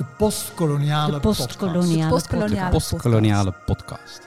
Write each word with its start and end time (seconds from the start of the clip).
De 0.00 0.06
postkoloniale 0.16 1.12
De 1.12 1.20
postkoloniale 1.20 2.10
postkoloniale 2.10 2.70
podcast. 2.70 2.70
postkoloniale 2.70 3.54
podcast. 3.66 4.20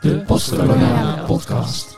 De 0.00 0.22
postkoloniale 0.26 1.24
podcast. 1.24 1.96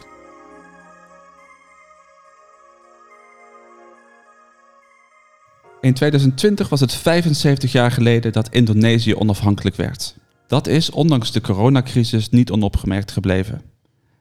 In 5.80 5.94
2020 5.94 6.68
was 6.68 6.80
het 6.80 6.94
75 6.94 7.72
jaar 7.72 7.90
geleden 7.90 8.32
dat 8.32 8.48
Indonesië 8.48 9.14
onafhankelijk 9.14 9.76
werd. 9.76 10.14
Dat 10.46 10.66
is, 10.66 10.90
ondanks 10.90 11.32
de 11.32 11.40
coronacrisis, 11.40 12.28
niet 12.28 12.50
onopgemerkt 12.50 13.10
gebleven. 13.10 13.62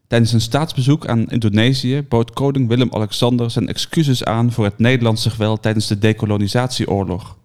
Tijdens 0.08 0.34
een 0.34 0.42
staatsbezoek 0.42 1.08
aan 1.08 1.30
Indonesië 1.30 2.06
bood 2.10 2.32
koning 2.34 2.68
Willem-Alexander 2.68 3.52
zijn 3.52 3.68
excuses 3.68 4.24
aan 4.24 4.52
voor 4.52 4.66
het 4.66 4.80
Nederlandse 4.80 5.30
geweld 5.30 5.62
tijdens 5.62 5.88
de 5.88 6.00
decolonisatieoorlog. 6.00 7.40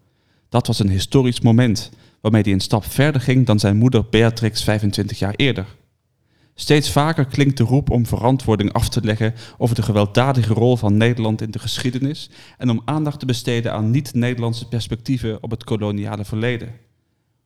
Dat 0.48 0.66
was 0.66 0.78
een 0.78 0.88
historisch 0.88 1.40
moment, 1.40 1.90
waarmee 2.20 2.42
hij 2.42 2.52
een 2.52 2.60
stap 2.60 2.84
verder 2.84 3.20
ging 3.20 3.46
dan 3.46 3.58
zijn 3.58 3.76
moeder 3.76 4.04
Beatrix 4.10 4.64
25 4.64 5.18
jaar 5.18 5.34
eerder. 5.36 5.66
Steeds 6.58 6.90
vaker 6.90 7.26
klinkt 7.26 7.56
de 7.56 7.64
roep 7.64 7.90
om 7.90 8.06
verantwoording 8.06 8.72
af 8.72 8.88
te 8.88 9.00
leggen 9.04 9.34
over 9.58 9.74
de 9.74 9.82
gewelddadige 9.82 10.52
rol 10.52 10.76
van 10.76 10.96
Nederland 10.96 11.40
in 11.40 11.50
de 11.50 11.58
geschiedenis 11.58 12.30
en 12.58 12.70
om 12.70 12.82
aandacht 12.84 13.20
te 13.20 13.26
besteden 13.26 13.72
aan 13.72 13.90
niet-Nederlandse 13.90 14.68
perspectieven 14.68 15.42
op 15.42 15.50
het 15.50 15.64
koloniale 15.64 16.24
verleden. 16.24 16.72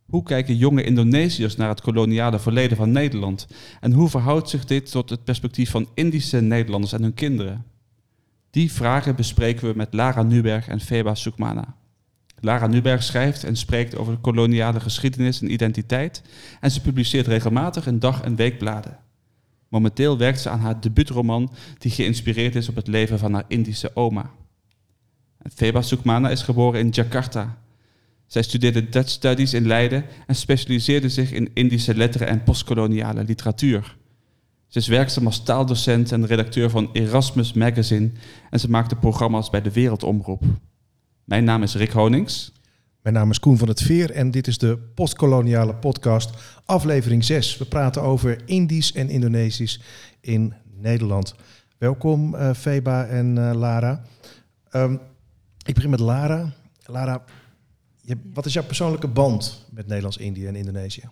Hoe 0.07 0.23
kijken 0.23 0.57
jonge 0.57 0.83
Indonesiërs 0.83 1.57
naar 1.57 1.69
het 1.69 1.81
koloniale 1.81 2.39
verleden 2.39 2.77
van 2.77 2.93
Nederland? 2.93 3.47
En 3.81 3.93
hoe 3.93 4.09
verhoudt 4.09 4.49
zich 4.49 4.65
dit 4.65 4.91
tot 4.91 5.11
het 5.11 5.25
perspectief 5.25 5.71
van 5.71 5.89
Indische 5.95 6.41
Nederlanders 6.41 6.93
en 6.93 7.03
hun 7.03 7.15
kinderen? 7.15 7.65
Die 8.51 8.73
vragen 8.73 9.17
bespreken 9.17 9.69
we 9.69 9.77
met 9.77 9.95
Lara 9.95 10.23
Nuberg 10.23 10.69
en 10.69 10.81
Feba 10.81 11.15
Sukmana. 11.15 11.77
Lara 12.41 12.67
Nuberg 12.67 13.03
schrijft 13.03 13.45
en 13.45 13.57
spreekt 13.57 13.97
over 13.97 14.17
koloniale 14.17 14.81
geschiedenis 14.81 15.41
en 15.41 15.53
identiteit 15.53 16.23
en 16.61 16.71
ze 16.71 16.81
publiceert 16.81 17.27
regelmatig 17.27 17.87
in 17.87 17.99
dag- 17.99 18.23
en 18.23 18.37
weekbladen. 18.37 18.99
Momenteel 19.69 20.19
werkt 20.19 20.41
ze 20.41 20.49
aan 20.49 20.61
haar 20.61 20.81
debuutroman 20.81 21.53
die 21.79 21.91
geïnspireerd 21.91 22.55
is 22.55 22.69
op 22.69 22.75
het 22.75 22.87
leven 22.87 23.19
van 23.19 23.35
haar 23.35 23.45
Indische 23.49 23.91
oma. 23.95 24.31
Feba 25.55 25.83
Sukmana 25.83 26.31
is 26.31 26.43
geboren 26.43 26.81
in 26.81 26.89
Jakarta. 26.89 27.59
Zij 28.27 28.43
studeerde 28.43 28.89
Dutch 28.89 29.11
Studies 29.11 29.55
in 29.55 29.67
Leiden 29.67 30.05
en 30.27 30.35
specialiseerde 30.35 31.09
zich 31.09 31.33
in 31.33 31.51
Indische 31.55 31.95
letteren 31.95 32.29
en 32.29 32.43
postkoloniale 32.43 33.25
literatuur. 33.25 33.97
Ze 34.67 34.79
is 34.79 34.89
werkzaam 34.89 35.27
als 35.27 35.43
taaldocent 35.43 36.13
en 36.13 36.27
redacteur 36.27 36.71
van 36.71 36.91
Erasmus 36.93 37.53
Magazine 37.53 38.11
en 38.51 38.61
ze 38.61 38.71
maakte 38.71 38.97
programma's 38.97 39.51
bij 39.51 39.63
de 39.63 39.73
Wereldomroep. 39.73 40.45
Mijn 41.31 41.45
naam 41.45 41.63
is 41.63 41.75
Rick 41.75 41.91
Honings. 41.91 42.53
Mijn 43.03 43.15
naam 43.15 43.31
is 43.31 43.41
Koen 43.41 43.59
van 43.59 43.69
het 43.69 43.83
Veer 43.83 44.11
en 44.11 44.31
dit 44.31 44.47
is 44.47 44.59
de 44.59 44.79
Postkoloniale 44.95 45.75
Podcast, 45.75 46.31
aflevering 46.65 47.25
6. 47.25 47.59
We 47.59 47.65
praten 47.65 48.03
over 48.03 48.43
Indisch 48.45 48.93
en 48.93 49.09
Indonesisch 49.09 49.81
in 50.21 50.55
Nederland. 50.77 51.35
Welkom 51.79 52.35
eh 52.35 52.55
Feba 52.55 53.07
en 53.07 53.39
eh, 53.39 53.55
Lara. 53.55 54.03
Ehm, 54.71 54.97
ik 55.67 55.75
begin 55.75 55.91
met 55.91 56.01
Lara. 56.01 56.53
Lara, 56.87 57.25
je, 58.01 58.17
wat 58.33 58.47
is 58.47 58.53
jouw 58.53 58.65
persoonlijke 58.65 59.09
band 59.09 59.67
met 59.71 59.87
Nederlands-Indië 59.87 60.47
en 60.47 60.57
Indonesië? 60.57 61.09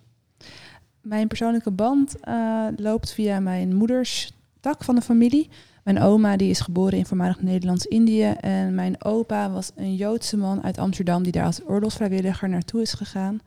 Mijn 1.01 1.27
persoonlijke 1.27 1.71
band 1.71 2.19
eh, 2.19 2.67
loopt 2.75 3.13
via 3.13 3.39
mijn 3.39 3.75
moeders 3.75 4.33
tak 4.59 4.83
van 4.83 4.95
de 4.95 5.01
familie. 5.01 5.49
Mijn 5.89 6.01
oma 6.01 6.37
die 6.37 6.49
is 6.49 6.59
geboren 6.59 6.97
in 6.97 7.05
voormalig 7.05 7.41
Nederlands-Indië. 7.41 8.23
En 8.39 8.75
mijn 8.75 9.03
opa 9.03 9.51
was 9.51 9.71
een 9.75 9.95
Joodse 9.95 10.37
man 10.37 10.63
uit 10.63 10.77
Amsterdam 10.77 11.23
die 11.23 11.31
daar 11.31 11.45
als 11.45 11.61
oorlogsvrijwilliger 11.65 12.49
naartoe 12.49 12.81
is 12.81 12.93
gegaan. 12.93 13.39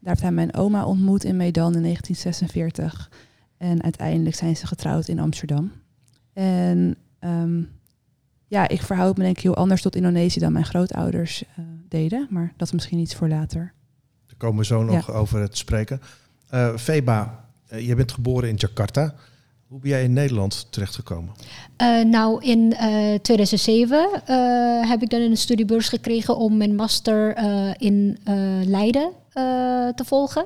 Daar 0.00 0.12
heeft 0.12 0.20
hij 0.20 0.32
mijn 0.32 0.54
oma 0.54 0.84
ontmoet 0.84 1.24
in 1.24 1.36
Medan 1.36 1.74
in 1.74 1.82
1946. 1.82 3.10
En 3.56 3.82
uiteindelijk 3.82 4.36
zijn 4.36 4.56
ze 4.56 4.66
getrouwd 4.66 5.08
in 5.08 5.18
Amsterdam. 5.18 5.72
En 6.32 6.96
ehm, 7.18 7.62
ja, 8.46 8.68
ik 8.68 8.82
verhoud 8.82 9.16
me 9.16 9.22
denk 9.22 9.36
ik 9.36 9.42
heel 9.42 9.56
anders 9.56 9.82
tot 9.82 9.96
Indonesië 9.96 10.40
dan 10.40 10.52
mijn 10.52 10.64
grootouders 10.64 11.44
eh, 11.44 11.64
deden. 11.88 12.26
Maar 12.30 12.52
dat 12.56 12.66
is 12.66 12.72
misschien 12.72 12.98
iets 12.98 13.14
voor 13.14 13.28
later. 13.28 13.72
Daar 14.26 14.36
komen 14.36 14.58
we 14.58 14.64
zo 14.64 14.82
nog 14.82 15.10
over 15.10 15.50
te 15.50 15.56
spreken. 15.56 16.00
Eh 16.48 16.76
Feba, 16.76 17.48
eh, 17.66 17.86
je 17.86 17.94
bent 17.94 18.12
geboren 18.12 18.48
in 18.48 18.56
Jakarta. 18.56 19.14
Hoe 19.72 19.80
ben 19.80 19.90
jij 19.90 20.04
in 20.04 20.12
Nederland 20.12 20.66
terechtgekomen? 20.70 21.34
Eh, 21.76 22.02
nou, 22.02 22.44
in 22.44 22.74
eh, 22.74 23.14
2007 23.14 24.08
eh, 24.24 24.88
heb 24.88 25.02
ik 25.02 25.10
dan 25.10 25.20
een 25.20 25.36
studiebeurs 25.36 25.88
gekregen 25.88 26.36
om 26.36 26.56
mijn 26.56 26.74
master 26.74 27.36
in 27.78 28.18
Leiden 28.66 29.10
te 29.94 30.04
volgen. 30.04 30.44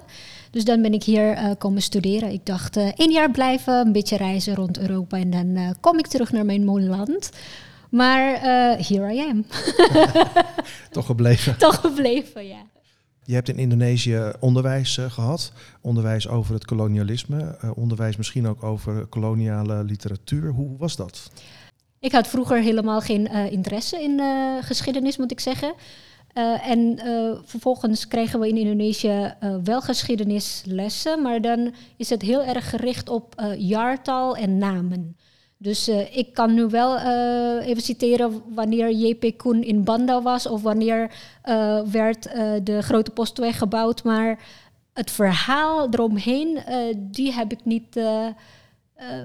Dus 0.50 0.64
dan 0.64 0.82
ben 0.82 0.92
ik 0.92 1.02
hier 1.02 1.56
komen 1.58 1.82
studeren. 1.82 2.32
Ik 2.32 2.46
dacht 2.46 2.76
één 2.76 3.10
jaar 3.10 3.30
blijven, 3.30 3.74
een 3.74 3.92
beetje 3.92 4.16
reizen 4.16 4.54
rond 4.54 4.78
Europa 4.78 5.16
en 5.16 5.30
dan 5.30 5.76
kom 5.80 5.98
ik 5.98 6.06
terug 6.06 6.32
naar 6.32 6.44
mijn 6.44 6.64
moederland. 6.64 7.30
Maar 7.90 8.40
here 8.88 9.14
I 9.14 9.28
am. 9.28 9.44
Toch 10.90 11.06
gebleven. 11.06 11.58
Toch 11.58 11.80
gebleven, 11.80 12.46
ja. 12.46 12.75
Je 13.26 13.34
hebt 13.34 13.48
in 13.48 13.58
Indonesië 13.58 14.32
onderwijs 14.40 14.98
eh, 14.98 15.10
gehad. 15.10 15.52
Onderwijs 15.80 16.28
over 16.28 16.54
het 16.54 16.64
kolonialisme. 16.64 17.56
eh, 17.60 17.70
onderwijs 17.74 18.16
misschien 18.16 18.46
ook 18.46 18.62
over 18.62 19.06
koloniale 19.06 19.84
literatuur. 19.84 20.50
Hoe 20.50 20.78
was 20.78 20.96
dat? 20.96 21.30
Ik 21.98 22.12
had 22.12 22.28
vroeger 22.28 22.60
helemaal 22.60 23.00
geen 23.00 23.28
eh, 23.28 23.52
interesse 23.52 24.02
in 24.02 24.20
geschiedenis, 24.62 25.16
moet 25.16 25.30
ik 25.30 25.40
zeggen. 25.40 25.74
En 26.62 26.98
vervolgens 27.44 28.08
kregen 28.08 28.40
we 28.40 28.48
in 28.48 28.56
Indonesië 28.56 29.34
wel 29.64 29.80
geschiedenislessen, 29.80 31.22
maar 31.22 31.40
dan 31.40 31.74
is 31.96 32.10
het 32.10 32.22
heel 32.22 32.44
erg 32.44 32.70
gericht 32.70 33.08
op 33.08 33.54
jaartal 33.58 34.36
en 34.36 34.58
namen. 34.58 35.16
Dus 35.58 35.88
eh, 35.88 36.16
ik 36.16 36.32
kan 36.32 36.54
nu 36.54 36.66
wel 36.66 36.98
eh, 36.98 37.68
even 37.68 37.82
citeren 37.82 38.42
wanneer 38.54 38.90
JP 38.90 39.38
Koen 39.38 39.62
in 39.62 39.84
Banda 39.84 40.22
was 40.22 40.46
of 40.46 40.62
wanneer 40.62 41.10
eh, 41.42 41.80
werd 41.80 42.22
de 42.62 42.82
grote 42.82 43.10
postweg 43.10 43.58
gebouwd, 43.58 44.04
maar 44.04 44.38
het 44.92 45.10
verhaal 45.10 45.88
eromheen, 45.90 46.58
die 46.96 47.32
heb 47.32 47.52
ik 47.52 47.64
niet 47.64 48.00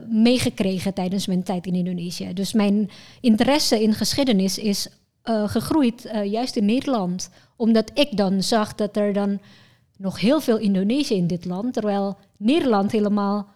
meegekregen 0.09 0.93
tijdens 0.93 1.27
mijn 1.27 1.43
tijd 1.43 1.65
in 1.65 1.75
Indonesië. 1.75 2.33
Dus 2.33 2.53
mijn 2.53 2.89
interesse 3.21 3.81
in 3.81 3.93
geschiedenis 3.93 4.57
is 4.57 4.87
gegroeid 5.23 6.11
juist 6.23 6.55
in 6.55 6.65
Nederland. 6.65 7.29
Omdat 7.55 7.91
ik 7.93 8.17
dan 8.17 8.43
zag 8.43 8.75
dat 8.75 8.97
er 8.97 9.13
dan 9.13 9.39
nog 9.97 10.19
heel 10.19 10.41
veel 10.41 10.57
Indonesië 10.57 11.15
in 11.15 11.27
dit 11.27 11.45
land, 11.45 11.73
terwijl 11.73 12.17
Nederland 12.37 12.91
helemaal... 12.91 13.47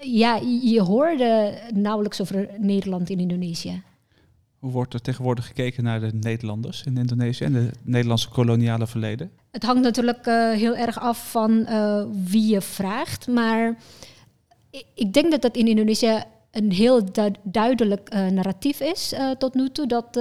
Ja, 0.00 0.40
je 0.62 0.82
hoorde 0.82 1.58
nauwelijks 1.74 2.20
over 2.20 2.48
Nederland 2.58 3.10
in 3.10 3.18
Indonesië. 3.20 3.82
Hoe 4.58 4.72
wordt 4.72 4.94
er 4.94 5.00
tegenwoordig 5.00 5.46
gekeken 5.46 5.84
naar 5.84 6.00
de 6.00 6.10
Nederlanders 6.12 6.82
in 6.82 6.96
Indonesië 6.96 7.44
en 7.44 7.54
het 7.54 7.78
Nederlandse 7.82 8.28
koloniale 8.28 8.86
verleden? 8.86 9.30
Het 9.50 9.62
hangt 9.62 9.82
natuurlijk 9.82 10.26
eh, 10.26 10.50
heel 10.50 10.76
erg 10.76 11.00
af 11.00 11.30
van 11.30 11.66
eh, 11.66 12.04
wie 12.24 12.46
je 12.46 12.60
vraagt. 12.60 13.26
Maar 13.26 13.76
ik, 14.94 15.12
denk 15.12 15.30
dat 15.30 15.42
dat 15.42 15.56
in 15.56 15.68
Indonesië 15.68 16.22
een 16.50 16.72
heel 16.72 17.12
du- 17.12 17.34
duidelijk 17.42 18.08
eh, 18.08 18.26
narratief 18.26 18.80
is 18.80 19.14
tot 19.38 19.54
nu 19.54 19.70
toe. 19.70 19.86
Dat, 19.86 20.14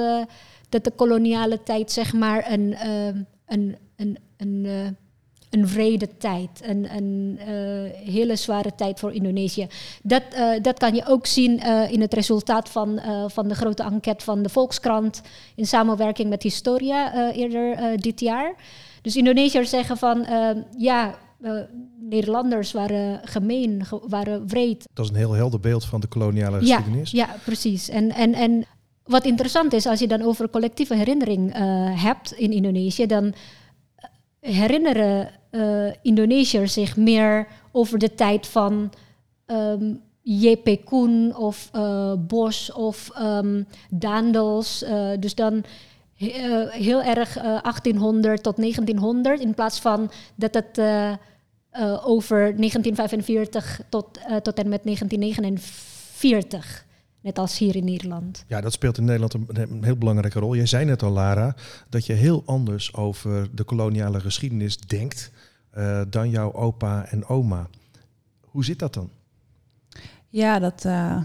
dat 0.69 0.83
de 0.83 0.91
koloniale 0.95 1.63
tijd 1.63 1.91
zeg 1.91 2.13
maar 2.13 2.51
een, 2.51 2.75
een, 3.45 3.77
een, 3.95 4.17
een, 4.37 4.97
een 5.53 5.67
vrede 5.67 6.17
tijd, 6.17 6.49
een, 6.63 6.95
een 6.95 7.39
eh, 7.39 8.13
hele 8.13 8.35
zware 8.35 8.75
tijd 8.75 8.99
voor 8.99 9.13
Indonesië. 9.13 9.67
Dat, 10.03 10.23
eh, 10.33 10.49
dat 10.61 10.77
kan 10.79 10.95
je 10.95 11.05
ook 11.07 11.25
zien 11.25 11.59
eh, 11.59 11.91
in 11.91 12.01
het 12.01 12.13
resultaat 12.13 12.69
van, 12.69 12.99
van 13.27 13.47
de 13.47 13.55
grote 13.55 13.83
enquête 13.83 14.23
van 14.25 14.41
de 14.41 14.49
Volkskrant 14.49 15.21
in 15.55 15.65
samenwerking 15.67 16.29
met 16.29 16.43
Historia 16.43 17.31
eerder 17.31 17.97
dit 18.01 18.19
jaar. 18.19 18.55
Dus 19.01 19.15
Indonesiërs 19.15 19.69
zeggen 19.69 19.97
van 19.97 20.25
ja, 20.77 21.15
Nederlanders 21.99 22.71
waren 22.71 23.19
gemeen, 23.23 23.85
ge- 23.85 24.01
waren 24.07 24.47
wreed. 24.47 24.85
Dat 24.93 25.05
is 25.05 25.11
een 25.11 25.17
heel 25.17 25.31
helder 25.33 25.59
beeld 25.59 25.85
van 25.85 25.99
de 26.01 26.07
koloniale 26.07 26.65
Ja, 26.65 26.75
geschiedenis. 26.75 27.11
ja, 27.11 27.35
precies. 27.45 27.89
En, 27.89 28.11
en, 28.11 28.33
en 28.33 28.65
wat 29.03 29.25
interessant 29.25 29.73
is, 29.73 29.85
als 29.85 29.99
je 29.99 30.07
dan 30.07 30.21
over 30.21 30.49
collectieve 30.49 30.95
herinnering 30.95 31.53
hebt 32.01 32.31
in 32.33 32.51
Indonesië, 32.51 33.05
dan 33.05 33.33
herinneren 34.39 35.29
eh 35.53 35.91
Indonesiërs 36.01 36.73
zich 36.73 36.97
meer 36.97 37.47
over 37.71 37.99
de 37.99 38.15
tijd 38.15 38.47
van 38.47 38.91
ehm, 39.45 39.93
JP 40.21 40.85
Koen 40.85 41.35
of 41.35 41.69
eh, 41.71 42.13
Bos 42.17 42.71
of. 42.71 43.09
Eh, 44.81 45.09
dus 45.19 45.35
dan 45.35 45.63
he- 46.15 46.67
heel 46.71 47.03
erg 47.03 47.37
eh, 47.37 47.43
1800 47.43 48.43
tot 48.43 48.55
1900 48.57 49.39
in 49.39 49.53
plaats 49.53 49.79
van 49.79 50.11
dat 50.35 50.53
het 50.53 50.81
over 52.03 52.37
1945 52.37 53.81
tot, 53.89 54.07
tot 54.41 54.59
en 54.59 54.69
met 54.69 54.83
1949 54.83 56.85
Net 57.23 57.37
als 57.37 57.57
hier 57.57 57.75
in 57.75 57.85
Nederland. 57.85 58.43
Ja, 58.47 58.61
dat 58.61 58.73
speelt 58.73 58.97
in 58.97 59.05
Nederland 59.05 59.33
een, 59.33 59.47
een, 59.71 59.83
heel 59.83 59.97
belangrijke 59.97 60.39
rol. 60.39 60.55
Jij 60.55 60.65
zei 60.65 60.85
net 60.85 61.03
al, 61.03 61.11
Lara, 61.11 61.55
dat 61.89 62.05
je 62.05 62.13
heel 62.13 62.43
anders 62.45 62.93
over 62.93 63.55
de 63.55 63.63
koloniale 63.63 64.19
geschiedenis 64.19 64.77
denkt 64.77 65.31
uh, 65.77 66.01
dan 66.09 66.29
jouw 66.29 66.53
opa 66.53 67.05
en 67.05 67.25
oma. 67.25 67.67
Hoe 68.41 68.65
zit 68.65 68.79
dat 68.79 68.93
dan? 68.93 69.09
Ja, 70.29 70.59
dat 70.59 70.85
uh, 70.85 71.21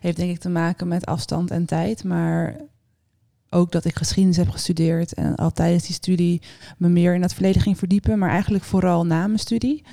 heeft 0.00 0.16
denk 0.16 0.30
ik 0.30 0.38
te 0.38 0.48
maken 0.48 0.88
met 0.88 1.06
afstand 1.06 1.50
en 1.50 1.66
tijd. 1.66 2.04
Maar 2.04 2.56
ook 3.50 3.72
dat 3.72 3.84
ik 3.84 3.96
geschiedenis 3.96 4.36
heb 4.36 4.48
gestudeerd 4.48 5.14
en 5.14 5.34
al 5.34 5.52
tijdens 5.52 5.86
die 5.86 5.94
studie 5.94 6.42
me 6.78 6.88
meer 6.88 7.14
in 7.14 7.22
het 7.22 7.34
verleden 7.34 7.62
ging 7.62 7.78
verdiepen, 7.78 8.18
maar 8.18 8.30
eigenlijk 8.30 8.64
vooral 8.64 9.06
na 9.06 9.26
mijn 9.26 9.38
studie. 9.38 9.84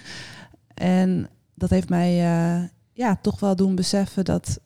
En 0.73 1.29
dat 1.53 1.69
heeft 1.69 1.89
mij 1.89 2.11
uh, 2.13 2.67
ja, 2.93 3.15
toch 3.21 3.39
wel 3.39 3.55
doen 3.55 3.75
beseffen 3.75 4.25
dat 4.25 4.59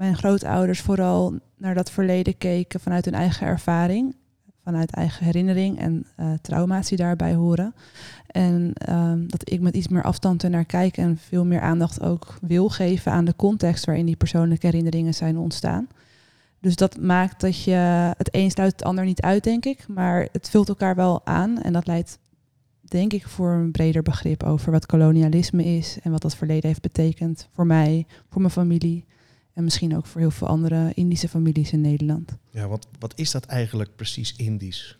mijn 0.00 0.16
grootouders 0.16 0.80
vooral 0.80 1.38
naar 1.56 1.74
dat 1.74 1.90
verleden 1.90 2.38
keken 2.38 2.80
vanuit 2.80 3.04
hun 3.04 3.14
eigen 3.14 3.46
ervaring, 3.46 4.16
vanuit 4.64 4.90
eigen 4.90 5.24
herinnering 5.24 5.78
en 5.78 6.06
uh, 6.20 6.32
trauma's 6.42 6.88
die 6.88 6.98
daarbij 6.98 7.34
horen. 7.34 7.74
En 8.26 8.72
um, 8.90 9.28
dat 9.28 9.50
ik 9.50 9.60
met 9.60 9.74
iets 9.74 9.88
meer 9.88 10.02
afstand 10.02 10.44
ernaar 10.44 10.64
kijk 10.64 10.96
en 10.96 11.18
veel 11.18 11.44
meer 11.44 11.60
aandacht 11.60 12.02
ook 12.02 12.38
wil 12.40 12.68
geven 12.68 13.12
aan 13.12 13.24
de 13.24 13.36
context 13.36 13.84
waarin 13.84 14.06
die 14.06 14.16
persoonlijke 14.16 14.66
herinneringen 14.66 15.14
zijn 15.14 15.38
ontstaan. 15.38 15.88
Dus 16.60 16.76
dat 16.76 17.00
maakt 17.00 17.40
dat 17.40 17.62
je 17.64 18.12
het 18.16 18.28
een 18.34 18.50
sluit 18.50 18.72
het 18.72 18.84
ander 18.84 19.04
niet 19.04 19.20
uit, 19.20 19.44
denk 19.44 19.64
ik. 19.64 19.88
Maar 19.88 20.28
het 20.32 20.50
vult 20.50 20.68
elkaar 20.68 20.94
wel 20.94 21.26
aan. 21.26 21.62
En 21.62 21.72
dat 21.72 21.86
leidt, 21.86 22.18
denk 22.80 23.12
ik, 23.12 23.26
voor 23.26 23.52
een 23.52 23.70
breder 23.70 24.02
begrip 24.02 24.42
over 24.42 24.72
wat 24.72 24.86
kolonialisme 24.86 25.64
is 25.64 25.98
en 26.02 26.10
wat 26.10 26.22
dat 26.22 26.36
verleden 26.36 26.68
heeft 26.68 26.82
betekend 26.82 27.48
voor 27.52 27.66
mij, 27.66 28.06
voor 28.28 28.40
mijn 28.40 28.52
familie. 28.52 29.08
En 29.52 29.64
misschien 29.64 29.96
ook 29.96 30.06
voor 30.06 30.20
heel 30.20 30.30
veel 30.30 30.46
andere 30.46 30.92
Indische 30.94 31.28
families 31.28 31.72
in 31.72 31.80
Nederland. 31.80 32.30
Ja, 32.50 32.68
want 32.68 32.86
wat 32.98 33.12
is 33.16 33.30
dat 33.30 33.44
eigenlijk 33.44 33.96
precies 33.96 34.34
Indisch? 34.36 34.98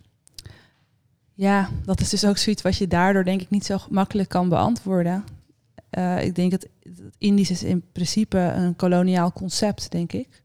Ja, 1.35 1.71
dat 1.85 2.01
is 2.01 2.09
dus 2.09 2.25
ook 2.25 2.37
zoiets 2.37 2.63
wat 2.63 2.77
je 2.77 2.87
daardoor 2.87 3.25
denk 3.25 3.41
ik 3.41 3.51
niet 3.51 3.65
zo 3.65 3.79
makkelijk 3.91 4.29
kan 4.29 4.49
beantwoorden. 4.49 5.25
Uh, 5.99 6.25
ik 6.25 6.35
denk 6.35 6.51
dat, 6.51 6.67
dat 6.83 7.15
Indisch 7.19 7.51
is 7.51 7.63
in 7.63 7.83
principe 7.93 8.39
een 8.39 8.77
koloniaal 8.77 9.33
concept, 9.33 9.91
denk 9.91 10.13
ik. 10.13 10.43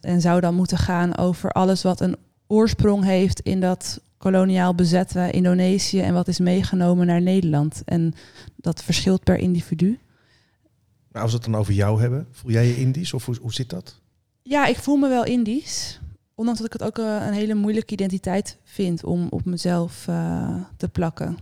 En 0.00 0.20
zou 0.20 0.40
dan 0.40 0.54
moeten 0.54 0.78
gaan 0.78 1.16
over 1.16 1.50
alles 1.50 1.82
wat 1.82 2.00
een 2.00 2.16
oorsprong 2.46 3.04
heeft 3.04 3.40
in 3.40 3.60
dat 3.60 4.00
koloniaal 4.18 4.74
bezette 4.74 5.30
Indonesië 5.30 6.00
en 6.00 6.14
wat 6.14 6.28
is 6.28 6.38
meegenomen 6.38 7.06
naar 7.06 7.22
Nederland. 7.22 7.82
En 7.84 8.14
dat 8.56 8.82
verschilt 8.82 9.24
per 9.24 9.36
individu. 9.36 9.98
Nou, 11.12 11.24
als 11.24 11.32
we 11.32 11.36
het 11.36 11.50
dan 11.50 11.60
over 11.60 11.72
jou 11.72 12.00
hebben, 12.00 12.26
voel 12.30 12.50
jij 12.50 12.66
je 12.66 12.76
Indisch 12.76 13.12
of 13.12 13.26
hoe, 13.26 13.52
zit 13.52 13.70
dat? 13.70 14.00
Ja, 14.42 14.66
ik 14.66 14.76
voel 14.76 14.96
me 14.96 15.08
wel 15.08 15.24
Indisch. 15.24 16.00
Ondanks 16.34 16.60
dat 16.60 16.74
ik 16.74 16.80
het 16.80 16.88
ook 16.88 16.98
uh, 16.98 17.26
een 17.26 17.32
hele 17.32 17.54
moeilijke 17.54 17.92
identiteit 17.92 18.58
vind 18.64 19.04
om 19.04 19.26
op 19.30 19.44
mezelf 19.44 20.06
uh, 20.08 20.54
te 20.76 20.88
plakken. 20.88 21.38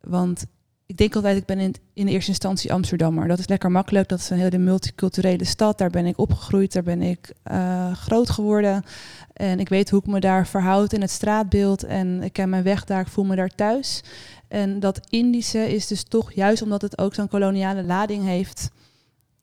Want 0.00 0.46
ik 0.86 0.96
denk 0.96 1.14
altijd, 1.14 1.36
ik 1.36 1.44
ben 1.44 1.58
in, 1.58 1.74
in 1.92 2.06
eerste 2.06 2.30
instantie 2.30 2.72
Amsterdammer. 2.72 3.28
Dat 3.28 3.38
is 3.38 3.48
lekker 3.48 3.70
makkelijk. 3.70 4.08
Dat 4.08 4.18
is 4.18 4.30
een 4.30 4.38
hele 4.38 4.58
multiculturele 4.58 5.44
stad. 5.44 5.78
Daar 5.78 5.90
ben 5.90 6.06
ik 6.06 6.18
opgegroeid, 6.18 6.72
daar 6.72 6.82
ben 6.82 7.02
ik 7.02 7.32
uh, 7.50 7.92
groot 7.92 8.30
geworden. 8.30 8.84
En 9.32 9.60
ik 9.60 9.68
weet 9.68 9.90
hoe 9.90 10.00
ik 10.00 10.06
me 10.06 10.20
daar 10.20 10.46
verhoud 10.46 10.92
in 10.92 11.00
het 11.00 11.10
straatbeeld. 11.10 11.84
En 11.84 12.22
ik 12.22 12.32
ken 12.32 12.48
mijn 12.48 12.62
weg 12.62 12.84
daar, 12.84 13.00
ik 13.00 13.08
voel 13.08 13.24
me 13.24 13.36
daar 13.36 13.54
thuis. 13.54 14.02
En 14.48 14.80
dat 14.80 15.00
Indische 15.10 15.74
is 15.74 15.86
dus 15.86 16.02
toch, 16.02 16.32
juist 16.32 16.62
omdat 16.62 16.82
het 16.82 16.98
ook 16.98 17.14
zo'n 17.14 17.28
koloniale 17.28 17.84
lading 17.84 18.24
heeft, 18.24 18.70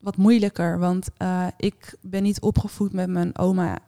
wat 0.04 0.16
moeilijker. 0.16 0.78
Want 0.78 1.08
uh, 1.18 1.46
ik 1.56 1.96
ben 2.00 2.22
niet 2.22 2.40
opgevoed 2.40 2.92
met 2.92 3.08
mijn 3.08 3.38
oma 3.38 3.78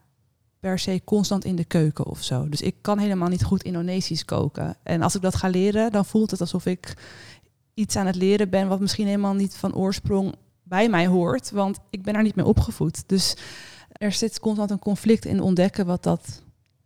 per 0.61 0.79
se 0.79 1.01
constant 1.05 1.45
in 1.45 1.57
de 1.57 1.65
keuken 1.65 2.07
of 2.07 2.23
zo. 2.23 2.49
Dus 2.49 2.61
ik 2.61 2.75
kan 2.81 2.99
helemaal 2.99 3.29
niet 3.29 3.45
goed 3.45 3.63
Indonesisch 3.63 4.25
koken. 4.25 4.77
En 4.83 5.03
als 5.03 5.15
ik 5.15 5.23
dat 5.23 5.35
ga 5.35 5.49
leren, 5.49 5.93
dan 5.93 6.05
voelt 6.05 6.31
het 6.31 6.41
alsof 6.41 6.67
ik 6.67 6.95
iets 7.75 7.97
aan 7.97 8.07
het 8.07 8.17
leren 8.17 8.51
ben 8.51 8.69
wat 8.69 8.81
misschien 8.81 9.07
helemaal 9.07 9.35
niet 9.35 9.57
van 9.57 9.75
oorsprong 9.75 10.35
bij 10.63 10.89
mij 10.89 11.07
hoort, 11.07 11.51
want 11.51 11.79
ik 11.91 12.03
ben 12.03 12.15
er 12.15 12.23
niet 12.23 12.35
mee 12.35 12.47
opgevoed. 12.47 13.09
Dus 13.09 13.37
er 13.93 14.13
zit 14.13 14.41
constant 14.41 14.71
een 14.71 14.79
conflict 14.79 15.25
in 15.25 15.41
ontdekken 15.41 15.87
wat 15.87 16.03
dat 16.03 16.43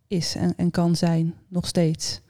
is 0.07 0.35
en, 0.35 0.53
en 0.57 0.71
kan 0.71 0.95
zijn, 0.95 1.35
nog 1.47 1.67
steeds. 1.67 2.21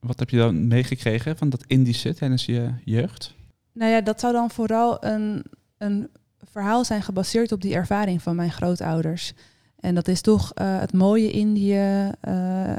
Wat 0.00 0.18
heb 0.18 0.30
je 0.30 0.36
dan 0.36 0.66
meegekregen 0.66 1.36
van 1.36 1.48
dat 1.48 1.64
Indische 1.66 2.14
tijdens 2.14 2.44
je 2.44 2.70
jeugd? 2.84 3.34
Nou 3.72 3.90
ja, 3.90 4.00
dat 4.00 4.20
zou 4.20 4.32
dan 4.32 4.50
vooral 4.50 5.04
een, 5.04 5.44
een 5.84 6.08
verhaal 6.38 6.84
zijn 6.84 7.02
gebaseerd 7.02 7.52
op 7.52 7.60
die 7.60 7.74
ervaring 7.74 8.22
van 8.22 8.36
mijn 8.36 8.52
grootouders. 8.52 9.32
En 9.80 9.94
dat 9.94 10.08
is 10.08 10.20
toch 10.20 10.52
uh, 10.54 10.80
het 10.80 10.92
mooie 10.92 11.30
Indië, 11.30 12.10
uh, 12.28 12.76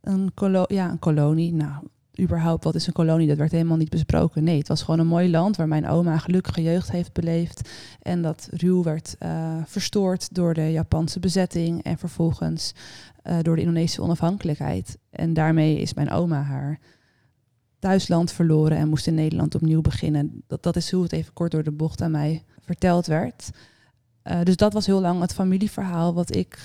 een, 0.00 0.32
ja, 0.66 0.90
een 0.90 0.98
kolonie. 0.98 1.54
Nou, 1.54 1.72
überhaupt, 2.20 2.64
wat 2.64 2.74
is 2.74 2.86
een 2.86 2.92
kolonie? 2.92 3.28
Dat 3.28 3.36
werd 3.36 3.52
helemaal 3.52 3.76
niet 3.76 3.90
besproken. 3.90 4.44
Nee, 4.44 4.58
het 4.58 4.68
was 4.68 4.82
gewoon 4.82 5.00
een 5.00 5.06
mooi 5.06 5.30
land 5.30 5.56
waar 5.56 5.68
mijn 5.68 5.88
oma 5.88 6.18
gelukkige 6.18 6.62
jeugd 6.62 6.90
heeft 6.90 7.12
beleefd. 7.12 7.68
En 8.02 8.22
dat 8.22 8.48
ruw 8.50 8.82
werd 8.82 9.16
uh, 9.22 9.56
verstoord 9.64 10.34
door 10.34 10.54
de 10.54 10.72
Japanse 10.72 11.20
bezetting 11.20 11.82
en 11.82 11.98
vervolgens 11.98 12.74
door 13.42 13.54
de 13.54 13.60
Indonesische 13.60 14.02
onafhankelijkheid. 14.02 14.98
En 15.10 15.32
daarmee 15.32 15.80
is 15.80 15.94
mijn 15.94 16.10
oma 16.10 16.42
haar 16.42 16.78
thuisland 17.78 18.32
verloren 18.32 18.78
en 18.78 18.88
moest 18.88 19.06
in 19.06 19.14
Nederland 19.14 19.54
opnieuw 19.54 19.80
beginnen. 19.80 20.42
Dat, 20.46 20.62
dat 20.62 20.76
is 20.76 20.90
hoe 20.90 21.02
het 21.02 21.12
even 21.12 21.32
kort 21.32 21.50
door 21.50 21.62
de 21.62 21.70
bocht 21.70 22.02
aan 22.02 22.10
mij 22.10 22.44
verteld 22.60 23.06
werd. 23.06 23.50
Uh, 24.24 24.42
dus 24.42 24.56
dat 24.56 24.72
was 24.72 24.86
heel 24.86 25.00
lang 25.00 25.20
het 25.20 25.32
familieverhaal 25.32 26.14
wat 26.14 26.34
ik, 26.34 26.58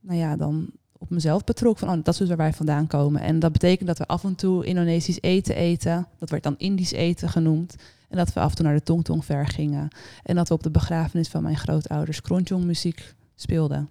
nou 0.00 0.18
ja, 0.18 0.36
dan 0.36 0.70
op 1.00 1.10
mezelf 1.10 1.44
betrok. 1.44 1.78
Van, 1.78 1.88
oh, 1.88 1.94
dat 1.94 2.14
is 2.14 2.16
dus 2.16 2.28
waar 2.28 2.36
wij 2.36 2.52
vandaan 2.52 2.86
komen. 2.86 3.20
En 3.20 3.38
dat 3.38 3.52
betekent 3.52 3.88
dat 3.88 3.98
we 3.98 4.06
af 4.06 4.24
en 4.24 4.34
toe 4.34 4.64
Indonesisch 4.64 5.20
eten 5.20 5.54
eten. 5.54 6.06
Dat 6.18 6.30
werd 6.30 6.42
dan 6.42 6.54
Indisch 6.58 6.92
eten 6.92 7.28
genoemd. 7.28 7.76
En 8.08 8.16
dat 8.16 8.32
we 8.32 8.40
af 8.40 8.50
en 8.50 8.56
toe 8.56 8.64
naar 8.64 8.74
de 8.74 8.82
Tongtong 8.82 9.24
ver 9.24 9.46
gingen. 9.46 9.88
En 10.22 10.36
dat 10.36 10.48
we 10.48 10.54
op 10.54 10.62
de 10.62 10.70
begrafenis 10.70 11.28
van 11.28 11.42
mijn 11.42 11.56
grootouders 11.56 12.20
Kronjong 12.20 12.64
muziek 12.64 13.14
speelden. 13.34 13.88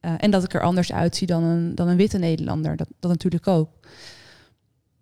Uh, 0.00 0.14
en 0.18 0.30
dat 0.30 0.44
ik 0.44 0.54
er 0.54 0.62
anders 0.62 0.92
uitzie 0.92 1.26
dan 1.26 1.42
een, 1.42 1.74
dan 1.74 1.88
een 1.88 1.96
witte 1.96 2.18
Nederlander. 2.18 2.76
Dat, 2.76 2.88
dat 3.00 3.10
natuurlijk 3.10 3.46
ook. 3.46 3.68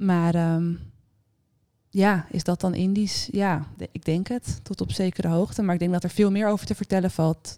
Maar 0.00 0.54
um, 0.54 0.78
ja, 1.90 2.26
is 2.30 2.44
dat 2.44 2.60
dan 2.60 2.74
Indisch? 2.74 3.28
Ja, 3.32 3.66
ik 3.92 4.04
denk 4.04 4.28
het, 4.28 4.60
tot 4.62 4.80
op 4.80 4.92
zekere 4.92 5.28
hoogte. 5.28 5.62
Maar 5.62 5.74
ik 5.74 5.80
denk 5.80 5.92
dat 5.92 6.04
er 6.04 6.10
veel 6.10 6.30
meer 6.30 6.48
over 6.48 6.66
te 6.66 6.74
vertellen 6.74 7.10
valt 7.10 7.56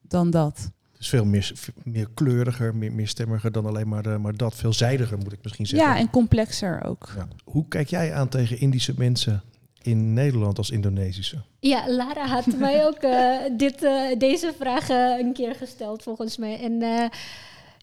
dan 0.00 0.30
dat. 0.30 0.70
Het 0.92 1.00
is 1.00 1.08
veel 1.08 1.24
meer, 1.24 1.52
meer 1.84 2.08
kleuriger, 2.14 2.74
meer, 2.74 2.92
meer 2.92 3.08
stemmiger 3.08 3.52
dan 3.52 3.66
alleen 3.66 3.88
maar, 3.88 4.02
de, 4.02 4.18
maar 4.18 4.36
dat. 4.36 4.54
Veelzijdiger 4.54 5.18
moet 5.18 5.32
ik 5.32 5.38
misschien 5.42 5.66
zeggen. 5.66 5.88
Ja, 5.88 5.98
en 5.98 6.10
complexer 6.10 6.84
ook. 6.84 7.12
Ja. 7.16 7.28
Hoe 7.44 7.68
kijk 7.68 7.88
jij 7.88 8.14
aan 8.14 8.28
tegen 8.28 8.60
Indische 8.60 8.94
mensen 8.96 9.42
in 9.82 10.12
Nederland 10.12 10.58
als 10.58 10.70
Indonesische? 10.70 11.42
Ja, 11.60 11.90
Lara 11.90 12.26
had 12.26 12.58
mij 12.58 12.86
ook 12.86 13.02
uh, 13.02 13.38
dit, 13.56 13.82
uh, 13.82 14.18
deze 14.18 14.54
vraag 14.58 14.90
uh, 14.90 15.18
een 15.18 15.32
keer 15.32 15.54
gesteld 15.54 16.02
volgens 16.02 16.36
mij. 16.36 16.60
En 16.60 17.10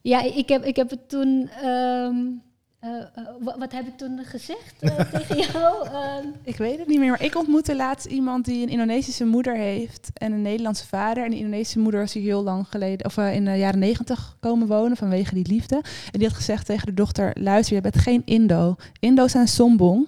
ja, 0.02 0.22
ik 0.22 0.50
heb, 0.50 0.64
ik 0.64 0.76
heb 0.76 0.90
het 0.90 1.10
toen... 1.10 1.50
Um, 1.66 2.42
uh, 2.84 2.90
uh, 2.92 3.56
wat 3.58 3.72
heb 3.72 3.88
ik 3.88 3.98
toen 3.98 4.20
gezegd 4.24 4.76
uh, 4.82 5.00
tegen 5.20 5.38
jou? 5.38 5.88
Ehm, 5.88 6.28
ik 6.44 6.58
weet 6.58 6.80
het 6.80 6.88
niet 6.88 7.00
meer, 7.00 7.10
maar 7.10 7.24
ik 7.24 7.36
ontmoette 7.36 7.76
laatst 7.76 8.06
iemand 8.06 8.46
die 8.46 8.64
een 8.64 8.70
Indonesische 8.70 9.26
moeder 9.26 9.56
heeft 9.56 10.10
en 10.14 10.32
een 10.32 10.42
Nederlandse 10.42 10.88
vader. 10.88 11.24
En 11.24 11.30
die 11.30 11.40
Indonesische 11.40 11.80
moeder 11.80 12.00
was 12.00 12.14
hier 12.14 12.24
heel 12.24 12.44
lang 12.44 12.68
geleden, 12.68 13.06
of 13.06 13.18
in 13.18 13.46
de 13.46 13.52
jaren 13.52 13.80
negentig 13.80 14.38
komen 14.40 14.68
wonen 14.68 14.98
vanwege 14.98 15.34
die 15.34 15.48
liefde. 15.48 15.76
En 15.76 16.20
die 16.20 16.28
had 16.28 16.38
gezegd 16.38 16.66
tegen 16.66 16.86
de 16.86 16.94
dochter, 16.94 17.36
luister, 17.40 17.76
je 17.76 17.82
bent 17.82 17.98
geen 17.98 18.22
Indo. 18.26 18.76
Indo's 19.00 19.32
zijn 19.32 19.48
sombong. 19.48 20.08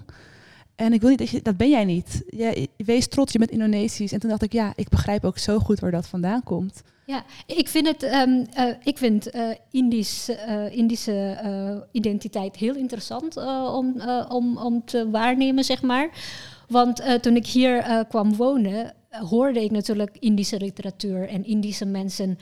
En 0.76 0.94
ik 0.94 1.02
wil 1.02 1.10
niet 1.10 1.20
dat 1.20 1.30
je, 1.30 1.42
dat 1.42 1.58
ben 1.58 1.70
jij 1.70 1.86
niet. 1.86 2.24
Je, 2.28 2.70
wees 2.78 3.08
trots, 3.08 3.32
je 3.32 3.40
bent 3.40 3.52
Indonesisch. 3.52 4.12
En 4.12 4.20
toen 4.20 4.30
dacht 4.30 4.44
ik, 4.44 4.54
ja, 4.54 4.74
ik 4.76 4.90
begrijp 4.90 5.26
ook 5.26 5.38
zo 5.38 5.60
goed 5.60 5.80
waar 5.80 5.92
dat 5.92 6.08
vandaan 6.08 6.44
komt. 6.44 6.82
Ja, 7.06 7.24
ik 7.46 7.68
vind 7.68 7.88
het, 7.88 8.04
um, 8.04 8.46
uh, 8.60 8.70
ik 8.84 8.98
vind 8.98 9.36
uh, 9.36 9.50
Indisch, 9.72 10.30
uh, 10.30 10.78
Indische 10.78 11.88
identiteit 11.92 12.56
heel 12.56 12.76
interessant 12.76 13.38
om, 13.74 14.02
om, 14.30 14.58
om 14.58 14.86
te 14.86 15.10
waarnemen, 15.10 15.64
zeg 15.64 15.82
maar. 15.82 16.10
Want 16.68 17.22
toen 17.22 17.36
ik 17.36 17.46
hier 17.46 18.06
kwam 18.10 18.36
wonen, 18.36 18.94
hoorde 19.10 19.64
ik 19.64 19.72
natuurlijk 19.72 20.18
Indische 20.20 20.60
literatuur 20.60 21.30
en 21.30 21.46
Indische 21.46 21.86
mensen. 21.86 22.38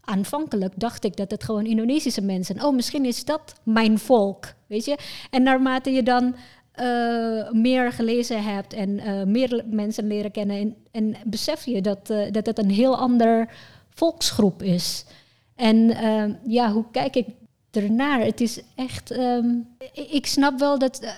Aanvankelijk 0.00 0.72
dacht 0.76 1.04
ik 1.04 1.16
dat 1.16 1.30
het 1.30 1.44
gewoon 1.44 1.66
Indonesische 1.66 2.22
mensen. 2.22 2.64
Oh, 2.64 2.74
misschien 2.74 3.04
is 3.04 3.24
dat 3.24 3.54
mijn 3.62 3.98
volk, 3.98 4.54
weet 4.66 4.84
je. 4.84 4.98
En 5.30 5.42
naarmate 5.42 5.90
je 5.90 6.02
dan 6.02 6.34
meer 7.52 7.92
gelezen 7.92 8.44
hebt 8.44 8.72
en 8.72 9.00
meer 9.30 9.64
mensen 9.70 10.06
leren 10.06 10.30
kennen. 10.30 10.56
En, 10.56 10.76
en 10.90 11.16
besef 11.24 11.64
je 11.64 11.80
dat, 11.80 12.06
dat 12.30 12.46
het 12.46 12.58
een 12.58 12.70
heel 12.70 12.96
ander 12.96 13.48
volksgroep 13.98 14.62
is. 14.62 15.04
En 15.54 15.96
ja, 16.46 16.72
hoe 16.72 16.84
kijk 16.90 17.16
ik 17.16 17.26
ernaar? 17.70 18.20
Het 18.20 18.40
is 18.40 18.60
echt. 18.74 19.18
Um, 19.18 19.68
ik 19.92 20.26
snap 20.26 20.58
wel 20.58 20.78
dat. 20.78 21.16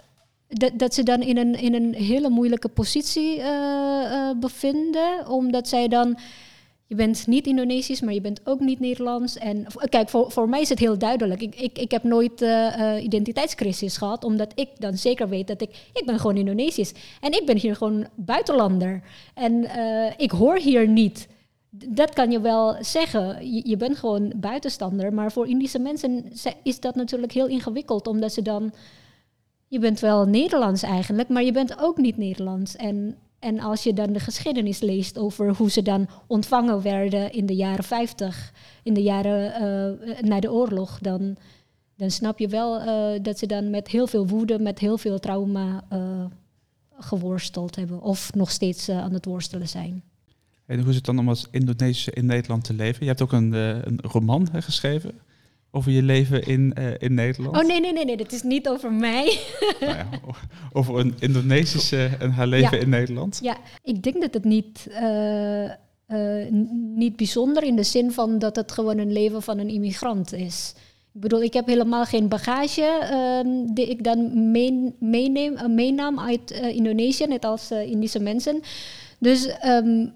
Dat, 0.49 0.79
dat, 0.79 0.95
ze 0.95 1.03
dan 1.03 1.23
in 1.23 1.37
een, 1.37 1.55
in 1.55 1.75
een 1.75 1.95
hele 1.95 2.29
moeilijke 2.29 2.69
positie 2.69 3.43
bevinden, 4.41 5.29
omdat 5.29 5.69
zij 5.69 5.89
dan 5.89 6.19
je 6.91 6.97
bent 6.97 7.27
niet 7.27 7.47
Indonesisch, 7.47 8.01
maar 8.01 8.15
je 8.15 8.21
bent 8.21 8.41
ook 8.45 8.61
niet 8.61 8.81
Nederlands. 8.81 9.39
En 9.39 9.67
kijk, 9.89 10.09
voor, 10.09 10.31
voor 10.31 10.49
mij 10.49 10.61
is 10.61 10.69
het 10.69 10.79
heel 10.79 10.99
duidelijk. 10.99 11.43
Ik, 11.43 11.55
ik, 11.55 11.79
ik 11.79 11.91
heb 11.91 12.03
nooit 12.03 12.43
eh, 12.43 12.97
eh, 12.97 13.05
identiteitscrisis 13.05 13.97
gehad, 13.97 14.25
omdat 14.25 14.53
ik 14.55 14.69
dan 14.79 14.97
zeker 14.97 15.29
weet 15.29 15.47
dat 15.47 15.61
ik, 15.61 15.71
ik 15.93 16.03
ben 16.07 16.19
gewoon 16.19 16.37
Indonesisch. 16.37 16.93
En 17.21 17.33
ik 17.33 17.47
ben 17.47 17.57
hier 17.57 17.77
gewoon 17.77 18.07
buitenlander. 18.15 19.03
En 19.35 19.65
eh, 19.65 20.13
ik 20.17 20.31
hoor 20.31 20.59
hier 20.59 20.89
niet. 20.89 21.29
Dat 21.71 22.13
kan 22.13 22.31
je 22.31 22.41
wel 22.41 22.77
zeggen. 22.81 23.53
Je, 23.69 23.77
bent 23.77 23.99
gewoon 23.99 24.33
buitenstander. 24.37 25.15
Maar 25.15 25.33
voor 25.33 25.49
Indische 25.49 25.79
mensen 25.79 26.25
is 26.63 26.81
dat 26.81 26.95
natuurlijk 26.95 27.33
heel 27.33 27.47
ingewikkeld, 27.47 28.07
omdat 28.07 28.33
ze 28.33 28.43
dan. 28.43 28.73
Je 29.67 29.79
bent 29.79 30.01
wel 30.01 30.25
Nederlands 30.25 30.83
eigenlijk, 30.83 31.29
maar 31.29 31.43
je 31.43 31.53
bent 31.53 31.79
ook 31.79 31.97
niet 31.97 32.17
Nederlands. 32.17 32.77
En, 32.77 33.17
en 33.39 33.61
als 33.61 33.83
je 33.83 33.93
dan 33.93 34.13
de 34.13 34.21
geschiedenis 34.21 34.81
leest 34.81 35.19
over 35.19 35.57
hoe 35.57 35.71
ze 35.71 35.83
dan 35.83 36.09
ontvangen 36.27 36.83
werden 36.83 37.33
in 37.33 37.47
de 37.47 37.55
jaren 37.55 37.85
50, 37.85 38.53
in 38.83 38.95
de 38.95 39.03
jaren 39.03 39.55
eh, 39.55 40.23
na 40.23 40.41
de 40.41 40.53
oorlog, 40.53 40.99
dan, 40.99 41.37
dan 41.97 42.11
snap 42.11 42.39
je 42.39 42.49
wel 42.49 42.81
eh, 42.81 43.23
dat 43.23 43.39
ze 43.39 43.47
dan 43.47 43.71
met 43.71 43.89
heel 43.89 44.07
veel 44.07 44.27
woede, 44.27 44.59
met 44.59 44.79
heel 44.79 44.99
veel 44.99 45.19
trauma 45.19 45.85
eh, 45.89 46.25
geworsteld 46.99 47.77
hebben. 47.77 48.03
Of 48.03 48.35
nog 48.35 48.51
steeds 48.51 48.89
aan 48.89 49.13
het 49.13 49.25
worstelen 49.25 49.69
zijn. 49.69 50.03
En 50.71 50.79
hoe 50.81 50.89
is 50.89 50.95
het 50.97 51.05
dan 51.05 51.19
om 51.19 51.29
als 51.29 51.47
Indonesische 51.51 52.11
in 52.13 52.27
Nederland 52.27 52.65
te 52.65 52.75
leven? 52.75 53.01
Je 53.01 53.07
hebt 53.09 53.23
ook 53.23 53.33
een, 53.33 53.55
eh, 53.55 53.69
een 53.69 53.99
roman 54.03 54.49
hè, 54.53 54.63
geschreven 54.63 55.13
over 55.71 55.91
je 55.93 56.03
leven 56.03 56.43
in, 56.43 56.75
eh, 56.75 56.87
in 56.99 57.15
Nederland. 57.15 57.57
Oh 57.57 57.67
nee, 57.67 57.81
nee, 57.81 57.93
nee, 57.93 58.05
nee, 58.05 58.17
dat 58.17 58.33
is 58.33 58.43
niet 58.43 58.69
over 58.69 58.93
mij. 58.93 59.39
Nou 59.81 59.93
ja, 59.95 60.09
over 60.73 60.99
een 60.99 61.15
Indonesische 61.19 62.11
en 62.19 62.31
haar 62.31 62.47
leven 62.47 62.77
Ja. 62.77 62.83
in 62.83 62.89
Nederland. 62.89 63.39
Ja, 63.43 63.57
ik 63.83 64.03
denk 64.03 64.21
dat 64.21 64.35
het 64.35 64.45
niet, 64.45 64.87
eh, 64.91 65.71
n- 66.53 66.93
niet 66.97 67.17
bijzonder 67.17 67.63
in 67.63 67.77
de 67.77 67.83
zin 67.83 68.13
van 68.13 68.39
dat 68.39 68.57
het 68.57 68.73
gewoon 68.73 68.99
een 68.99 69.13
leven 69.13 69.43
van 69.43 69.59
een 69.59 69.69
immigrant 69.69 70.33
is. 70.33 70.75
Ik 71.15 71.21
bedoel, 71.21 71.43
ik 71.43 71.53
heb 71.53 71.67
helemaal 71.67 72.05
geen 72.05 72.29
bagage 72.29 72.83
ehm, 73.11 73.75
die 73.75 73.87
ik 73.91 74.05
dan 74.05 74.51
mee- 74.51 74.95
meeneem, 74.99 75.75
meenam 75.75 76.21
uit 76.21 76.51
Indonesië, 76.51 77.27
net 77.27 77.45
als 77.45 77.71
Indische 77.71 78.21
mensen. 78.21 78.61
Dus 79.19 79.47
ehm, 79.47 80.07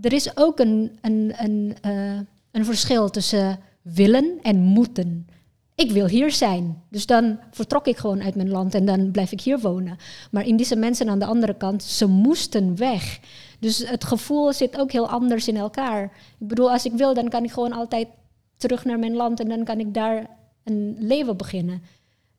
er 0.00 0.12
is 0.12 0.36
ook 0.36 0.58
een, 0.58 0.98
een, 1.00 1.32
een, 1.36 1.76
eh, 1.80 2.18
een 2.50 2.64
verschil 2.64 3.10
tussen 3.10 3.58
willen 3.82 4.38
en 4.42 4.60
moeten. 4.60 5.26
Ik 5.74 5.90
wil 5.90 6.06
hier 6.06 6.30
zijn. 6.30 6.82
Dus 6.88 7.06
dan 7.06 7.38
vertrok 7.50 7.86
ik 7.86 7.96
gewoon 7.96 8.22
uit 8.22 8.34
mijn 8.34 8.50
land 8.50 8.74
en 8.74 8.84
dan 8.84 9.10
blijf 9.10 9.32
ik 9.32 9.40
hier 9.40 9.60
wonen. 9.60 9.96
Maar 10.30 10.46
Indische 10.46 10.76
mensen 10.76 11.08
aan 11.08 11.18
de 11.18 11.24
andere 11.24 11.56
kant, 11.56 11.82
ze 11.82 12.06
moesten 12.06 12.76
weg. 12.76 13.20
Dus 13.60 13.88
het 13.88 14.04
gevoel 14.04 14.52
zit 14.52 14.78
ook 14.78 14.92
heel 14.92 15.08
anders 15.08 15.48
in 15.48 15.56
elkaar. 15.56 16.04
Ik 16.38 16.48
bedoel, 16.48 16.70
als 16.70 16.84
ik 16.84 16.92
wil, 16.92 17.14
dan 17.14 17.28
kan 17.28 17.44
ik 17.44 17.52
gewoon 17.52 17.72
altijd 17.72 18.08
terug 18.56 18.84
naar 18.84 18.98
mijn 18.98 19.14
land 19.14 19.40
en 19.40 19.48
dan 19.48 19.64
kan 19.64 19.80
ik 19.80 19.94
daar 19.94 20.26
een 20.64 20.96
leven 20.98 21.36
beginnen. 21.36 21.82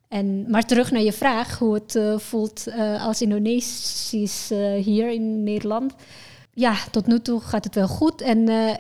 En, 0.08 0.50
maar 0.50 0.66
terug 0.66 0.92
naar 0.92 1.02
je 1.02 1.14
vraag, 1.14 1.60
hoe 1.60 1.74
het 1.74 1.96
eh, 1.96 2.18
voelt 2.18 2.68
eh, 2.68 3.06
als 3.06 3.22
Indonesisch 3.22 4.50
hier 4.84 5.12
in 5.12 5.44
Nederland. 5.44 5.96
Ja, 6.58 6.76
tot 6.92 7.08
nu 7.08 7.20
toe 7.20 7.42
gaat 7.42 7.64
het 7.64 7.76
wel 7.76 7.88
goed. 7.88 8.22
En 8.22 8.50
eh, 8.50 8.70
eh, 8.70 8.80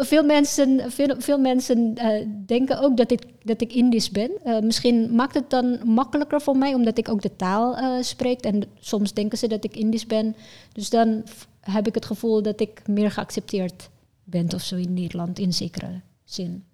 veel 0.00 0.24
mensen, 0.24 0.92
veel, 0.92 1.14
veel 1.18 1.38
mensen 1.38 1.94
eh, 1.94 2.26
denken 2.46 2.80
ook 2.80 2.96
dat 2.96 3.10
ik, 3.10 3.22
dat 3.42 3.60
ik 3.60 3.72
Indisch 3.72 4.10
ben. 4.10 4.30
Misschien 4.62 5.14
maakt 5.14 5.34
het 5.34 5.50
dan 5.50 5.78
makkelijker 5.84 6.40
voor 6.40 6.56
mij, 6.56 6.74
omdat 6.74 6.98
ik 6.98 7.08
ook 7.08 7.22
de 7.22 7.36
taal 7.36 8.02
spreek. 8.02 8.40
En 8.40 8.62
soms 8.80 9.12
denken 9.12 9.38
ze 9.38 9.46
dat 9.46 9.64
ik 9.64 9.76
Indisch 9.76 10.06
ben. 10.06 10.36
Dus 10.72 10.90
dan 10.90 11.24
heb 11.60 11.86
ik 11.86 11.94
het 11.94 12.04
gevoel 12.04 12.42
dat 12.42 12.60
ik 12.60 12.88
meer 12.88 13.10
geaccepteerd 13.10 13.90
ben 14.24 14.54
of 14.54 14.62
zo 14.62 14.76
in 14.76 14.94
Nederland, 14.94 15.38
in 15.38 15.52
zekere 15.52 16.00
zin. 16.24 16.64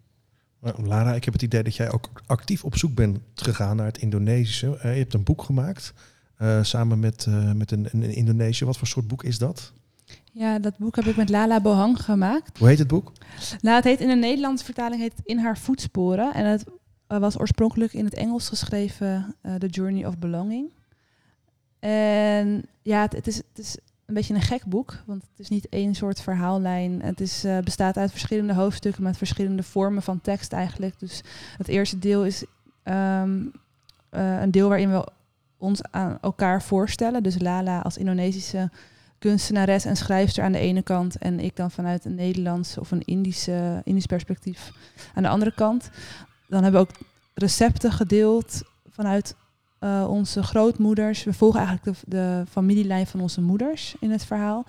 Lara, 0.76 1.14
ik 1.14 1.24
heb 1.24 1.32
het 1.32 1.42
idee 1.42 1.62
dat 1.62 1.76
jij 1.76 1.92
ook 1.92 2.10
actief 2.26 2.64
op 2.64 2.76
zoek 2.76 2.94
bent 2.94 3.18
gegaan 3.34 3.76
naar 3.76 3.86
het 3.86 3.98
Indonesische. 3.98 4.66
Je 4.82 4.88
hebt 4.88 5.14
een 5.14 5.24
boek 5.24 5.42
gemaakt 5.42 5.92
samen 6.62 6.98
met, 6.98 7.26
met 7.54 7.70
een, 7.70 7.88
een. 7.92 8.54
Wat 8.58 8.76
voor 8.76 8.86
soort 8.86 9.08
boek 9.08 9.24
is 9.24 9.38
dat? 9.38 9.72
Ja, 10.38 10.58
dat 10.58 10.78
boek 10.78 10.96
heb 10.96 11.04
ik 11.04 11.16
met 11.16 11.28
Lala 11.28 11.60
Bohang 11.60 12.02
gemaakt. 12.02 12.58
Hoe 12.58 12.68
heet 12.68 12.78
het 12.78 12.88
boek? 12.88 13.12
Nou, 13.60 13.76
het 13.76 13.84
heet 13.84 14.00
in 14.00 14.08
de 14.08 14.14
Nederlandse 14.14 14.64
vertaling 14.64 15.00
heet 15.00 15.20
In 15.24 15.38
haar 15.38 15.58
voetsporen. 15.58 16.34
En 16.34 16.44
het 16.44 16.64
eh, 17.06 17.18
was 17.18 17.38
oorspronkelijk 17.38 17.92
in 17.92 18.04
het 18.04 18.14
Engels 18.14 18.48
geschreven 18.48 19.34
eh, 19.40 19.54
The 19.54 19.66
Journey 19.66 20.06
of 20.06 20.18
Belonging. 20.18 20.70
En 21.78 22.64
ja, 22.82 23.00
het, 23.00 23.12
het, 23.12 23.26
is, 23.26 23.36
het 23.36 23.58
is 23.58 23.76
een 24.06 24.14
beetje 24.14 24.34
een 24.34 24.40
gek 24.40 24.64
boek, 24.64 25.02
want 25.06 25.22
het 25.22 25.38
is 25.38 25.48
niet 25.48 25.68
één 25.68 25.94
soort 25.94 26.20
verhaallijn. 26.20 27.02
Het 27.02 27.20
is, 27.20 27.44
eh, 27.44 27.58
bestaat 27.58 27.96
uit 27.96 28.10
verschillende 28.10 28.54
hoofdstukken 28.54 29.02
met 29.02 29.16
verschillende 29.16 29.62
vormen 29.62 30.02
van 30.02 30.20
tekst 30.20 30.52
eigenlijk. 30.52 30.98
Dus 30.98 31.22
het 31.56 31.68
eerste 31.68 31.98
deel 31.98 32.24
is 32.24 32.44
ehm, 32.82 33.46
eh, 34.10 34.40
een 34.40 34.50
deel 34.50 34.68
waarin 34.68 34.90
we 34.90 35.08
ons 35.56 35.82
aan 35.90 36.18
elkaar 36.20 36.62
voorstellen. 36.62 37.22
Dus 37.22 37.40
Lala 37.40 37.80
als 37.80 37.96
Indonesische 37.96 38.70
kunstenares 39.18 39.84
en 39.84 39.96
schrijfster 39.96 40.44
aan 40.44 40.52
de 40.52 40.58
ene 40.58 40.82
kant 40.82 41.18
en 41.18 41.40
ik 41.40 41.56
dan 41.56 41.70
vanuit 41.70 42.04
een 42.04 42.14
Nederlands 42.14 42.78
of 42.78 42.90
een 42.90 43.02
Indische, 43.04 43.80
Indisch 43.84 44.06
perspectief 44.06 44.70
aan 45.14 45.22
de 45.22 45.28
andere 45.28 45.52
kant. 45.54 45.90
Dan 46.48 46.62
hebben 46.62 46.80
we 46.80 46.86
ook 46.88 46.96
recepten 47.34 47.92
gedeeld 47.92 48.62
vanuit 48.88 49.34
eh, 49.78 50.06
onze 50.08 50.42
grootmoeders. 50.42 51.24
We 51.24 51.32
volgen 51.32 51.60
eigenlijk 51.60 51.98
de, 51.98 52.10
de 52.16 52.44
familielijn 52.50 53.06
van 53.06 53.20
onze 53.20 53.40
moeders 53.40 53.94
in 54.00 54.10
het 54.10 54.24
verhaal. 54.24 54.64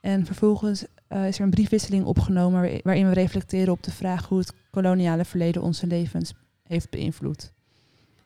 En 0.00 0.26
vervolgens 0.26 0.84
eh, 1.08 1.26
is 1.26 1.38
er 1.38 1.44
een 1.44 1.50
briefwisseling 1.50 2.04
opgenomen 2.04 2.60
waar- 2.60 2.80
waarin 2.82 3.08
we 3.08 3.14
reflecteren 3.14 3.72
op 3.72 3.82
de 3.82 3.90
vraag 3.90 4.28
hoe 4.28 4.38
het 4.38 4.52
koloniale 4.70 5.24
verleden 5.24 5.62
onze 5.62 5.86
levens 5.86 6.32
heeft 6.62 6.90
beïnvloed. 6.90 7.52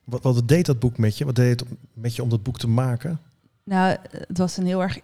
Wat, 0.04 0.22
wat 0.22 0.48
deed 0.48 0.66
dat 0.66 0.78
boek 0.78 0.98
met 0.98 1.18
je? 1.18 1.24
Wat 1.24 1.34
deed 1.34 1.60
het 1.60 1.68
met 1.92 2.16
je 2.16 2.22
om 2.22 2.28
dat 2.28 2.42
boek 2.42 2.58
te 2.58 2.68
maken? 2.68 3.20
Nou, 3.64 3.96
het 4.10 4.38
was 4.38 4.56
een 4.56 4.66
heel 4.66 4.82
erg 4.82 4.98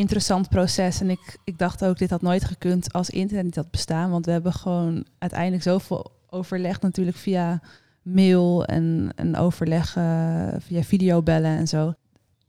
interessant 0.00 0.48
proces. 0.48 1.00
En 1.00 1.10
ik, 1.10 1.38
ik 1.44 1.58
dacht 1.58 1.84
ook, 1.84 1.98
dit 1.98 2.10
had 2.10 2.22
nooit 2.22 2.44
gekund 2.44 2.92
als 2.92 3.10
internet 3.10 3.44
niet 3.44 3.56
had 3.56 3.70
bestaan. 3.70 4.10
Want 4.10 4.26
we 4.26 4.32
hebben 4.32 4.52
gewoon 4.52 5.06
uiteindelijk 5.18 5.62
zoveel 5.62 6.10
overleg 6.28 6.80
natuurlijk 6.80 7.16
via 7.16 7.62
mail 8.02 8.64
en, 8.64 9.12
en 9.14 9.36
overleg 9.36 9.96
eh, 9.96 10.48
via 10.58 10.82
videobellen 10.82 11.56
en 11.56 11.68
zo. 11.68 11.94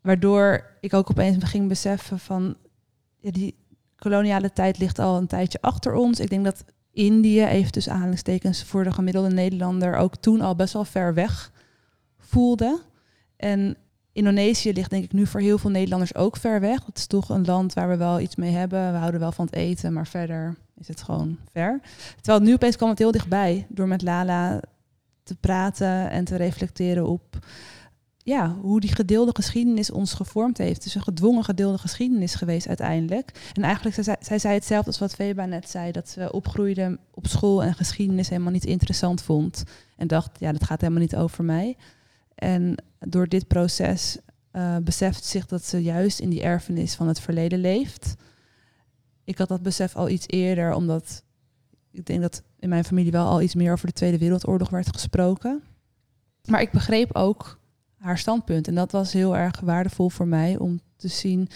Waardoor 0.02 0.66
ik 0.80 0.94
ook 0.94 1.10
opeens 1.10 1.44
ging 1.44 1.68
beseffen 1.68 2.20
van... 2.20 2.56
Ja, 3.20 3.32
die 3.32 3.56
koloniale 3.96 4.54
tijd 4.54 4.78
ligt 4.78 5.00
al 5.00 5.18
een 5.18 5.28
tijdje 5.28 5.62
achter 5.62 5.94
ons. 5.94 6.20
Ik 6.20 6.30
denk 6.30 6.44
dat 6.44 6.66
Indië, 6.92 7.44
even 7.44 7.72
tussen 7.72 7.94
aanhalingstekens... 7.94 8.64
voor 8.64 8.84
de 8.84 8.92
gemiddelde 8.92 9.30
Nederlander 9.30 9.96
ook 9.96 10.16
toen 10.16 10.42
al 10.42 10.56
best 10.56 10.74
wel 10.74 10.86
ver 10.86 11.14
weg 11.14 11.52
voelde. 12.18 12.82
En 13.38 13.78
Indonesië 14.14 14.74
ligt 14.74 14.90
denk 14.90 15.04
ik 15.04 15.14
nu 15.14 15.28
voor 15.28 15.40
heel 15.40 15.58
veel 15.58 15.70
Nederlanders 15.70 16.16
ook 16.16 16.38
ver 16.38 16.60
weg. 16.60 16.86
Het 16.86 16.98
is 16.98 17.08
toch 17.08 17.30
een 17.30 17.46
land 17.46 17.74
waar 17.74 17.90
we 17.90 17.98
wel 17.98 18.20
iets 18.20 18.36
mee 18.36 18.52
hebben. 18.52 18.92
We 18.92 18.98
houden 18.98 19.20
wel 19.20 19.32
van 19.32 19.46
het 19.46 19.56
eten, 19.56 19.94
maar 19.94 20.08
verder 20.08 20.56
is 20.78 20.88
het 20.88 21.02
gewoon 21.02 21.38
ver. 21.52 21.80
Terwijl 22.22 22.44
nu 22.44 22.54
opeens 22.54 22.76
kwam 22.76 22.90
het 22.90 23.00
heel 23.00 23.12
dichtbij 23.12 23.66
door 23.70 23.88
met 23.88 24.02
Lala 24.02 24.62
te 25.24 25.36
praten 25.36 26.10
en 26.10 26.26
te 26.26 26.36
reflecteren 26.36 27.08
op 27.08 27.40
ja, 28.24 28.56
hoe 28.62 28.80
die 28.80 28.96
gedeelde 28.96 29.32
geschiedenis 29.34 29.92
ons 29.92 30.14
gevormd 30.14 30.58
heeft. 30.58 30.76
Het 30.76 30.86
is 30.86 30.96
een 30.96 31.02
gedwongen 31.02 31.44
gedeelde 31.44 31.78
geschiedenis 31.78 32.36
geweest 32.36 32.68
uiteindelijk. 32.68 33.52
En 33.54 33.64
eigenlijk, 33.64 33.96
zij, 34.04 34.18
zij 34.20 34.40
zei 34.40 34.54
hetzelfde 34.54 34.88
als 34.88 35.00
wat 35.00 35.16
Veba 35.16 35.46
net 35.46 35.70
zei, 35.70 35.92
dat 35.92 36.10
ze 36.10 36.32
opgroeide 36.32 37.00
op 37.14 37.28
school 37.28 37.64
en 37.64 37.74
geschiedenis 37.74 38.30
helemaal 38.30 38.52
niet 38.52 38.66
interessant 38.66 39.22
vond. 39.22 39.64
En 39.98 40.08
dacht, 40.08 40.40
ja, 40.40 40.52
dat 40.52 40.64
gaat 40.64 40.82
helemaal 40.82 41.02
niet 41.02 41.16
over 41.16 41.44
mij. 41.44 41.78
En 42.36 42.76
door 43.08 43.28
dit 43.28 43.48
proces 43.48 44.18
uh, 44.54 44.78
beseft 44.78 45.24
zich 45.24 45.46
dat 45.46 45.64
ze 45.64 45.84
juist 45.84 46.20
in 46.20 46.30
die 46.30 46.42
erfenis 46.42 46.96
van 46.96 47.08
het 47.08 47.20
verleden 47.20 47.60
leeft. 47.60 48.16
Ik 49.24 49.38
had 49.38 49.48
dat 49.48 49.62
besef 49.62 49.96
al 49.96 50.10
iets 50.10 50.28
eerder, 50.28 50.74
omdat 50.74 51.24
ik 51.92 52.06
denk 52.06 52.22
dat 52.22 52.44
in 52.60 52.70
mijn 52.70 52.84
familie 52.84 53.12
wel 53.12 53.28
al 53.28 53.42
iets 53.42 53.56
meer 53.56 53.72
over 53.72 53.88
de 53.88 53.94
Tweede 53.94 54.18
Wereldoorlog 54.18 54.70
werd 54.70 54.94
gesproken. 54.94 55.64
Maar 56.46 56.62
ik 56.62 56.72
begreep 56.72 57.16
ook 57.16 57.60
haar 57.98 58.18
standpunt. 58.18 58.68
En 58.68 58.76
dat 58.76 58.92
was 58.92 59.14
heel 59.14 59.38
erg 59.38 59.60
waardevol 59.60 60.10
voor 60.10 60.28
mij 60.28 60.58
om 60.58 60.80
te 60.96 61.08
zien 61.08 61.50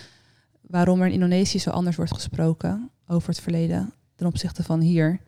waarom 0.61 1.01
er 1.01 1.07
in 1.07 1.13
Indonesië 1.13 1.59
zo 1.59 1.69
anders 1.69 1.95
wordt 1.95 2.13
gesproken 2.13 2.91
over 3.07 3.29
het 3.29 3.39
verleden 3.39 3.93
ten 4.15 4.27
opzichte 4.27 4.63
van 4.63 4.79
hier. 4.79 5.19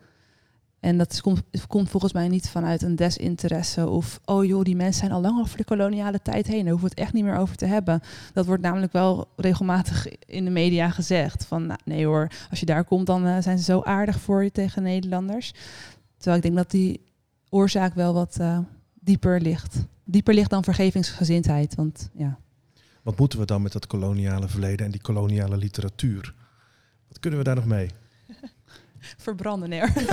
En 0.80 0.98
dat 0.98 1.20
komt, 1.20 1.42
komt 1.66 1.90
volgens 1.90 2.12
mij 2.12 2.28
niet 2.28 2.48
vanuit 2.48 2.82
een 2.82 2.96
desinteresse 2.96 3.88
of, 3.88 4.20
oh 4.24 4.44
joh, 4.44 4.62
die 4.62 4.76
mensen 4.76 5.00
zijn 5.00 5.12
al 5.12 5.20
lang 5.20 5.40
over 5.40 5.56
de 5.56 5.64
koloniale 5.64 6.22
tijd 6.22 6.46
heen, 6.46 6.62
daar 6.62 6.70
hoeven 6.70 6.88
we 6.88 6.94
het 6.94 7.04
echt 7.04 7.12
niet 7.12 7.24
meer 7.24 7.36
over 7.36 7.56
te 7.56 7.66
hebben. 7.66 8.00
Dat 8.32 8.46
wordt 8.46 8.62
namelijk 8.62 8.92
wel 8.92 9.28
regelmatig 9.36 10.08
in 10.26 10.44
de 10.44 10.50
media 10.50 10.90
gezegd. 10.90 11.44
Van 11.44 11.66
nou, 11.66 11.80
nee 11.84 12.06
hoor, 12.06 12.30
als 12.50 12.60
je 12.60 12.66
daar 12.66 12.84
komt, 12.84 13.06
dan 13.06 13.26
uh, 13.26 13.36
zijn 13.40 13.58
ze 13.58 13.64
zo 13.64 13.80
aardig 13.82 14.20
voor 14.20 14.44
je 14.44 14.52
tegen 14.52 14.82
Nederlanders. 14.82 15.52
Terwijl 16.16 16.36
ik 16.36 16.42
denk 16.42 16.56
dat 16.56 16.70
die 16.70 17.00
oorzaak 17.48 17.94
wel 17.94 18.14
wat 18.14 18.36
uh, 18.40 18.58
dieper 18.94 19.40
ligt. 19.40 19.76
Dieper 20.04 20.34
ligt 20.34 20.50
dan 20.50 20.64
vergevingsgezindheid. 20.64 21.74
Want 21.74 22.10
ja. 22.14 22.38
Wat 23.02 23.18
moeten 23.18 23.38
we 23.38 23.44
dan 23.44 23.62
met 23.62 23.72
dat 23.72 23.86
koloniale 23.86 24.48
verleden 24.48 24.86
en 24.86 24.92
die 24.92 25.00
koloniale 25.00 25.56
literatuur? 25.56 26.34
Wat 27.08 27.18
kunnen 27.20 27.38
we 27.38 27.44
daar 27.44 27.54
nog 27.54 27.66
mee? 27.66 27.90
verbranden. 29.16 29.72
Hoor. 29.72 29.90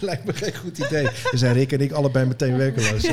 Lijkt 0.00 0.24
me 0.24 0.32
geen 0.32 0.56
goed 0.56 0.78
idee. 0.78 1.02
Dan 1.02 1.38
zijn 1.38 1.52
Rick 1.54 1.72
en 1.72 1.80
ik 1.80 1.92
allebei 1.92 2.26
meteen 2.26 2.56
werkeloos. 2.56 3.04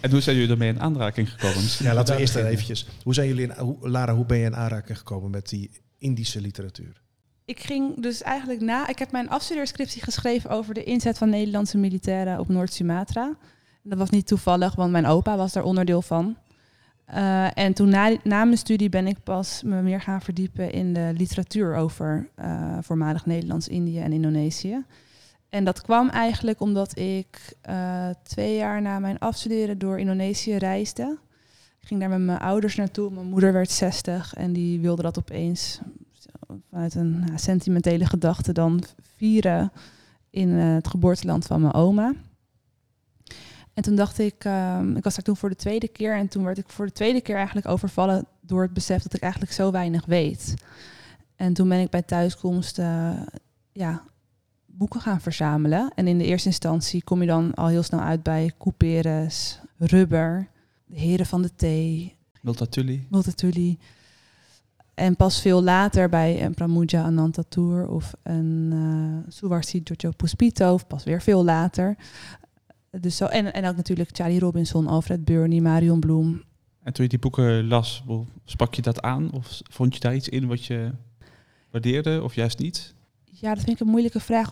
En 0.00 0.10
hoe 0.10 0.20
zijn 0.20 0.36
jullie 0.36 0.50
ermee 0.50 0.68
in 0.68 0.80
aanraking 0.80 1.30
gekomen? 1.30 1.62
Misschien 1.62 1.86
Ja, 1.86 1.94
laten 1.94 2.14
we 2.14 2.20
eerst 2.20 2.34
eventjes. 2.34 2.86
Hoe 3.02 3.14
zijn 3.14 3.28
jullie 3.28 3.42
in, 3.42 3.50
hoe, 3.50 3.88
Lara, 3.88 4.14
hoe 4.14 4.26
ben 4.26 4.38
je 4.38 4.44
in 4.44 4.56
aanraking 4.56 4.98
gekomen 4.98 5.30
met 5.30 5.48
die 5.48 5.70
Indische 5.98 6.40
literatuur? 6.40 7.02
Ik 7.44 7.60
ging 7.60 8.02
dus 8.02 8.22
eigenlijk 8.22 8.60
na. 8.60 8.88
Ik 8.88 8.98
heb 8.98 9.12
mijn 9.12 9.30
afstudeerscriptie 9.30 10.02
geschreven 10.02 10.50
over 10.50 10.74
de 10.74 10.84
inzet 10.84 11.18
van 11.18 11.30
Nederlandse 11.30 11.78
militairen 11.78 12.38
op 12.38 12.48
Noord-Sumatra. 12.48 13.24
En 13.82 13.90
Dat 13.90 13.98
was 13.98 14.10
niet 14.10 14.26
toevallig, 14.26 14.74
want 14.74 14.92
mijn 14.92 15.06
opa 15.06 15.36
was 15.36 15.52
daar 15.52 15.62
onderdeel 15.62 16.02
van. 16.02 16.36
Eh, 17.08 17.58
en 17.58 17.72
toen 17.72 17.88
na, 17.88 18.16
na 18.22 18.44
mijn 18.44 18.58
studie 18.58 18.88
ben 18.88 19.06
ik 19.06 19.22
pas 19.22 19.62
me 19.62 19.82
meer 19.82 20.00
gaan 20.00 20.20
verdiepen 20.20 20.72
in 20.72 20.92
de 20.92 21.12
literatuur 21.16 21.74
over 21.74 22.28
eh, 22.34 22.78
voormalig 22.80 23.26
Nederlands-Indië 23.26 23.98
en 23.98 24.12
Indonesië. 24.12 24.84
En 25.48 25.64
dat 25.64 25.80
kwam 25.80 26.08
eigenlijk 26.08 26.60
omdat 26.60 26.98
ik 26.98 27.56
eh, 27.60 28.08
twee 28.22 28.56
jaar 28.56 28.82
na 28.82 28.98
mijn 28.98 29.18
afstuderen 29.18 29.78
door 29.78 29.98
Indonesië 29.98 30.56
reisde. 30.56 31.18
Ik 31.80 31.86
ging 31.86 32.00
daar 32.00 32.08
met 32.08 32.20
mijn 32.20 32.38
ouders 32.38 32.76
naartoe. 32.76 33.10
Mijn 33.10 33.26
moeder 33.26 33.52
werd 33.52 33.70
60 33.70 34.34
en 34.34 34.52
die 34.52 34.80
wilde 34.80 35.02
dat 35.02 35.18
opeens 35.18 35.80
vanuit 36.70 36.94
een 36.94 37.24
sentimentele 37.36 38.06
gedachte 38.06 38.52
dan 38.52 38.82
vieren 39.16 39.72
in 40.30 40.48
het 40.48 40.88
geboorteland 40.88 41.46
van 41.46 41.60
mijn 41.60 41.74
oma. 41.74 42.14
En 43.78 43.84
toen 43.84 43.96
dacht 43.96 44.18
ik, 44.18 44.44
ehm, 44.44 44.96
ik 44.96 45.04
was 45.04 45.14
daar 45.14 45.24
toen 45.24 45.36
voor 45.36 45.48
de 45.48 45.56
tweede 45.56 45.88
keer 45.88 46.16
en 46.16 46.28
toen 46.28 46.44
werd 46.44 46.58
ik 46.58 46.68
voor 46.68 46.86
de 46.86 46.92
tweede 46.92 47.20
keer 47.20 47.36
eigenlijk 47.36 47.68
overvallen 47.68 48.26
door 48.40 48.62
het 48.62 48.72
besef 48.72 49.02
dat 49.02 49.14
ik 49.14 49.20
eigenlijk 49.22 49.52
zo 49.52 49.70
weinig 49.70 50.06
weet. 50.06 50.54
En 51.36 51.52
toen 51.52 51.68
ben 51.68 51.80
ik 51.80 51.90
bij 51.90 52.02
thuiskomst 52.02 52.78
eh, 52.78 53.10
ja, 53.72 54.02
boeken 54.66 55.00
gaan 55.00 55.20
verzamelen. 55.20 55.92
En 55.94 56.06
in 56.06 56.18
de 56.18 56.24
eerste 56.24 56.48
instantie 56.48 57.04
kom 57.04 57.20
je 57.20 57.26
dan 57.26 57.54
al 57.54 57.66
heel 57.66 57.82
snel 57.82 58.00
uit 58.00 58.22
bij 58.22 58.52
Couperus, 58.58 59.60
Rubber, 59.76 60.48
De 60.86 60.98
Heren 60.98 61.26
van 61.26 61.42
de 61.42 61.54
Thee, 61.54 62.16
Multatuli. 62.40 63.06
Multatuli. 63.10 63.78
En 64.94 65.16
pas 65.16 65.40
veel 65.40 65.62
later 65.62 66.08
bij 66.08 66.44
een 66.44 66.54
Pramuja 66.54 67.02
Anantatur 67.02 67.88
of 67.88 68.14
een 68.22 68.70
uh, 68.72 69.32
Suwarsi 69.32 69.80
Jojo 69.84 70.14
Puspito, 70.16 70.72
of 70.72 70.86
pas 70.86 71.04
weer 71.04 71.22
veel 71.22 71.44
later. 71.44 71.96
Dus 72.90 73.16
zo, 73.16 73.24
en, 73.24 73.52
en 73.52 73.66
ook 73.66 73.76
natuurlijk 73.76 74.08
Charlie 74.12 74.40
Robinson, 74.40 74.86
Alfred 74.86 75.24
Burney, 75.24 75.60
Marion 75.60 76.00
Bloem. 76.00 76.42
En 76.82 76.92
toen 76.92 77.04
je 77.04 77.10
die 77.10 77.18
boeken 77.18 77.66
las, 77.66 78.04
sprak 78.44 78.74
je 78.74 78.82
dat 78.82 79.02
aan? 79.02 79.32
Of 79.32 79.60
vond 79.70 79.94
je 79.94 80.00
daar 80.00 80.14
iets 80.14 80.28
in 80.28 80.46
wat 80.46 80.64
je 80.64 80.90
waardeerde 81.70 82.22
of 82.22 82.34
juist 82.34 82.58
niet? 82.58 82.94
Ja, 83.24 83.54
dat 83.54 83.64
vind 83.64 83.80
ik 83.80 83.86
een 83.86 83.92
moeilijke 83.92 84.20
vraag. 84.20 84.48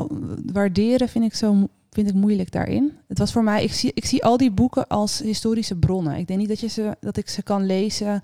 Waarderen 0.53 1.09
vind 1.09 1.25
ik 1.25 1.35
zo 1.35 1.69
vind 1.97 2.09
ik 2.09 2.15
moeilijk 2.15 2.51
daarin. 2.51 2.93
Het 3.09 3.19
was 3.19 3.33
voor 3.33 3.45
mij, 3.45 3.65
ik 3.65 3.73
zie, 3.73 3.91
ik 3.95 4.05
zie 4.05 4.25
al 4.25 4.37
die 4.37 4.51
boeken 4.51 4.87
als 4.87 5.19
historische 5.19 5.77
bronnen. 5.77 6.17
Ik 6.17 6.27
denk 6.27 6.39
niet 6.39 6.49
dat, 6.49 6.61
je 6.61 6.69
ze, 6.69 6.97
dat 7.01 7.17
ik 7.17 7.29
ze 7.29 7.43
kan 7.43 7.67
lezen. 7.67 8.21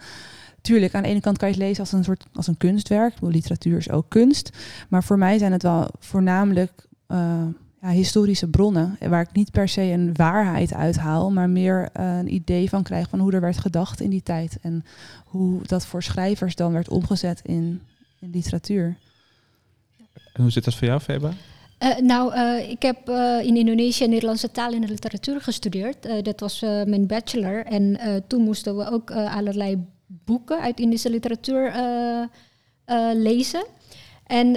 Tuurlijk, 0.61 0.95
aan 0.95 1.03
de 1.03 1.09
ene 1.09 1.21
kant 1.21 1.39
kan 1.39 1.49
je 1.49 1.55
het 1.55 1.63
lezen 1.63 1.81
als 1.81 1.93
een 1.93 2.05
soort 2.05 2.27
als 2.33 2.47
een 2.47 2.57
kunstwerk. 2.57 3.15
Bedoel, 3.15 3.31
literatuur 3.31 3.77
is 3.77 3.91
ook 3.91 4.09
kunst. 4.09 4.59
Maar 4.89 5.05
voor 5.05 5.19
mij 5.19 5.39
zijn 5.39 5.53
het 5.53 5.63
wel 5.63 5.89
voornamelijk 5.99 6.87
eh, 7.07 7.47
ja, 7.83 7.89
historische 7.89 8.49
bronnen. 8.49 8.97
Waar 9.09 9.23
ik 9.23 9.33
niet 9.33 9.51
per 9.51 9.69
se 9.69 9.83
een 9.83 10.15
waarheid 10.15 10.75
uithaal, 10.75 11.31
maar 11.31 11.51
meer 11.51 11.89
eh, 11.93 12.17
een 12.19 12.35
idee 12.35 12.69
van 12.69 12.83
krijg 12.83 13.09
van 13.09 13.19
hoe 13.19 13.33
er 13.33 13.41
werd 13.41 13.59
gedacht 13.59 14.01
in 14.01 14.11
die 14.11 14.23
tijd. 14.23 14.59
En 14.61 14.85
hoe 15.25 15.61
dat 15.67 15.87
voor 15.87 16.03
schrijvers 16.03 16.55
dan 16.55 16.73
werd 16.73 16.89
omgezet 16.89 17.41
in, 17.45 17.83
in 18.21 18.31
literatuur. 18.31 18.97
En 20.33 20.43
hoe 20.43 20.51
zit 20.51 20.65
dat 20.65 20.75
voor 20.75 20.87
jou, 20.87 21.01
Feba? 21.01 21.33
Uh, 21.79 21.97
nou, 21.99 22.35
uh, 22.35 22.71
ik 22.71 22.83
heb 22.83 23.09
uh, 23.09 23.41
in 23.43 23.57
Indonesië 23.57 24.07
Nederlandse 24.07 24.51
taal 24.51 24.73
en 24.73 24.85
literatuur 24.85 25.41
gestudeerd. 25.41 26.25
dat 26.25 26.41
was 26.41 26.61
mijn 26.61 27.07
bachelor. 27.07 27.65
En 27.67 27.99
toen 28.27 28.43
moesten 28.43 28.77
we 28.77 28.91
ook 28.91 29.11
allerlei 29.11 29.87
boeken 30.07 30.61
uit 30.61 30.81
Indische 30.81 31.11
literatuur 31.11 31.73
lezen. 33.15 33.65
En 34.27 34.57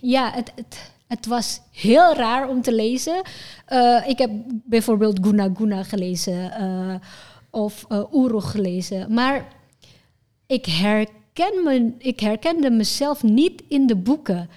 ja, 0.00 0.32
het, 0.32 0.52
het, 0.54 0.91
het, 1.14 1.26
was 1.26 1.60
heel 1.70 2.14
raar 2.14 2.48
om 2.48 2.62
te 2.62 2.72
lezen. 2.74 3.22
ik 4.06 4.18
heb 4.18 4.30
bijvoorbeeld 4.46 5.18
Guna 5.22 5.50
Guna 5.56 5.82
gelezen 5.82 6.52
of 7.50 7.86
Uruk 8.12 8.44
gelezen. 8.44 9.14
Maar 9.14 9.46
ik, 10.46 10.66
herken 10.66 11.62
me, 11.64 11.92
ik 11.98 12.20
herkende 12.20 12.70
mezelf 12.70 13.22
niet 13.22 13.62
in 13.68 13.86
de 13.86 13.96
boeken. 13.96 14.48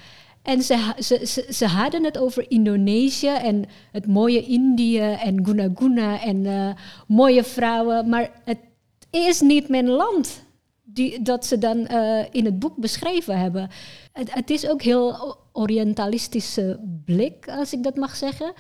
En 0.45 0.61
ze, 0.61 0.93
ze, 0.99 1.25
ze, 1.25 1.47
ze, 1.49 1.65
hadden 1.65 2.03
het 2.03 2.17
over 2.17 2.51
Indonesië 2.51 3.27
en 3.27 3.65
het 3.91 4.07
mooie 4.07 4.41
Indië 4.41 4.99
en 4.99 5.45
Guna 5.45 5.69
Guna 5.75 6.21
en 6.21 6.45
uh, 6.45 6.69
mooie 7.07 7.43
vrouwen. 7.43 8.09
Maar 8.09 8.31
het 8.43 8.59
is 9.09 9.41
niet 9.41 9.69
mijn 9.69 9.87
land 9.87 10.43
die, 10.83 11.21
dat 11.21 11.45
ze 11.45 11.57
dan 11.57 11.87
uh, 11.91 12.23
in 12.31 12.45
het 12.45 12.59
boek 12.59 12.75
beschreven 12.75 13.39
hebben. 13.39 13.69
Het, 14.11 14.33
het, 14.33 14.49
is 14.49 14.67
ook 14.67 14.81
heel 14.81 15.37
orientalistische 15.55 16.79
blik, 17.05 17.47
als 17.49 17.73
ik 17.73 17.83
dat 17.83 17.95
mag 17.95 18.15
zeggen. 18.15 18.53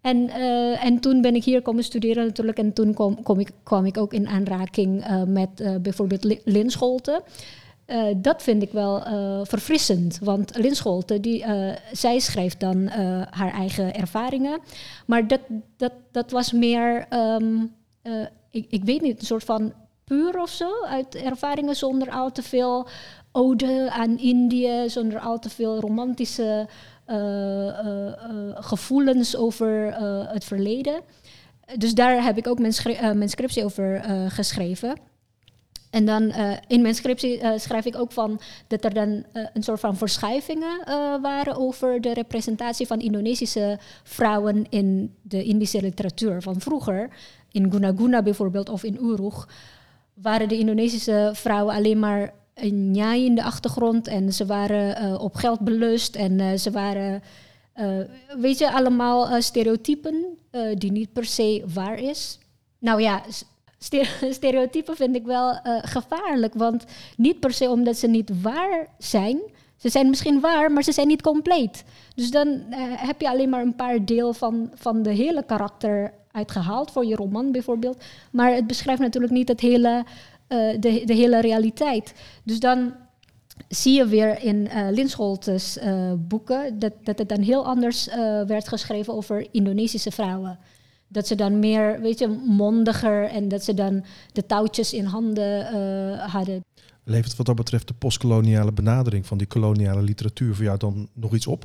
En, 0.00 0.16
uh, 0.16 0.84
en 0.84 1.00
toen 1.00 1.20
ben 1.20 1.34
ik 1.34 1.44
hier 1.44 1.62
komen 1.62 1.84
studeren 1.84 2.26
natuurlijk. 2.26 2.58
En 2.58 2.72
toen 2.72 2.94
kom, 2.94 3.22
kom 3.22 3.38
ik, 3.38 3.50
kwam 3.62 3.84
ik 3.84 3.96
ook 3.98 4.12
in 4.12 4.28
aanraking 4.28 5.04
met 5.26 5.82
bijvoorbeeld 5.82 6.40
Lin 6.44 6.70
Scholte. 6.70 7.22
Uh, 7.86 8.04
dat 8.16 8.42
vind 8.42 8.62
ik 8.62 8.72
wel 8.72 9.06
uh, 9.06 9.40
verfrissend. 9.42 10.18
Want 10.18 10.56
Lin 10.56 10.74
Scholte, 10.74 11.20
die, 11.20 11.46
uh, 11.46 11.72
zij 11.92 12.18
schrijft 12.18 12.60
dan 12.60 12.88
haar 13.30 13.52
eigen 13.52 13.94
ervaringen. 13.94 14.60
Maar 15.06 15.26
dat, 15.26 15.40
dat, 15.76 15.92
dat 16.10 16.30
was 16.30 16.52
meer, 16.52 17.06
um, 17.10 17.74
ik, 18.50 18.66
ik 18.68 18.84
weet 18.84 19.00
niet, 19.00 19.20
een 19.20 19.26
soort 19.26 19.44
van 19.44 19.72
puur 20.04 20.40
of 20.40 20.50
zo. 20.50 20.84
Uit 20.84 21.14
ervaringen 21.14 21.76
zonder 21.76 22.10
al 22.10 22.32
te 22.32 22.42
veel 22.42 22.88
ode 23.32 23.90
aan 23.90 24.18
Indië. 24.18 24.84
Zonder 24.86 25.20
al 25.20 25.38
te 25.38 25.50
veel 25.50 25.80
romantische 25.80 26.68
gevoelens 28.54 29.36
over 29.36 29.94
het 30.32 30.44
verleden. 30.44 31.00
Dus 31.76 31.94
daar 31.94 32.24
heb 32.24 32.36
ik 32.36 32.46
ook 32.46 32.58
mijn, 32.58 32.74
mijn 33.18 33.28
scriptie 33.28 33.64
over 33.64 34.02
geschreven. 34.28 34.96
En 35.90 36.06
dan 36.06 36.32
in 36.66 36.82
mijn 36.82 36.94
scriptie 36.94 37.40
schrijf 37.56 37.84
ik 37.84 37.96
ook 37.96 38.12
van 38.12 38.40
dat 38.66 38.84
er 38.84 38.94
dan 38.94 39.24
een 39.52 39.62
soort 39.62 39.80
van 39.80 39.96
verschuivingen 39.96 40.84
waren 41.22 41.56
over 41.56 42.00
de 42.00 42.14
representatie 42.14 42.86
van 42.86 43.00
Indonesische 43.00 43.78
vrouwen 44.02 44.66
in 44.68 45.14
de 45.22 45.42
Indische 45.42 45.80
literatuur. 45.80 46.42
Van 46.42 46.60
vroeger, 46.60 47.10
in 47.50 47.72
Guna 47.72 47.92
Guna 47.96 48.22
bijvoorbeeld 48.22 48.68
of 48.68 48.82
in 48.82 48.98
Uruk, 49.02 49.46
waren 50.14 50.48
de 50.48 50.58
Indonesische 50.58 51.30
vrouwen 51.34 51.74
alleen 51.74 51.98
maar 51.98 52.32
een 52.54 52.90
njai 52.90 53.24
in 53.24 53.34
de 53.34 53.42
achtergrond 53.42 54.06
en 54.06 54.32
ze 54.32 54.46
waren 54.46 55.20
op 55.20 55.34
geld 55.34 55.60
belust 55.60 56.16
en 56.16 56.58
ze 56.58 56.70
waren, 56.70 57.22
weet 58.38 58.58
je, 58.58 58.72
allemaal 58.72 59.42
stereotypen 59.42 60.24
die 60.74 60.92
niet 60.92 61.12
per 61.12 61.24
se 61.24 61.64
waar 61.74 61.98
is. 61.98 62.38
Nou 62.78 63.00
ja, 63.00 63.22
stereotypen 64.30 64.96
vind 64.96 65.16
ik 65.16 65.24
wel 65.24 65.60
gevaarlijk. 65.82 66.54
Want 66.54 66.84
niet 67.16 67.40
per 67.40 67.52
se 67.52 67.70
omdat 67.70 67.96
ze 67.96 68.06
niet 68.06 68.42
waar 68.42 68.86
zijn. 68.98 69.40
Ze 69.76 69.88
zijn 69.88 70.08
misschien 70.08 70.40
waar, 70.40 70.72
maar 70.72 70.82
ze 70.82 70.92
zijn 70.92 71.06
niet 71.06 71.22
compleet. 71.22 71.84
Dus 72.14 72.30
dan 72.30 72.62
heb 72.96 73.20
je 73.20 73.28
alleen 73.28 73.48
maar 73.48 73.62
een 73.62 73.76
paar 73.76 74.04
deel 74.04 74.32
van, 74.32 74.70
van 74.74 75.02
de 75.02 75.10
hele 75.10 75.44
karakter 75.44 76.12
uitgehaald 76.32 76.90
voor 76.90 77.04
je 77.04 77.16
roman 77.16 77.52
bijvoorbeeld. 77.52 78.04
Maar 78.30 78.54
het 78.54 78.66
beschrijft 78.66 79.00
natuurlijk 79.00 79.32
niet 79.32 79.48
het 79.48 79.60
hele, 79.60 80.04
uh, 80.52 80.80
de, 80.80 81.02
de 81.04 81.14
hele 81.14 81.40
realiteit. 81.40 82.14
Dus 82.44 82.60
dan 82.60 82.94
zie 83.68 83.96
je 83.96 84.06
weer 84.06 84.42
in 84.42 84.56
uh, 84.56 84.86
Linscholtes 84.90 85.78
boeken 86.18 86.78
dat, 86.78 86.92
dat 87.02 87.18
het 87.18 87.28
dan 87.28 87.40
heel 87.40 87.66
anders 87.66 88.08
werd 88.46 88.68
geschreven 88.68 89.14
over 89.14 89.46
Indonesische 89.50 90.10
vrouwen 90.10 90.58
dat 91.08 91.26
ze 91.26 91.34
dan 91.34 91.58
meer, 91.58 92.00
weet 92.00 92.18
je, 92.18 92.28
mondiger 92.46 93.24
en 93.24 93.48
dat 93.48 93.64
ze 93.64 93.74
dan 93.74 94.04
de 94.32 94.46
touwtjes 94.46 94.92
in 94.92 95.04
handen 95.04 95.66
hadden. 96.30 96.64
Levert 97.04 97.36
wat 97.36 97.46
dat 97.46 97.56
betreft 97.56 97.88
de 97.88 97.94
postkoloniale 97.94 98.72
benadering 98.72 99.26
van 99.26 99.38
die 99.38 99.46
koloniale 99.46 100.02
literatuur 100.02 100.54
voor 100.54 100.64
jou 100.64 100.78
dan 100.78 101.08
nog 101.14 101.34
iets 101.34 101.46
op? 101.46 101.64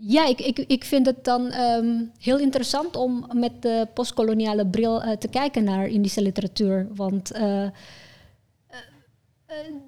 Ja, 0.00 0.26
ik, 0.26 0.40
ik, 0.40 0.58
ik 0.58 0.84
vind 0.84 1.06
het 1.06 1.24
dan 1.24 1.52
um, 1.54 2.12
heel 2.18 2.38
interessant 2.38 2.96
om 2.96 3.26
met 3.32 3.62
de 3.62 3.86
postkoloniale 3.94 4.66
bril 4.66 5.04
uh, 5.04 5.10
te 5.12 5.28
kijken 5.28 5.64
naar 5.64 5.86
Indische 5.86 6.22
literatuur. 6.22 6.88
Want 6.94 7.36
uh, 7.36 7.68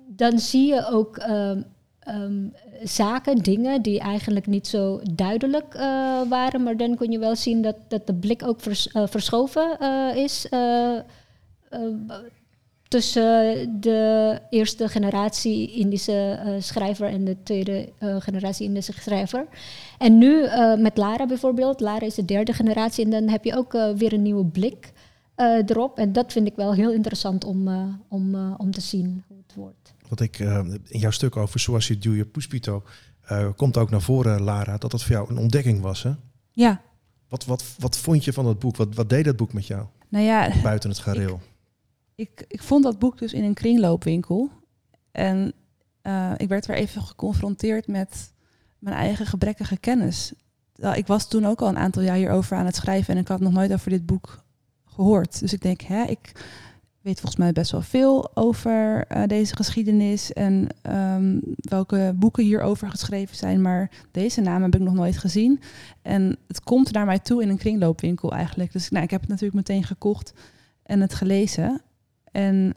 dan 0.07 0.39
zie 0.39 0.67
je 0.67 0.87
ook 0.87 1.23
um, 2.09 2.55
zaken, 2.83 3.37
dingen 3.37 3.83
die 3.83 4.01
eigenlijk 4.01 4.47
niet 4.47 4.67
zo 4.67 5.01
duidelijk 5.15 5.75
waren. 6.29 6.63
Maar 6.63 6.77
dan 6.77 6.97
kun 6.97 7.11
je 7.11 7.19
wel 7.19 7.37
zien 7.37 7.63
dat, 7.63 7.77
dat 7.89 8.07
de 8.07 8.15
blik 8.15 8.43
ook 8.47 8.61
vers, 8.61 8.89
verschoven 8.93 9.79
is 10.17 10.47
tussen 12.91 13.81
de 13.81 14.39
eerste 14.51 14.89
generatie 14.89 15.73
Indische 15.73 16.41
eh, 16.45 16.53
schrijver 16.59 17.07
en 17.09 17.25
de 17.25 17.37
tweede 17.43 17.93
eh, 17.99 18.17
generatie 18.19 18.67
Indische 18.67 18.93
schrijver. 18.93 19.47
En 19.99 20.19
nu 20.19 20.45
eh, 20.45 20.77
met 20.77 20.97
Lara 20.97 21.27
bijvoorbeeld. 21.27 21.81
Lara 21.81 22.07
is 22.07 22.15
de 22.15 22.25
derde 22.25 22.53
generatie 22.53 23.05
en 23.05 23.11
dan 23.11 23.29
heb 23.29 23.45
je 23.45 23.57
ook 23.57 23.75
eh, 23.75 23.91
weer 23.97 24.13
een 24.13 24.23
nieuwe 24.23 24.45
blik 24.45 24.93
eh, 25.35 25.47
erop. 25.67 25.99
En 25.99 26.13
dat 26.13 26.33
vind 26.33 26.47
ik 26.47 26.53
wel 26.57 26.75
heel 26.75 26.93
interessant 26.93 27.45
om, 27.45 27.69
eh, 27.69 27.85
om, 28.09 28.35
eh, 28.35 28.55
om 28.57 28.71
te 28.71 28.81
zien 28.81 29.25
hoe 29.29 29.37
het 29.47 29.55
wordt. 29.57 29.95
Wat 30.09 30.21
ik 30.21 30.39
eh, 30.39 30.59
in 30.89 30.99
jouw 31.01 31.11
stuk 31.11 31.37
over 31.37 31.61
Suasi 31.61 31.95
Julia 32.01 32.25
Puspito 32.25 32.83
eh, 33.27 33.49
komt 33.57 33.77
ook 33.77 33.91
naar 33.91 34.03
voren, 34.03 34.43
Lara, 34.43 34.77
dat 34.77 34.91
dat 34.91 35.03
voor 35.03 35.13
jou 35.17 35.31
een 35.31 35.39
ontdekking 35.39 35.81
was. 35.81 36.03
Hè? 36.03 36.11
Ja, 36.53 36.81
Wat, 37.29 37.45
wat, 37.45 37.65
wat 37.79 37.99
vond 37.99 38.25
je 38.25 38.33
van 38.33 38.45
dat 38.45 38.59
boek? 38.59 38.77
Wat, 38.77 38.95
wat 38.95 39.09
deed 39.09 39.25
dat 39.25 39.37
boek 39.37 39.53
met 39.53 39.67
jou, 39.67 39.87
nou 40.09 40.25
ja, 40.25 40.53
buiten 40.63 40.91
het 40.91 40.99
gareel? 40.99 41.35
ik, 41.35 41.50
ik 42.49 42.63
vond 42.63 42.83
dat 42.83 42.99
boek 42.99 43.19
dus 43.19 43.33
in 43.33 43.45
een 43.45 43.55
kringloopwinkel. 43.55 44.51
En 45.13 45.53
eh, 46.03 46.33
ik 46.37 46.49
werd 46.49 46.67
weer 46.67 46.77
even 46.77 47.03
geconfronteerd 47.03 47.87
met 47.87 48.33
mijn 48.79 48.97
eigen 48.97 49.27
gebrekkige 49.27 49.77
kennis. 49.77 50.33
Ik 50.95 51.07
was 51.07 51.29
toen 51.29 51.47
ook 51.47 51.61
al 51.61 51.69
een 51.69 51.79
aantal 51.79 52.03
jaar 52.03 52.17
hierover 52.17 52.57
aan 52.57 52.67
het 52.67 52.77
schrijven 52.77 53.15
en 53.15 53.21
ik 53.21 53.29
had 53.29 53.41
nog 53.41 53.53
nooit 53.53 53.73
over 53.73 53.91
dit 53.91 54.07
boek 54.07 54.45
gehoord. 54.85 55.41
Dus 55.41 55.53
ik 55.53 55.63
denk, 55.63 55.81
hè, 55.81 56.05
ik 56.05 56.33
weet 57.01 57.21
volgens 57.21 57.41
mij 57.41 57.53
best 57.53 57.71
wel 57.71 57.83
veel 57.83 58.37
over 58.37 59.05
eh, 59.07 59.27
deze 59.27 59.57
geschiedenis 59.57 60.33
en 60.33 60.67
ehm, 60.83 61.39
welke 61.57 62.13
boeken 62.17 62.45
hierover 62.45 62.91
geschreven 62.91 63.37
zijn, 63.37 63.63
maar 63.63 63.91
deze 64.11 64.41
naam 64.41 64.63
heb 64.63 64.75
ik 64.75 64.81
nog 64.81 64.95
nooit 64.95 65.19
gezien. 65.19 65.61
En 66.03 66.37
het 66.47 66.61
komt 66.61 66.93
naar 66.93 67.07
mij 67.07 67.19
toe 67.19 67.43
in 67.43 67.49
een 67.49 67.59
kringloopwinkel 67.59 68.33
eigenlijk. 68.33 68.73
Dus 68.73 68.91
nou, 68.91 69.05
ik 69.05 69.11
heb 69.11 69.21
het 69.21 69.31
natuurlijk 69.31 69.57
meteen 69.57 69.85
gekocht 69.85 70.33
en 70.83 71.01
het 71.01 71.15
gelezen. 71.15 71.83
En 72.31 72.75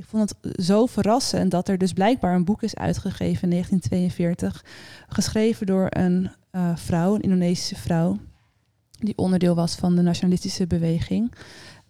ik 0.00 0.06
vond 0.06 0.34
het 0.40 0.64
zo 0.64 0.86
verrassend 0.86 1.50
dat 1.50 1.68
er 1.68 1.78
dus 1.78 1.92
blijkbaar 1.92 2.34
een 2.34 2.44
boek 2.44 2.62
is 2.62 2.74
uitgegeven 2.74 3.42
in 3.42 3.50
1942, 3.50 4.64
geschreven 5.08 5.66
door 5.66 5.86
een 5.90 6.30
eh, 6.50 6.76
vrouw, 6.76 7.14
een 7.14 7.20
Indonesische 7.20 7.76
vrouw, 7.76 8.16
die 8.98 9.16
onderdeel 9.16 9.54
was 9.54 9.74
van 9.74 9.96
de 9.96 10.02
nationalistische 10.02 10.66
beweging. 10.66 11.34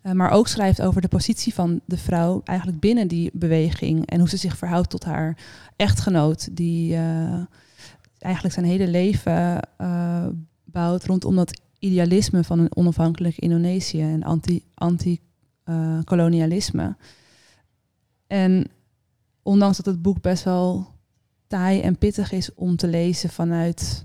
Eh, 0.02 0.12
maar 0.12 0.30
ook 0.30 0.48
schrijft 0.48 0.82
over 0.82 1.00
de 1.00 1.08
positie 1.08 1.54
van 1.54 1.80
de 1.84 1.96
vrouw 1.96 2.40
eigenlijk 2.44 2.80
binnen 2.80 3.08
die 3.08 3.30
beweging 3.32 4.06
en 4.06 4.18
hoe 4.18 4.28
ze 4.28 4.36
zich 4.36 4.56
verhoudt 4.56 4.90
tot 4.90 5.04
haar 5.04 5.38
echtgenoot, 5.76 6.56
die 6.56 6.94
eh, 6.94 7.42
eigenlijk 8.18 8.54
zijn 8.54 8.66
hele 8.66 8.88
leven 8.88 9.60
bouwt 10.64 11.04
rondom 11.04 11.36
dat 11.36 11.60
idealisme 11.78 12.44
van 12.44 12.58
een 12.58 12.76
onafhankelijk 12.76 13.36
Indonesië 13.38 14.00
en 14.00 14.22
anti- 14.74 15.20
anti-kolonialisme. 15.70 16.96
en 18.26 18.66
ondanks 19.42 19.76
dat 19.76 19.86
het 19.86 20.02
boek 20.02 20.20
best 20.20 20.44
wel 20.44 20.86
taai 21.46 21.80
en 21.80 21.98
pittig 21.98 22.32
is 22.32 22.54
om 22.54 22.76
te 22.76 22.86
lezen 22.86 23.30
vanuit 23.30 24.04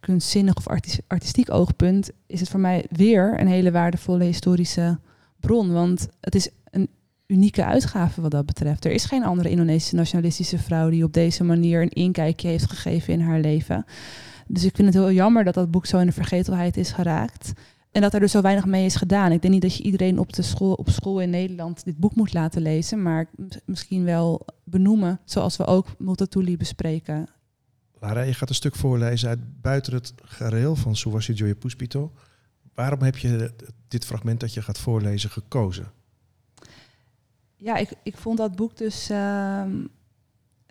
kunstzinnig 0.00 0.56
of 0.56 0.68
artis- 0.68 1.00
artistiek 1.06 1.50
oogpunt, 1.50 2.10
is 2.26 2.40
het 2.40 2.48
voor 2.48 2.60
mij 2.60 2.86
weer 2.90 3.40
een 3.40 3.46
hele 3.46 3.70
waardevolle 3.70 4.24
historische 4.24 4.98
bron. 5.40 5.72
Want 5.72 6.08
het 6.20 6.34
is 6.34 6.48
een 6.70 6.88
unieke 7.26 7.64
uitgave 7.64 8.20
wat 8.20 8.30
dat 8.30 8.46
betreft. 8.46 8.84
Er 8.84 8.90
is 8.90 9.04
geen 9.04 9.24
andere 9.24 9.50
Indonesische 9.50 9.94
nationalistische 9.94 10.58
vrouw 10.58 10.90
die 10.90 11.04
op 11.04 11.12
deze 11.12 11.44
manier 11.44 11.82
een 11.82 11.88
inkijkje 11.88 12.48
heeft 12.48 12.70
gegeven 12.70 13.12
in 13.12 13.20
haar 13.20 13.40
leven. 13.40 13.84
Dus 14.46 14.64
ik 14.64 14.76
vind 14.76 14.94
het 14.94 14.96
heel 14.96 15.12
jammer 15.12 15.44
dat 15.44 15.54
dat 15.54 15.70
boek 15.70 15.86
zo 15.86 15.98
in 15.98 16.06
de 16.06 16.12
vergetelheid 16.12 16.76
is 16.76 16.92
geraakt. 16.92 17.52
En 17.92 18.00
dat 18.00 18.14
er 18.14 18.20
dus 18.20 18.30
zo 18.30 18.40
weinig 18.40 18.66
mee 18.66 18.84
is 18.84 18.96
gedaan. 18.96 19.32
Ik 19.32 19.40
denk 19.42 19.52
niet 19.52 19.62
dat 19.62 19.76
je 19.76 19.82
iedereen 19.82 20.18
op, 20.18 20.32
de 20.32 20.42
school, 20.42 20.72
op 20.72 20.88
school 20.90 21.20
in 21.20 21.30
Nederland 21.30 21.84
dit 21.84 21.96
boek 21.98 22.14
moet 22.14 22.32
laten 22.32 22.62
lezen, 22.62 23.02
maar 23.02 23.26
mis- 23.36 23.60
misschien 23.64 24.04
wel 24.04 24.46
benoemen, 24.64 25.20
zoals 25.24 25.56
we 25.56 25.66
ook 25.66 25.86
Multatuli 25.98 26.56
bespreken. 26.56 27.28
Lara, 28.00 28.20
je 28.20 28.34
gaat 28.34 28.48
een 28.48 28.54
stuk 28.54 28.74
voorlezen 28.74 29.28
uit 29.28 29.60
Buiten 29.60 29.94
het 29.94 30.12
gareel 30.22 30.76
van 30.76 30.96
Suasi 30.96 31.32
Joya 31.32 31.54
Puspito. 31.54 32.12
Waarom 32.74 33.02
heb 33.02 33.16
je 33.16 33.54
dit 33.88 34.04
fragment 34.04 34.40
dat 34.40 34.54
je 34.54 34.62
gaat 34.62 34.78
voorlezen 34.78 35.30
gekozen? 35.30 35.92
Ja, 37.56 37.76
ik, 37.76 37.92
ik 38.02 38.16
vond 38.16 38.38
dat 38.38 38.56
boek 38.56 38.76
dus 38.76 39.10
ehm, 39.10 39.84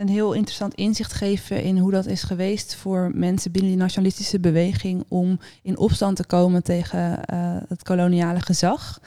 een 0.01 0.09
heel 0.09 0.33
interessant 0.33 0.73
inzicht 0.73 1.13
geven 1.13 1.63
in 1.63 1.77
hoe 1.77 1.91
dat 1.91 2.05
is 2.05 2.23
geweest 2.23 2.75
voor 2.75 3.11
mensen 3.13 3.51
binnen 3.51 3.71
die 3.71 3.79
nationalistische 3.79 4.39
beweging 4.39 5.03
om 5.07 5.39
in 5.61 5.77
opstand 5.77 6.15
te 6.15 6.25
komen 6.25 6.63
tegen 6.63 7.25
eh, 7.25 7.57
het 7.67 7.83
koloniale 7.83 8.39
gezag. 8.39 8.99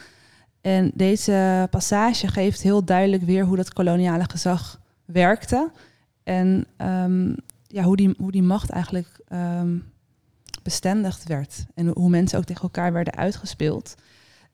En 0.60 0.90
deze 0.94 1.68
passage 1.70 2.28
geeft 2.28 2.62
heel 2.62 2.84
duidelijk 2.84 3.22
weer 3.22 3.44
hoe 3.44 3.56
dat 3.56 3.72
koloniale 3.72 4.24
gezag 4.24 4.80
werkte. 5.04 5.70
En 6.22 6.66
ehm, 6.76 7.34
ja, 7.66 7.82
hoe, 7.82 7.96
die, 7.96 8.14
hoe 8.18 8.32
die 8.32 8.42
macht 8.42 8.70
eigenlijk 8.70 9.20
ehm, 9.28 9.78
bestendigd 10.62 11.24
werd. 11.28 11.64
En 11.74 11.86
hoe 11.86 12.10
mensen 12.10 12.38
ook 12.38 12.44
tegen 12.44 12.62
elkaar 12.62 12.92
werden 12.92 13.14
uitgespeeld. 13.14 13.94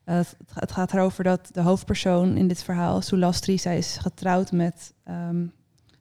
Eh, 0.03 0.15
het, 0.15 0.35
het 0.53 0.71
gaat 0.71 0.93
erover 0.93 1.23
dat 1.23 1.49
de 1.51 1.61
hoofdpersoon 1.61 2.37
in 2.37 2.47
dit 2.47 2.63
verhaal, 2.63 3.01
Sulastri, 3.01 3.57
zij 3.57 3.77
is 3.77 3.97
getrouwd 3.97 4.51
met 4.51 4.93
ehm 5.03 5.45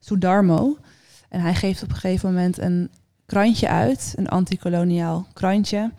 Sudarmo. 0.01 0.77
En 1.29 1.41
hij 1.41 1.55
geeft 1.55 1.83
op 1.83 1.89
een 1.89 1.95
gegeven 1.95 2.29
moment 2.29 2.59
een 2.59 2.91
krantje 3.27 3.69
uit, 3.69 4.13
een 4.17 4.29
antikoloniaal 4.29 5.27
krantje. 5.33 5.93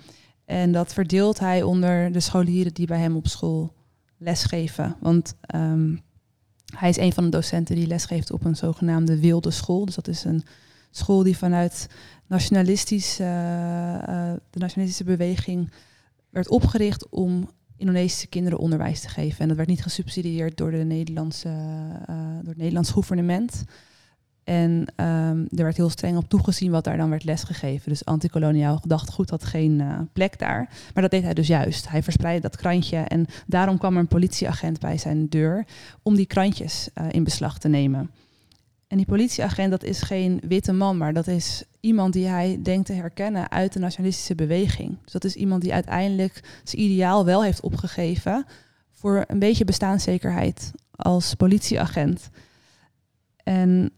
En 0.46 0.72
dat 0.72 0.94
verdeelt 0.94 1.40
hij 1.40 1.64
onder 1.64 2.12
de 2.12 2.20
scholieren 2.20 2.74
die 2.74 2.88
bij 2.88 3.00
hem 3.00 3.16
op 3.16 3.28
school 3.28 3.74
lesgeven. 4.18 4.96
Want 5.00 5.36
ehm, 5.42 5.96
hij 6.76 6.90
is 6.90 6.98
een 6.98 7.14
van 7.14 7.24
de 7.24 7.30
docenten 7.30 7.76
die 7.76 7.88
lesgeeft 7.88 8.32
op 8.32 8.46
een 8.46 8.56
zogenaamde 8.56 9.20
wilde 9.20 9.52
school. 9.52 9.86
Dus 9.86 9.96
dat 9.96 10.08
is 10.08 10.24
een 10.24 10.44
school 10.92 11.24
die 11.24 11.38
vanuit 11.38 11.88
nationalistisch, 12.28 13.20
eh, 13.20 13.96
eh, 13.96 14.34
de 14.50 14.60
nationalistische 14.60 15.04
beweging 15.04 15.72
werd 16.30 16.50
opgericht 16.50 17.10
om 17.10 17.50
Indonesische 17.78 18.28
kinderen 18.28 18.60
onderwijs 18.60 19.02
te 19.02 19.10
geven. 19.10 19.40
En 19.40 19.48
dat 19.48 19.58
werd 19.58 19.70
niet 19.70 19.82
gesubsidieerd 19.82 20.58
door, 20.58 20.72
de 20.72 20.78
Nederlandse, 20.78 21.50
eh, 22.06 22.16
door 22.16 22.50
het 22.50 22.58
Nederlands 22.58 22.92
gouvernement. 22.92 23.64
En 24.52 24.86
ehm, 24.96 25.40
er 25.56 25.64
werd 25.64 25.78
heel 25.78 25.90
streng 25.90 26.18
op 26.18 26.30
toegezien 26.30 26.72
wat 26.72 26.84
daar 26.84 26.98
dan 26.98 27.10
werd 27.10 27.24
lesgegeven. 27.24 27.90
Dus 27.90 28.06
antikoloniaal 28.06 28.78
gedachtegoed 28.78 29.30
had 29.30 29.44
geen 29.44 29.82
eh, 29.82 30.00
plek 30.14 30.40
daar. 30.40 30.70
Maar 30.94 31.02
dat 31.04 31.12
deed 31.12 31.24
hij 31.24 31.34
dus 31.34 31.48
juist. 31.48 31.90
Hij 31.90 32.04
verspreidde 32.04 32.42
dat 32.42 32.58
krantje 32.58 32.98
en 32.98 33.26
daarom 33.48 33.78
kwam 33.78 33.94
er 33.94 34.00
een 34.00 34.08
politieagent 34.08 34.80
bij 34.80 34.98
zijn 34.98 35.30
deur 35.30 35.66
om 36.02 36.16
die 36.16 36.26
krantjes 36.26 36.90
eh, 36.94 37.06
in 37.12 37.24
beslag 37.24 37.60
te 37.60 37.68
nemen. 37.68 38.12
En 38.88 38.98
die 38.98 39.06
politieagent, 39.06 39.72
dat 39.72 39.84
is 39.84 40.02
geen 40.02 40.42
witte 40.48 40.72
man, 40.74 40.98
maar 40.98 41.14
dat 41.14 41.28
is 41.28 41.64
iemand 41.80 42.14
die 42.14 42.28
hij 42.28 42.60
denkt 42.64 42.86
te 42.86 42.94
herkennen 42.94 43.52
uit 43.52 43.74
de 43.74 43.80
nationalistische 43.80 44.36
beweging. 44.36 44.98
Dus 45.04 45.14
dat 45.14 45.24
is 45.24 45.36
iemand 45.36 45.62
die 45.62 45.74
uiteindelijk 45.74 46.62
zijn 46.64 46.82
ideaal 46.82 47.26
wel 47.26 47.44
heeft 47.44 47.62
opgegeven 47.62 48.46
voor 48.92 49.24
een 49.28 49.40
beetje 49.40 49.66
bestaanszekerheid 49.66 50.72
als 50.92 51.36
politieagent. 51.36 52.30
En 53.44 53.92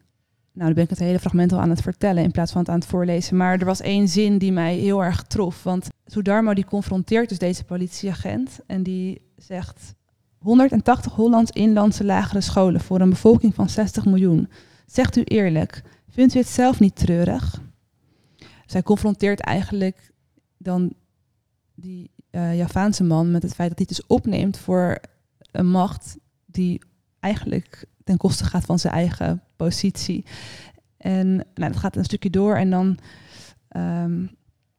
nou, 0.54 0.66
dan 0.66 0.74
ben 0.74 0.84
ik 0.84 0.90
het 0.90 1.00
hele 1.00 1.20
fragment 1.20 1.52
al 1.52 1.60
aan 1.60 1.70
het 1.70 1.82
vertellen 1.82 2.24
in 2.24 2.32
plaats 2.32 2.52
van 2.52 2.62
het 2.62 2.70
aan 2.70 2.80
het 2.80 2.86
voorlezen. 2.86 3.38
Maar 3.38 3.60
er 3.60 3.66
was 3.66 3.82
één 3.82 4.08
zin 4.08 4.38
die 4.38 4.52
mij 4.52 4.76
heel 4.76 5.04
erg 5.04 5.24
trof. 5.24 5.64
Want 5.64 5.88
Sudarmo 6.06 6.54
die 6.54 6.66
confronteert 6.66 7.30
dus 7.30 7.38
deze 7.38 7.64
politieagent 7.64 8.60
en 8.68 8.84
die 8.84 9.22
zegt... 9.38 9.94
180 10.38 11.14
Hollands 11.14 11.52
inlandse 11.52 12.04
lagere 12.04 12.42
scholen 12.42 12.82
voor 12.82 13.02
een 13.02 13.10
bevolking 13.10 13.56
van 13.56 13.70
60 13.70 14.06
miljoen. 14.06 14.50
Zegt 14.86 15.16
u 15.16 15.22
eerlijk, 15.24 15.82
vindt 16.10 16.36
u 16.36 16.40
het 16.40 16.48
zelf 16.48 16.80
niet 16.80 16.96
treurig? 16.96 17.62
Zij 18.66 18.84
confronteert 18.84 19.40
eigenlijk 19.40 20.12
dan 20.58 20.94
die 21.76 22.12
eh, 22.30 22.58
Javaanse 22.58 23.04
man 23.04 23.32
met 23.32 23.44
het 23.44 23.54
feit 23.54 23.70
dat 23.70 23.78
hij 23.78 23.88
het 23.90 23.98
dus 23.98 24.18
opneemt 24.18 24.58
voor 24.58 25.00
een 25.52 25.70
macht 25.70 26.18
die 26.46 26.82
eigenlijk 27.20 27.86
ten 28.04 28.18
koste 28.18 28.44
gaat 28.44 28.66
van 28.66 28.80
zijn 28.80 28.94
eigen 28.94 29.42
positie. 29.56 30.26
En 30.98 31.36
nou, 31.36 31.72
dat 31.72 31.76
gaat 31.76 31.96
een 31.96 32.04
stukje 32.04 32.30
door 32.30 32.56
en 32.56 32.70
dan 32.70 32.98
ehm 33.68 34.26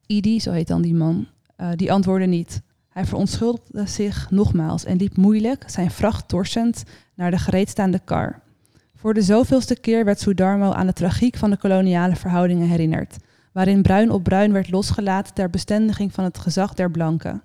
Idi, 0.06 0.40
zo 0.40 0.52
heet 0.52 0.68
dan 0.68 0.82
die 0.82 0.94
man, 0.94 1.26
eh, 1.56 1.68
die 1.76 1.92
antwoordde 1.92 2.26
niet. 2.26 2.62
Hij 2.88 3.04
verontschuldigde 3.04 3.86
zich 3.86 4.30
nogmaals 4.30 4.84
en 4.84 4.96
liep 4.96 5.16
moeilijk, 5.16 5.64
zijn 5.66 5.90
vracht 5.90 6.28
torsend, 6.28 6.82
naar 7.14 7.30
de 7.30 7.38
gereedstaande 7.38 8.00
kar. 8.04 8.42
Voor 8.94 9.14
de 9.14 9.22
zoveelste 9.22 9.80
keer 9.80 10.04
werd 10.04 10.20
Sudarmo 10.20 10.72
aan 10.72 10.86
de 10.86 10.92
tragiek 10.92 11.36
van 11.36 11.50
de 11.50 11.56
koloniale 11.56 12.16
verhoudingen 12.16 12.68
herinnerd, 12.68 13.16
waarin 13.52 13.82
bruin 13.82 14.10
op 14.10 14.22
bruin 14.22 14.52
werd 14.52 14.70
losgelaten 14.70 15.34
ter 15.34 15.50
bestendiging 15.50 16.12
van 16.12 16.24
het 16.24 16.38
gezag 16.38 16.74
der 16.74 16.90
blanken. 16.90 17.42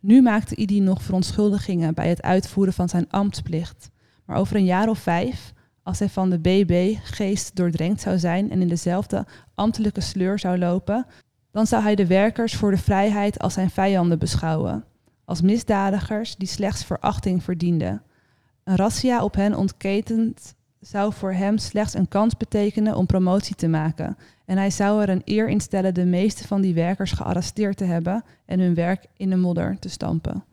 Nu 0.00 0.22
maakte 0.22 0.54
Idi 0.54 0.80
nog 0.80 1.02
verontschuldigingen 1.02 1.94
bij 1.94 2.08
het 2.08 2.22
uitvoeren 2.22 2.74
van 2.74 2.88
zijn 2.88 3.10
ambtsplicht. 3.10 3.90
Maar 4.24 4.36
over 4.36 4.56
een 4.56 4.64
jaar 4.64 4.88
of 4.88 4.98
vijf, 4.98 5.52
als 5.82 5.98
hij 5.98 6.08
van 6.08 6.30
de 6.30 6.38
BB-geest 6.38 7.56
doordrenkt 7.56 8.00
zou 8.00 8.18
zijn 8.18 8.50
en 8.50 8.60
in 8.60 8.68
dezelfde 8.68 9.26
ambtelijke 9.54 10.00
sleur 10.00 10.38
zou 10.38 10.58
lopen, 10.58 11.06
dan 11.50 11.66
zou 11.66 11.82
hij 11.82 11.94
de 11.94 12.06
werkers 12.06 12.54
voor 12.54 12.70
de 12.70 12.78
vrijheid 12.78 13.38
als 13.38 13.54
zijn 13.54 13.70
vijanden 13.70 14.18
beschouwen, 14.18 14.84
als 15.24 15.40
misdadigers 15.40 16.36
die 16.36 16.48
slechts 16.48 16.84
verachting 16.84 17.42
verdienden. 17.42 18.02
Een 18.64 18.76
razzia 18.76 19.24
op 19.24 19.34
hen 19.34 19.56
ontketend 19.56 20.54
zou 20.80 21.12
voor 21.12 21.32
hem 21.32 21.58
slechts 21.58 21.94
een 21.94 22.08
kans 22.08 22.36
betekenen 22.36 22.96
om 22.96 23.06
promotie 23.06 23.56
te 23.56 23.68
maken. 23.68 24.16
En 24.44 24.56
hij 24.56 24.70
zou 24.70 25.02
er 25.02 25.08
een 25.08 25.22
eer 25.24 25.48
in 25.48 25.60
stellen 25.60 25.94
de 25.94 26.04
meeste 26.04 26.46
van 26.46 26.60
die 26.60 26.74
werkers 26.74 27.12
gearresteerd 27.12 27.76
te 27.76 27.84
hebben 27.84 28.24
en 28.44 28.60
hun 28.60 28.74
werk 28.74 29.06
in 29.16 29.30
de 29.30 29.36
modder 29.36 29.78
te 29.78 29.88
stampen. 29.88 30.44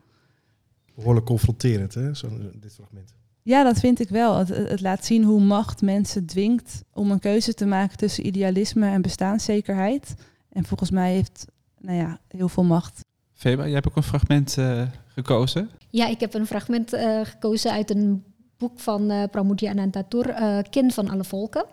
Behoorlijk 0.95 1.25
confronterend, 1.25 1.93
hè, 1.93 2.13
zo, 2.13 2.29
dit 2.53 2.73
fragment. 2.73 3.13
Ja, 3.43 3.63
dat 3.63 3.79
vind 3.79 3.99
ik 3.99 4.09
wel. 4.09 4.37
Het, 4.37 4.47
het 4.47 4.81
laat 4.81 5.05
zien 5.05 5.23
hoe 5.23 5.41
macht 5.41 5.81
mensen 5.81 6.25
dwingt 6.25 6.83
om 6.93 7.11
een 7.11 7.19
keuze 7.19 7.53
te 7.53 7.65
maken 7.65 7.97
tussen 7.97 8.25
idealisme 8.25 8.87
en 8.87 9.01
bestaanszekerheid. 9.01 10.13
En 10.49 10.65
volgens 10.65 10.91
mij 10.91 11.13
heeft 11.13 11.45
nou 11.79 11.97
ja, 11.97 12.19
heel 12.27 12.49
veel 12.49 12.63
macht. 12.63 13.05
Feba, 13.33 13.63
jij 13.63 13.73
hebt 13.73 13.87
ook 13.87 13.95
een 13.95 14.03
fragment 14.03 14.57
uh, 14.57 14.81
gekozen. 15.07 15.69
Ja, 15.89 16.07
ik 16.07 16.19
heb 16.19 16.33
een 16.33 16.45
fragment 16.45 16.93
uh, 16.93 17.19
gekozen 17.23 17.71
uit 17.71 17.89
een 17.89 18.23
boek 18.57 18.79
van 18.79 19.11
uh, 19.11 19.23
Pramudya 19.31 19.71
Anantatur, 19.71 20.29
uh, 20.29 20.57
Kind 20.69 20.93
van 20.93 21.09
alle 21.09 21.23
volken. 21.23 21.65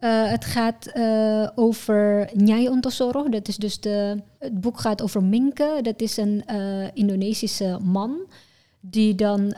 Uh, 0.00 0.30
het 0.30 0.44
gaat 0.44 0.92
over 1.54 2.30
Nyai 2.34 2.68
Ontosoro. 2.68 3.28
Dat 3.28 3.48
is 3.48 3.56
dus 3.56 3.80
de, 3.80 4.22
het 4.38 4.60
boek 4.60 4.80
gaat 4.80 5.02
over 5.02 5.22
Minke. 5.22 5.78
Dat 5.82 6.00
is 6.00 6.16
een 6.16 6.44
Indonesische 6.94 7.78
man 7.82 8.16
die 8.80 9.14
dan 9.14 9.54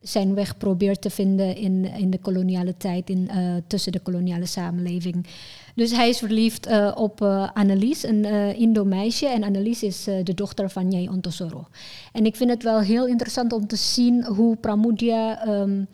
zijn 0.00 0.34
weg 0.34 0.56
probeert 0.56 1.00
te 1.00 1.10
vinden 1.10 1.56
in, 1.56 1.84
in 1.84 2.10
de 2.10 2.18
koloniale 2.18 2.76
tijd, 2.76 3.10
in, 3.10 3.30
tussen 3.66 3.92
de 3.92 4.00
koloniale 4.00 4.46
samenleving. 4.46 5.26
Dus 5.74 5.90
hij 5.90 6.08
is 6.08 6.18
verliefd 6.18 6.68
uh, 6.68 6.92
op 6.94 7.20
uh, 7.20 7.48
Annelies, 7.54 8.02
een 8.02 8.24
Indo-meisje. 8.56 9.26
En 9.26 9.42
Annelies 9.42 9.82
is 9.82 10.04
de 10.04 10.34
dochter 10.34 10.70
van 10.70 10.88
Nyai 10.88 11.08
Ontosoro. 11.08 11.68
En 12.12 12.26
ik 12.26 12.36
vind 12.36 12.50
het 12.50 12.62
wel 12.62 12.80
heel 12.80 13.06
interessant 13.06 13.52
om 13.52 13.66
te 13.66 13.76
zien 13.76 14.24
hoe 14.24 14.56
Pramudya 14.56 15.48
um, 15.48 15.86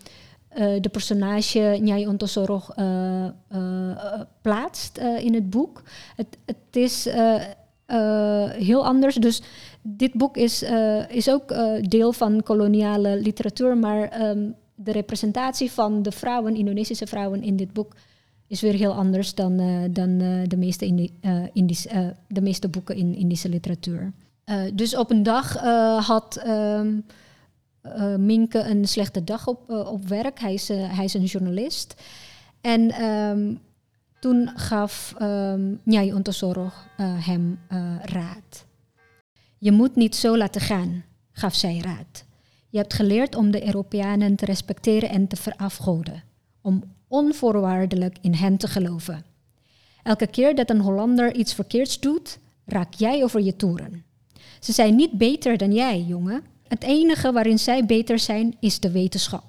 de 0.81 0.89
personage 0.93 1.79
Nyai 1.81 2.07
Ontosoro 2.07 2.63
plaatst 4.43 4.99
in 4.99 5.35
het 5.35 5.51
boek. 5.51 5.83
Het, 6.17 6.39
het 6.45 6.57
is 6.77 7.09
heel 8.59 8.87
anders. 8.87 9.15
Dus 9.15 9.43
dit 9.87 10.13
boek 10.13 10.37
is, 10.37 10.65
is 11.09 11.31
ook 11.31 11.55
deel 11.81 12.13
van 12.13 12.43
koloniale 12.43 13.21
literatuur, 13.21 13.77
maar 13.77 14.31
um, 14.31 14.55
de 14.75 14.93
representatie 14.93 15.73
van 15.73 16.03
de 16.03 16.13
vrouwen, 16.13 16.57
Indonesische 16.57 17.07
vrouwen 17.07 17.43
in 17.43 17.57
dit 17.57 17.73
boek 17.73 17.95
is 18.47 18.61
weer 18.61 18.75
heel 18.75 18.93
anders 18.93 19.35
dan, 19.35 19.61
uh, 19.61 19.83
dan 19.91 20.19
de, 20.49 20.57
meeste 20.57 20.87
Indi 21.53 21.77
de 22.29 22.41
meeste 22.41 22.69
boeken 22.69 22.97
in 22.97 23.15
Indische 23.15 23.49
literatuur. 23.49 24.13
dus 24.75 24.97
op 24.97 25.11
een 25.11 25.23
dag 25.23 25.53
had 26.07 26.43
um, 26.47 27.05
Minke 28.19 28.59
een 28.59 28.89
slechte 28.89 29.25
dag 29.25 29.47
op, 29.47 29.71
op 29.71 30.09
werk. 30.09 30.41
Hij 30.41 30.55
is, 30.55 30.69
hij 30.69 31.05
is 31.05 31.15
een 31.15 31.25
journalist. 31.25 32.03
En 32.61 33.03
um, 33.05 33.61
toen 34.21 34.51
gaf 34.55 35.15
um, 35.23 35.81
Nyai 35.83 36.13
Ontosoro 36.15 36.71
hem 36.97 37.59
raad. 38.03 38.67
Je 39.59 39.73
moet 39.73 39.97
niet 39.97 40.17
zo 40.17 40.37
laten 40.37 40.61
gaan, 40.61 41.05
gaf 41.33 41.55
zij 41.55 41.79
raad. 41.79 42.25
Je 42.69 42.79
hebt 42.79 42.95
geleerd 42.95 43.35
om 43.35 43.51
de 43.51 43.67
Europeanen 43.67 44.37
te 44.37 44.45
respecteren 44.45 45.09
en 45.09 45.27
te 45.27 45.37
verafgoden. 45.37 46.23
Om 46.61 46.83
onvoorwaardelijk 47.09 48.17
in 48.21 48.35
hen 48.35 48.57
te 48.57 48.69
geloven. 48.69 49.25
Elke 50.03 50.27
keer 50.27 50.55
dat 50.55 50.71
een 50.71 50.81
Hollander 50.81 51.35
iets 51.35 51.55
verkeerds 51.55 52.01
doet, 52.01 52.39
raak 52.65 52.95
jij 52.95 53.23
over 53.25 53.41
je 53.41 53.57
toeren. 53.57 54.05
Ze 54.61 54.73
zijn 54.73 54.95
niet 54.95 55.13
beter 55.13 55.57
dan 55.57 55.73
jij, 55.73 56.01
jongen. 56.01 56.43
Het 56.69 56.83
enige 56.83 57.33
waarin 57.33 57.59
zij 57.59 57.87
beter 57.87 58.19
zijn 58.19 58.57
is 58.61 58.81
de 58.81 58.91
wetenschap. 58.91 59.45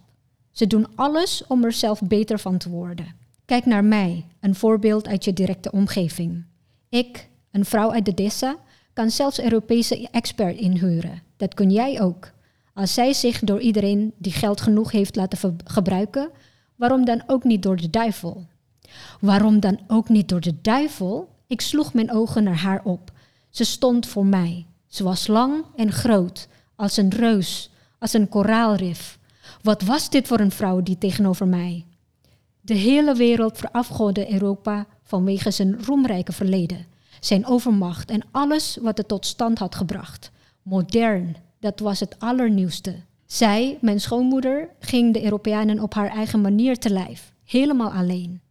Ze 0.51 0.67
doen 0.67 0.87
alles 0.95 1.43
om 1.47 1.63
er 1.63 1.73
zelf 1.73 2.01
beter 2.01 2.39
van 2.39 2.57
te 2.57 2.69
worden. 2.69 3.15
Kijk 3.45 3.65
naar 3.65 3.83
mij, 3.83 4.25
een 4.39 4.55
voorbeeld 4.55 5.07
uit 5.07 5.25
je 5.25 5.33
directe 5.33 5.71
omgeving. 5.71 6.43
Ik, 6.89 7.29
een 7.51 7.65
vrouw 7.65 7.91
uit 7.91 8.05
de 8.05 8.13
Dessa, 8.13 8.57
kan 8.95 9.11
zelfs 9.11 9.39
Europese 9.39 10.07
expert 10.11 10.57
inhuren. 10.57 11.21
Dat 11.37 11.53
kun 11.53 11.71
jij 11.71 12.01
ook. 12.01 12.31
Als 12.73 12.93
zij 12.93 13.13
zich 13.13 13.39
door 13.39 13.59
iedereen 13.59 14.13
die 14.17 14.31
geld 14.31 14.61
genoeg 14.61 14.91
heeft 14.91 15.15
laten 15.15 15.57
gebruiken, 15.65 16.31
Waarom 16.75 17.05
dan 17.05 17.23
ook 17.27 17.43
niet 17.43 17.63
door 17.63 17.75
de 17.75 17.89
duivel? 17.89 18.45
Waarom 19.19 19.59
dan 19.59 19.79
ook 19.87 20.09
niet 20.09 20.29
door 20.29 20.41
de 20.41 20.61
duivel? 20.61 21.29
Ik 21.47 21.61
sloeg 21.61 21.93
mijn 21.93 22.11
ogen 22.11 22.43
naar 22.43 22.57
haar 22.57 22.81
op. 22.83 23.11
Ze 23.49 23.63
stond 23.63 24.07
voor 24.07 24.25
mij. 24.25 24.65
Ze 24.87 25.03
was 25.03 25.27
lang 25.27 25.65
en 25.75 25.91
groot, 25.91 26.47
als 26.75 26.97
een 26.97 27.09
reus, 27.09 27.69
als 27.99 28.13
een 28.13 28.29
koraalrif. 28.29 29.19
Wat 29.61 29.81
was 29.81 30.09
dit 30.09 30.27
voor 30.27 30.39
een 30.39 30.51
vrouw 30.51 30.81
die 30.81 30.97
tegenover 30.97 31.47
mij? 31.47 31.85
De 32.61 32.73
hele 32.73 33.15
wereld 33.15 33.57
verafgodde 33.57 34.33
Europa 34.33 34.87
vanwege 35.03 35.51
zijn 35.51 35.83
roemrijke 35.83 36.31
verleden, 36.31 36.85
zijn 37.19 37.45
overmacht 37.45 38.09
en 38.09 38.23
alles 38.31 38.77
wat 38.81 38.97
het 38.97 39.07
tot 39.07 39.25
stand 39.25 39.59
had 39.59 39.75
gebracht. 39.75 40.31
Modern, 40.61 41.35
dat 41.59 41.79
was 41.79 41.99
het 41.99 42.15
allernieuwste. 42.19 42.95
Zij, 43.25 43.77
mijn 43.81 43.99
schoonmoeder, 43.99 44.69
ging 44.79 45.13
de 45.13 45.23
Europeanen 45.23 45.79
op 45.79 45.93
haar 45.93 46.09
eigen 46.09 46.41
manier 46.41 46.77
te 46.77 46.89
lijf, 46.89 47.33
helemaal 47.43 47.91
alleen. 47.91 48.41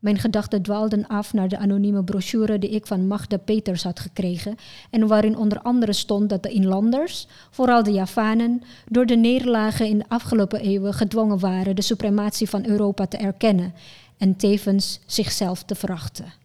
Mijn 0.00 0.18
gedachten 0.18 0.62
dwaalden 0.62 1.06
af 1.06 1.32
naar 1.32 1.48
de 1.48 1.58
anonieme 1.58 2.04
brochure 2.04 2.58
die 2.58 2.70
ik 2.70 2.86
van 2.86 3.06
Magda 3.06 3.36
Peters 3.36 3.82
had 3.82 4.00
gekregen 4.00 4.56
en 4.90 5.06
waarin 5.06 5.36
onder 5.36 5.60
andere 5.62 5.92
stond 5.92 6.28
dat 6.28 6.42
de 6.42 6.48
inlanders, 6.48 7.26
vooral 7.50 7.82
de 7.82 7.92
Javanen, 7.92 8.62
door 8.88 9.06
de 9.06 9.16
nederlagen 9.16 9.86
in 9.86 9.98
de 9.98 10.04
afgelopen 10.08 10.60
eeuwen 10.60 10.94
gedwongen 10.94 11.38
waren 11.38 11.76
de 11.76 11.82
suprematie 11.82 12.48
van 12.48 12.66
Europa 12.66 13.06
te 13.06 13.16
erkennen 13.16 13.74
en 14.18 14.36
tevens 14.36 15.00
zichzelf 15.06 15.62
te 15.62 15.74
verachten. 15.74 16.39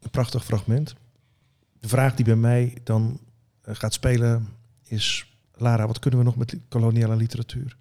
Een 0.00 0.10
prachtig 0.10 0.44
fragment. 0.44 0.94
De 1.80 1.88
vraag 1.88 2.14
die 2.14 2.24
bij 2.24 2.36
mij 2.36 2.76
dan 2.84 3.20
eh, 3.62 3.74
gaat 3.74 3.92
spelen 3.92 4.48
is 4.82 5.34
Lara, 5.54 5.86
wat 5.86 5.98
kunnen 5.98 6.18
we 6.20 6.24
nog 6.24 6.36
met 6.36 6.56
koloniale 6.68 7.16
literatuur? 7.16 7.76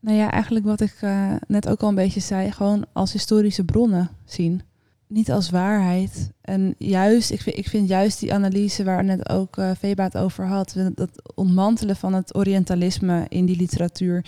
Nou 0.00 0.18
ja, 0.18 0.30
eigenlijk 0.30 0.64
wat 0.64 0.80
ik 0.80 0.98
uh, 1.02 1.34
net 1.46 1.68
ook 1.68 1.82
al 1.82 1.88
een 1.88 1.94
beetje 1.94 2.20
zei, 2.20 2.52
gewoon 2.52 2.86
als 2.92 3.12
historische 3.12 3.64
bronnen 3.64 4.10
zien. 4.24 4.62
Niet 5.06 5.30
als 5.30 5.50
waarheid. 5.50 6.30
En 6.40 6.74
juist, 6.78 7.30
ik 7.30 7.68
vind, 7.68 7.88
juist 7.88 8.20
die 8.20 8.34
analyse 8.34 8.84
waar 8.84 9.04
net 9.04 9.28
ook 9.28 9.56
uh, 9.56 9.70
Veba 9.78 10.04
het 10.04 10.16
over 10.16 10.46
had, 10.46 10.76
dat 10.94 11.34
ontmantelen 11.34 11.96
van 11.96 12.12
het 12.12 12.34
Orientalisme 12.34 13.26
in 13.28 13.46
die 13.46 13.56
literatuur, 13.56 14.24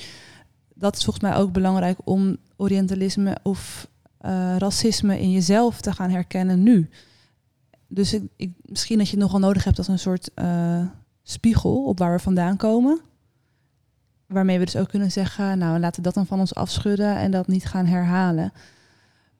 dat 0.74 0.96
is 0.96 1.04
volgens 1.04 1.24
mij 1.24 1.36
ook 1.36 1.52
belangrijk 1.52 1.98
om 2.04 2.36
Orientalisme 2.56 3.38
of 3.42 3.88
uh, 4.20 4.56
racisme 4.56 5.20
in 5.20 5.30
jezelf 5.30 5.80
te 5.80 5.92
gaan 5.92 6.10
herkennen 6.10 6.62
nu. 6.62 6.88
Dus 7.86 8.12
ik, 8.12 8.22
ik, 8.36 8.52
misschien 8.62 8.98
dat 8.98 9.08
je 9.08 9.16
het 9.16 9.24
nogal 9.24 9.40
nodig 9.40 9.64
hebt 9.64 9.78
als 9.78 9.88
een 9.88 9.98
soort 9.98 10.30
spiegel 11.22 11.84
op 11.84 11.98
waar 11.98 12.12
we 12.12 12.22
vandaan 12.22 12.56
komen. 12.56 13.00
Waarmee 14.26 14.58
we 14.58 14.64
dus 14.64 14.76
ook 14.76 14.88
kunnen 14.88 15.10
zeggen, 15.10 15.58
nou 15.58 15.78
laten 15.78 15.96
we 15.96 16.02
dat 16.02 16.14
dan 16.14 16.26
van 16.26 16.38
ons 16.38 16.54
afschudden 16.54 17.16
en 17.16 17.30
dat 17.30 17.46
niet 17.46 17.66
gaan 17.66 17.86
herhalen. 17.86 18.52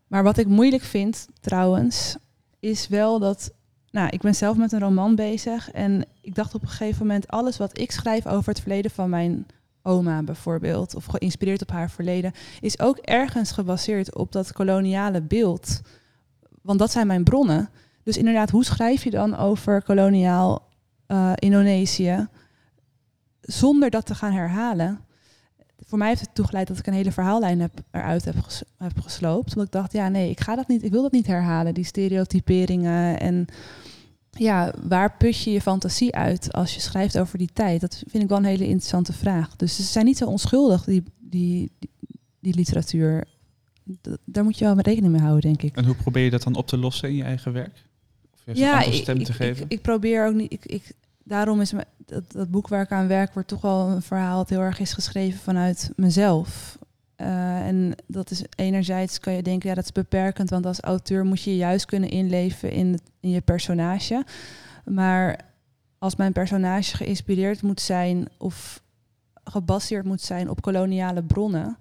Maar 0.06 0.22
wat 0.22 0.38
ik 0.38 0.46
moeilijk 0.46 0.82
vind 0.82 1.28
trouwens, 1.40 2.16
is 2.60 2.88
wel 2.88 3.18
dat, 3.18 3.52
nou 3.90 4.08
ik 4.08 4.20
ben 4.20 4.34
zelf 4.34 4.56
met 4.56 4.72
een 4.72 4.80
roman 4.80 5.14
bezig 5.14 5.70
en 5.70 6.04
ik 6.20 6.34
dacht 6.34 6.54
op 6.54 6.62
een 6.62 6.68
gegeven 6.68 7.06
moment, 7.06 7.28
alles 7.28 7.56
wat 7.56 7.78
ik 7.78 7.92
schrijf 7.92 8.26
over 8.26 8.48
het 8.48 8.60
verleden 8.60 8.90
van 8.90 9.10
mijn 9.10 9.46
oma 9.88 10.22
bijvoorbeeld, 10.22 10.94
of 10.94 11.04
geïnspireerd 11.04 11.62
op 11.62 11.70
haar 11.70 11.90
verleden, 11.90 12.32
is 12.60 12.80
ook 12.80 12.96
ergens 12.96 13.52
gebaseerd 13.52 14.14
op 14.14 14.32
dat 14.32 14.52
koloniale 14.52 15.22
beeld. 15.22 15.80
Want 16.62 16.78
dat 16.78 16.90
zijn 16.90 17.06
mijn 17.06 17.24
bronnen. 17.24 17.70
Dus 18.02 18.16
inderdaad, 18.16 18.50
hoe 18.50 18.64
schrijf 18.64 19.04
je 19.04 19.10
dan 19.10 19.36
over 19.36 19.82
koloniaal 19.82 20.68
uh, 21.08 21.32
Indonesië, 21.34 22.26
zonder 23.40 23.90
dat 23.90 24.06
te 24.06 24.14
gaan 24.14 24.32
herhalen. 24.32 25.00
Voor 25.86 25.98
mij 25.98 26.08
heeft 26.08 26.20
het 26.20 26.34
toegeleid 26.34 26.68
dat 26.68 26.78
ik 26.78 26.86
een 26.86 26.92
hele 26.92 27.12
verhaallijn 27.12 27.60
heb, 27.60 27.72
eruit 27.90 28.24
heb, 28.24 28.34
heb 28.78 29.00
gesloopt. 29.00 29.48
Omdat 29.48 29.66
ik 29.66 29.72
dacht, 29.72 29.92
ja 29.92 30.08
nee, 30.08 30.30
ik 30.30 30.40
ga 30.40 30.54
dat 30.56 30.68
niet, 30.68 30.82
ik 30.82 30.92
wil 30.92 31.02
dat 31.02 31.12
niet 31.12 31.26
herhalen, 31.26 31.74
die 31.74 31.84
stereotyperingen. 31.84 33.20
En 33.20 33.46
ja, 34.38 34.72
waar 34.82 35.16
put 35.16 35.42
je 35.42 35.50
je 35.50 35.60
fantasie 35.60 36.14
uit 36.14 36.52
als 36.52 36.74
je 36.74 36.80
schrijft 36.80 37.18
over 37.18 37.38
die 37.38 37.50
tijd? 37.52 37.80
Dat 37.80 38.02
vind 38.06 38.22
ik 38.22 38.28
wel 38.28 38.38
een 38.38 38.44
hele 38.44 38.66
interessante 38.66 39.12
vraag. 39.12 39.56
Dus 39.56 39.76
ze 39.76 39.82
zijn 39.82 40.04
niet 40.04 40.16
zo 40.16 40.26
onschuldig, 40.26 40.84
die, 40.84 41.02
die, 41.18 41.70
die, 41.78 41.90
die 42.40 42.54
literatuur. 42.54 43.24
daar 44.24 44.44
moet 44.44 44.58
je 44.58 44.64
wel 44.64 44.80
rekening 44.80 45.12
mee 45.12 45.22
houden, 45.22 45.42
denk 45.42 45.62
ik. 45.62 45.76
En 45.76 45.84
hoe 45.84 45.94
probeer 45.94 46.24
je 46.24 46.30
dat 46.30 46.42
dan 46.42 46.54
op 46.54 46.66
te 46.66 46.78
lossen 46.78 47.08
in 47.08 47.14
je 47.14 47.22
eigen 47.22 47.52
werk? 47.52 47.86
ja, 48.44 48.82
ik, 48.82 48.92
stem 48.92 49.24
te 49.24 49.30
ik, 49.30 49.36
geven? 49.36 49.64
Ik, 49.64 49.72
ik, 49.72 49.82
probeer 49.82 50.26
ook 50.26 50.34
niet. 50.34 50.52
Ik, 50.52 50.66
ik, 50.66 50.92
daarom 51.24 51.60
is 51.60 51.72
me, 51.72 51.84
dat, 52.06 52.32
dat 52.32 52.50
boek 52.50 52.68
waar 52.68 52.82
ik 52.82 52.90
aan 52.90 53.06
werk, 53.06 53.32
wordt 53.32 53.48
toch 53.48 53.60
wel 53.60 53.88
een 53.88 54.02
verhaal 54.02 54.36
dat 54.36 54.48
heel 54.48 54.60
erg 54.60 54.78
is 54.78 54.92
geschreven 54.92 55.40
vanuit 55.40 55.90
mezelf. 55.96 56.78
Uh, 57.20 57.66
en 57.66 57.94
dat 58.06 58.30
is 58.30 58.44
enerzijds 58.56 59.20
kan 59.20 59.32
je 59.32 59.42
denken, 59.42 59.68
ja, 59.68 59.74
dat 59.74 59.84
is 59.84 59.92
beperkend, 59.92 60.50
want 60.50 60.66
als 60.66 60.80
auteur 60.80 61.24
moet 61.24 61.42
je 61.42 61.56
juist 61.56 61.84
kunnen 61.84 62.10
inleven 62.10 62.70
in, 62.70 62.98
in 63.20 63.30
je 63.30 63.40
personage. 63.40 64.24
Maar 64.84 65.40
als 65.98 66.16
mijn 66.16 66.32
personage 66.32 66.96
geïnspireerd 66.96 67.62
moet 67.62 67.80
zijn 67.80 68.28
of 68.38 68.82
gebaseerd 69.44 70.04
moet 70.04 70.20
zijn 70.20 70.50
op 70.50 70.60
koloniale 70.60 71.22
bronnen, 71.22 71.76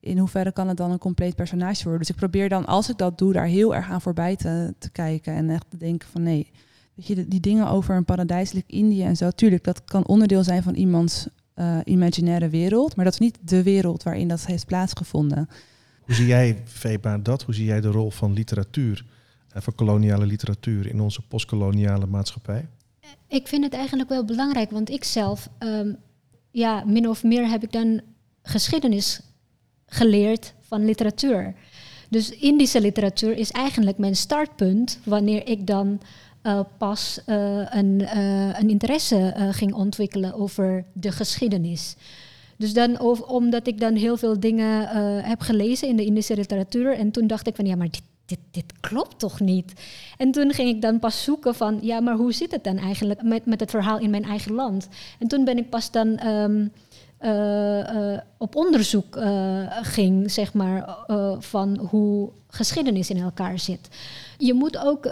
in 0.00 0.18
hoeverre 0.18 0.52
kan 0.52 0.68
het 0.68 0.76
dan 0.76 0.90
een 0.90 0.98
compleet 0.98 1.36
personage 1.36 1.82
worden? 1.82 2.00
Dus 2.00 2.10
ik 2.10 2.16
probeer 2.16 2.48
dan, 2.48 2.66
als 2.66 2.88
ik 2.88 2.98
dat 2.98 3.18
doe, 3.18 3.32
daar 3.32 3.46
heel 3.46 3.74
erg 3.74 3.90
aan 3.90 4.00
voorbij 4.00 4.36
te, 4.36 4.74
te 4.78 4.90
kijken 4.90 5.34
en 5.34 5.50
echt 5.50 5.70
te 5.70 5.76
denken 5.76 6.08
van 6.08 6.22
nee, 6.22 6.50
weet 6.94 7.06
je, 7.06 7.28
die 7.28 7.40
dingen 7.40 7.68
over 7.68 7.96
een 7.96 8.04
paradijselijk 8.04 8.70
Indië 8.70 9.02
en 9.04 9.16
zo, 9.16 9.30
tuurlijk, 9.30 9.64
dat 9.64 9.84
kan 9.84 10.06
onderdeel 10.06 10.44
zijn 10.44 10.62
van 10.62 10.74
iemands 10.74 11.26
eh, 11.62 11.78
imaginaire 11.84 12.48
wereld, 12.48 12.96
maar 12.96 13.04
dat 13.04 13.14
is 13.14 13.20
niet 13.20 13.38
de 13.40 13.62
wereld 13.62 14.02
waarin 14.02 14.28
dat 14.28 14.46
heeft 14.46 14.66
plaatsgevonden. 14.66 15.48
Hoe 16.02 16.14
zie 16.14 16.26
jij, 16.26 16.62
Feba, 16.64 17.18
dat? 17.18 17.42
Hoe 17.42 17.54
zie 17.54 17.64
jij 17.64 17.80
de 17.80 17.90
rol 17.90 18.10
van 18.10 18.32
literatuur, 18.32 19.04
eh, 19.48 19.62
van 19.62 19.74
koloniale 19.74 20.26
literatuur 20.26 20.86
in 20.86 21.00
onze 21.00 21.22
postkoloniale 21.22 22.06
maatschappij? 22.06 22.68
Ik 23.28 23.48
vind 23.48 23.64
het 23.64 23.74
eigenlijk 23.74 24.08
wel 24.08 24.24
belangrijk, 24.24 24.70
want 24.70 24.90
ik 24.90 25.04
zelf, 25.04 25.48
ehm, 25.58 25.92
ja, 26.50 26.84
min 26.86 27.08
of 27.08 27.22
meer 27.22 27.48
heb 27.48 27.62
ik 27.62 27.72
dan 27.72 28.00
geschiedenis 28.42 29.20
geleerd 29.86 30.54
van 30.60 30.84
literatuur. 30.84 31.54
Dus 32.08 32.30
Indische 32.30 32.80
literatuur 32.80 33.36
is 33.36 33.50
eigenlijk 33.50 33.98
mijn 33.98 34.16
startpunt 34.16 34.98
wanneer 35.04 35.48
ik 35.48 35.66
dan 35.66 36.00
uh, 36.42 36.60
pas 36.78 37.20
uh, 37.26 37.66
een, 37.70 38.00
uh, 38.00 38.60
een, 38.60 38.70
interesse 38.70 39.34
ging 39.50 39.74
ontwikkelen 39.74 40.34
over 40.34 40.84
de 40.92 41.12
geschiedenis. 41.12 41.96
Dus 42.56 42.72
dan, 42.72 43.00
omdat 43.28 43.66
ik 43.66 43.80
dan 43.80 43.94
heel 43.94 44.16
veel 44.16 44.40
dingen 44.40 44.86
heb 45.24 45.40
gelezen 45.40 45.88
in 45.88 45.96
de 45.96 46.04
Indische 46.04 46.36
literatuur. 46.36 46.94
En 46.94 47.10
toen 47.10 47.26
dacht 47.26 47.46
ik 47.46 47.56
van 47.56 47.66
ja, 47.66 47.76
maar 47.76 47.90
dit, 47.90 48.02
dit, 48.26 48.38
dit, 48.50 48.64
klopt 48.80 49.18
toch 49.18 49.40
niet? 49.40 49.72
En 50.16 50.30
toen 50.30 50.52
ging 50.52 50.68
ik 50.68 50.82
dan 50.82 50.98
pas 50.98 51.22
zoeken 51.22 51.54
van 51.54 51.78
ja, 51.82 52.00
maar 52.00 52.16
hoe 52.16 52.32
zit 52.32 52.50
het 52.50 52.64
dan 52.64 52.78
eigenlijk 52.78 53.22
met, 53.22 53.46
met 53.46 53.60
het 53.60 53.70
verhaal 53.70 53.98
in 53.98 54.10
mijn 54.10 54.24
eigen 54.24 54.52
land? 54.52 54.88
En 55.18 55.28
toen 55.28 55.44
ben 55.44 55.58
ik 55.58 55.70
pas 55.70 55.90
dan. 55.90 56.20
Uh, 56.24 56.66
op 58.38 58.56
onderzoek 58.56 59.16
uh, 59.16 59.66
ging, 59.82 60.30
zeg 60.30 60.54
maar, 60.54 60.96
van 61.38 61.78
hoe 61.90 62.30
geschiedenis 62.48 63.10
in 63.10 63.22
elkaar 63.22 63.58
zit. 63.58 63.88
Je 64.38 64.54
moet 64.54 64.78
ook 64.78 65.02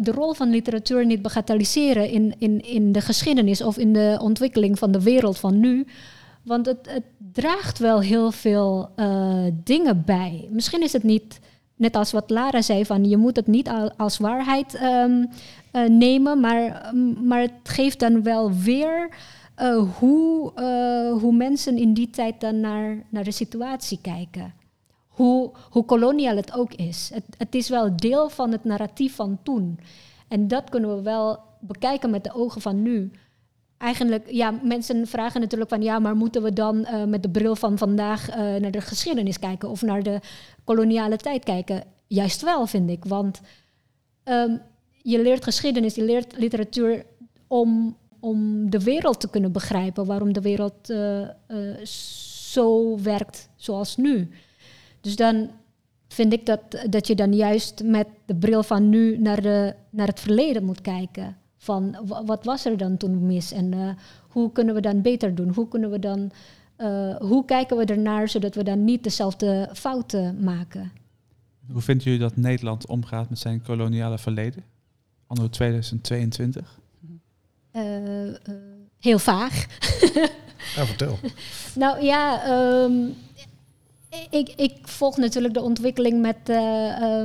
de 0.00 0.12
rol 0.14 0.34
van 0.34 0.50
literatuur 0.50 1.06
niet 1.06 1.22
bagatelliseren 1.22 2.10
in, 2.10 2.34
in, 2.38 2.60
in 2.66 2.92
de 2.92 3.00
geschiedenis 3.00 3.62
of 3.62 3.78
in 3.78 3.92
de 3.92 4.18
ontwikkeling 4.20 4.78
van 4.78 4.92
de 4.92 5.02
wereld 5.02 5.38
van 5.38 5.60
nu. 5.60 5.86
Want 6.42 6.66
het, 6.66 6.88
het 6.88 7.04
draagt 7.32 7.78
wel 7.78 8.00
heel 8.00 8.32
veel 8.32 8.88
dingen 9.64 10.02
bij. 10.06 10.48
Misschien 10.50 10.82
is 10.82 10.92
het 10.92 11.02
niet, 11.02 11.40
net 11.76 11.96
als 11.96 12.12
wat 12.12 12.30
Lara 12.30 12.62
zei, 12.62 12.86
van 12.86 13.08
je 13.08 13.16
moet 13.16 13.36
het 13.36 13.46
niet 13.46 13.70
als 13.96 14.18
waarheid 14.18 14.80
um, 14.82 15.28
nemen, 15.98 16.40
maar, 16.40 16.92
maar 17.22 17.40
het 17.40 17.52
geeft 17.62 18.00
dan 18.00 18.22
wel 18.22 18.52
weer 18.52 19.08
uh, 19.60 19.98
hoe, 19.98 20.52
uh, 20.56 21.20
hoe 21.20 21.32
mensen 21.32 21.76
in 21.76 21.94
die 21.94 22.10
tijd 22.10 22.40
dan 22.40 22.60
naar, 22.60 23.06
naar 23.08 23.24
de 23.24 23.30
situatie 23.30 23.98
kijken. 24.02 24.54
Hoe, 25.08 25.50
hoe 25.70 25.84
koloniaal 25.84 26.36
het 26.36 26.52
ook 26.52 26.74
is. 26.74 27.10
Het, 27.14 27.24
het 27.36 27.54
is 27.54 27.68
wel 27.68 27.96
deel 27.96 28.28
van 28.28 28.52
het 28.52 28.64
narratief 28.64 29.14
van 29.14 29.38
toen. 29.42 29.80
En 30.28 30.48
dat 30.48 30.70
kunnen 30.70 30.96
we 30.96 31.02
wel 31.02 31.38
bekijken 31.60 32.10
met 32.10 32.24
de 32.24 32.34
ogen 32.34 32.60
van 32.60 32.82
nu. 32.82 33.10
Eigenlijk, 33.78 34.30
ja, 34.30 34.54
mensen 34.62 35.06
vragen 35.06 35.40
natuurlijk 35.40 35.70
van 35.70 35.82
ja, 35.82 35.98
maar 35.98 36.16
moeten 36.16 36.42
we 36.42 36.52
dan 36.52 36.76
uh, 36.76 37.04
met 37.04 37.22
de 37.22 37.30
bril 37.30 37.56
van 37.56 37.78
vandaag 37.78 38.36
naar 38.36 38.70
de 38.70 38.80
geschiedenis 38.80 39.38
kijken 39.38 39.68
of 39.70 39.82
naar 39.82 40.02
de 40.02 40.20
koloniale 40.64 41.16
tijd 41.16 41.44
kijken? 41.44 41.84
Juist 42.06 42.42
wel, 42.42 42.66
vind 42.66 42.90
ik. 42.90 43.04
Want 43.04 43.40
um, 44.24 44.60
je 45.02 45.22
leert 45.22 45.44
geschiedenis, 45.44 45.94
je 45.94 46.04
leert 46.04 46.38
literatuur 46.38 47.04
om 47.46 47.96
om 48.20 48.70
de 48.70 48.82
wereld 48.82 49.20
te 49.20 49.30
kunnen 49.30 49.52
begrijpen, 49.52 50.06
waarom 50.06 50.32
de 50.32 50.40
wereld 50.40 50.90
uh, 50.90 51.20
uh, 51.48 51.84
zo 51.84 52.98
werkt 53.02 53.48
zoals 53.56 53.96
nu. 53.96 54.28
Dus 55.00 55.16
dan 55.16 55.50
vind 56.08 56.32
ik 56.32 56.46
dat, 56.46 56.60
dat 56.90 57.06
je 57.06 57.14
dan 57.14 57.34
juist 57.34 57.82
met 57.84 58.06
de 58.24 58.34
bril 58.34 58.62
van 58.62 58.88
nu 58.88 59.18
naar, 59.18 59.42
de, 59.42 59.74
naar 59.90 60.06
het 60.06 60.20
verleden 60.20 60.64
moet 60.64 60.80
kijken. 60.80 61.36
Van 61.56 61.96
wat 62.26 62.44
was 62.44 62.64
er 62.64 62.76
dan 62.76 62.96
toen 62.96 63.26
mis 63.26 63.52
en 63.52 63.74
uh, 63.74 63.90
hoe 64.28 64.52
kunnen 64.52 64.74
we 64.74 64.80
dan 64.80 65.02
beter 65.02 65.34
doen? 65.34 65.54
Hoe, 65.54 65.68
kunnen 65.68 65.90
we 65.90 65.98
dan, 65.98 66.30
hoe 67.18 67.44
kijken 67.44 67.76
we 67.76 67.84
ernaar 67.84 68.28
zodat 68.28 68.54
we 68.54 68.62
dan 68.62 68.84
niet 68.84 69.04
dezelfde 69.04 69.70
fouten 69.72 70.44
maken? 70.44 70.92
Hoe 71.72 71.80
vindt 71.80 72.04
u 72.04 72.18
dat 72.18 72.36
Nederland 72.36 72.86
omgaat 72.86 73.28
met 73.28 73.38
zijn 73.38 73.62
koloniale 73.62 74.18
verleden? 74.18 74.64
Anno 75.26 75.48
2022? 75.48 76.80
Uh, 77.76 78.26
uh, 78.26 78.34
heel 79.00 79.18
vaag. 79.18 79.66
ja, 80.76 80.86
vertel. 80.86 81.18
nou 81.74 82.04
ja, 82.04 82.50
um, 82.82 83.16
ik, 84.30 84.52
ik, 84.56 84.76
volg 84.82 85.16
natuurlijk 85.16 85.54
de 85.54 85.62
ontwikkeling 85.62 86.20
met, 86.20 86.36
uh, 86.46 87.24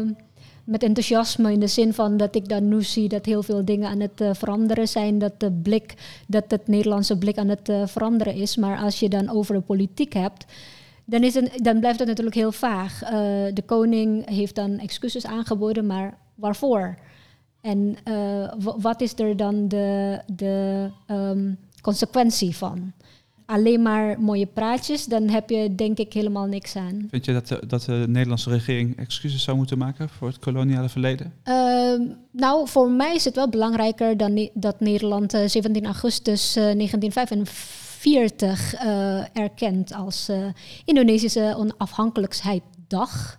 met 0.64 0.84
enthousiasme. 0.84 1.52
In 1.52 1.60
de 1.60 1.68
zin 1.68 1.94
van 1.94 2.18
dat 2.18 2.36
ik 2.36 2.50
dan 2.50 2.68
nu 2.68 2.84
zie 2.84 3.10
dat 3.10 3.26
heel 3.26 3.44
veel 3.44 3.66
dingen 3.66 3.90
aan 3.90 4.00
het 4.00 4.38
veranderen 4.38 4.88
zijn. 4.88 5.20
Dat 5.20 5.40
de 5.40 5.52
blik, 5.52 5.94
dat 6.28 6.44
het 6.48 6.68
Nederlandse 6.68 7.18
blik 7.18 7.38
aan 7.38 7.50
het 7.50 7.72
veranderen 7.86 8.34
is. 8.34 8.56
Maar 8.56 8.78
als 8.78 9.00
je 9.00 9.10
dan 9.10 9.30
over 9.30 9.56
de 9.56 9.62
politiek 9.62 10.14
hebt. 10.14 10.46
Dan, 11.06 11.24
is 11.24 11.34
het, 11.34 11.60
dan 11.64 11.80
blijft 11.80 12.00
het 12.00 12.08
natuurlijk 12.08 12.36
heel 12.36 12.52
vaag. 12.52 13.00
de 13.54 13.64
koning 13.66 14.30
heeft 14.30 14.56
dan 14.56 14.80
excuses 14.80 15.26
aangeboden, 15.26 15.86
maar 15.86 16.18
waarvoor? 16.36 16.98
En 17.66 17.98
uh, 18.08 18.52
wat 18.78 19.02
is 19.02 19.20
er 19.20 19.38
dan 19.38 19.68
de, 19.68 20.20
de 20.26 20.90
um, 21.08 21.58
consequentie 21.82 22.56
van? 22.56 22.94
Alleen 23.46 23.82
maar 23.82 24.20
mooie 24.20 24.46
praatjes, 24.46 25.06
dan 25.06 25.30
heb 25.30 25.50
je 25.50 25.76
denk 25.76 25.98
ik 25.98 26.14
helemaal 26.14 26.46
niks 26.46 26.76
aan. 26.76 27.08
Vind 27.10 27.26
je 27.26 27.34
dat 27.34 27.48
de, 27.48 27.64
dat 27.68 27.82
de 27.82 28.06
Nederlandse 28.08 28.50
regering 28.50 28.98
excuses 28.98 29.44
zou 29.44 29.58
moeten 29.58 29.78
maken 29.78 30.10
voor 30.10 30.28
het 30.28 30.40
koloniale 30.40 30.90
verleden? 30.90 31.34
Uh, 31.46 32.00
nou, 32.32 32.68
voor 32.68 32.92
mij 32.92 33.16
is 33.16 33.26
het 33.26 33.36
wel 33.36 33.50
belangrijker 33.50 34.18
dan 34.18 34.50
dat 34.54 34.80
Nederland 34.80 35.34
uh, 35.34 35.46
17 35.46 35.86
augustus 35.86 36.58
uh, 36.58 36.64
1945 36.64 38.74
erkent 39.34 39.94
als 39.94 40.32
Indonesische 40.86 41.56
onafhankelijkheidsdag. 41.58 43.38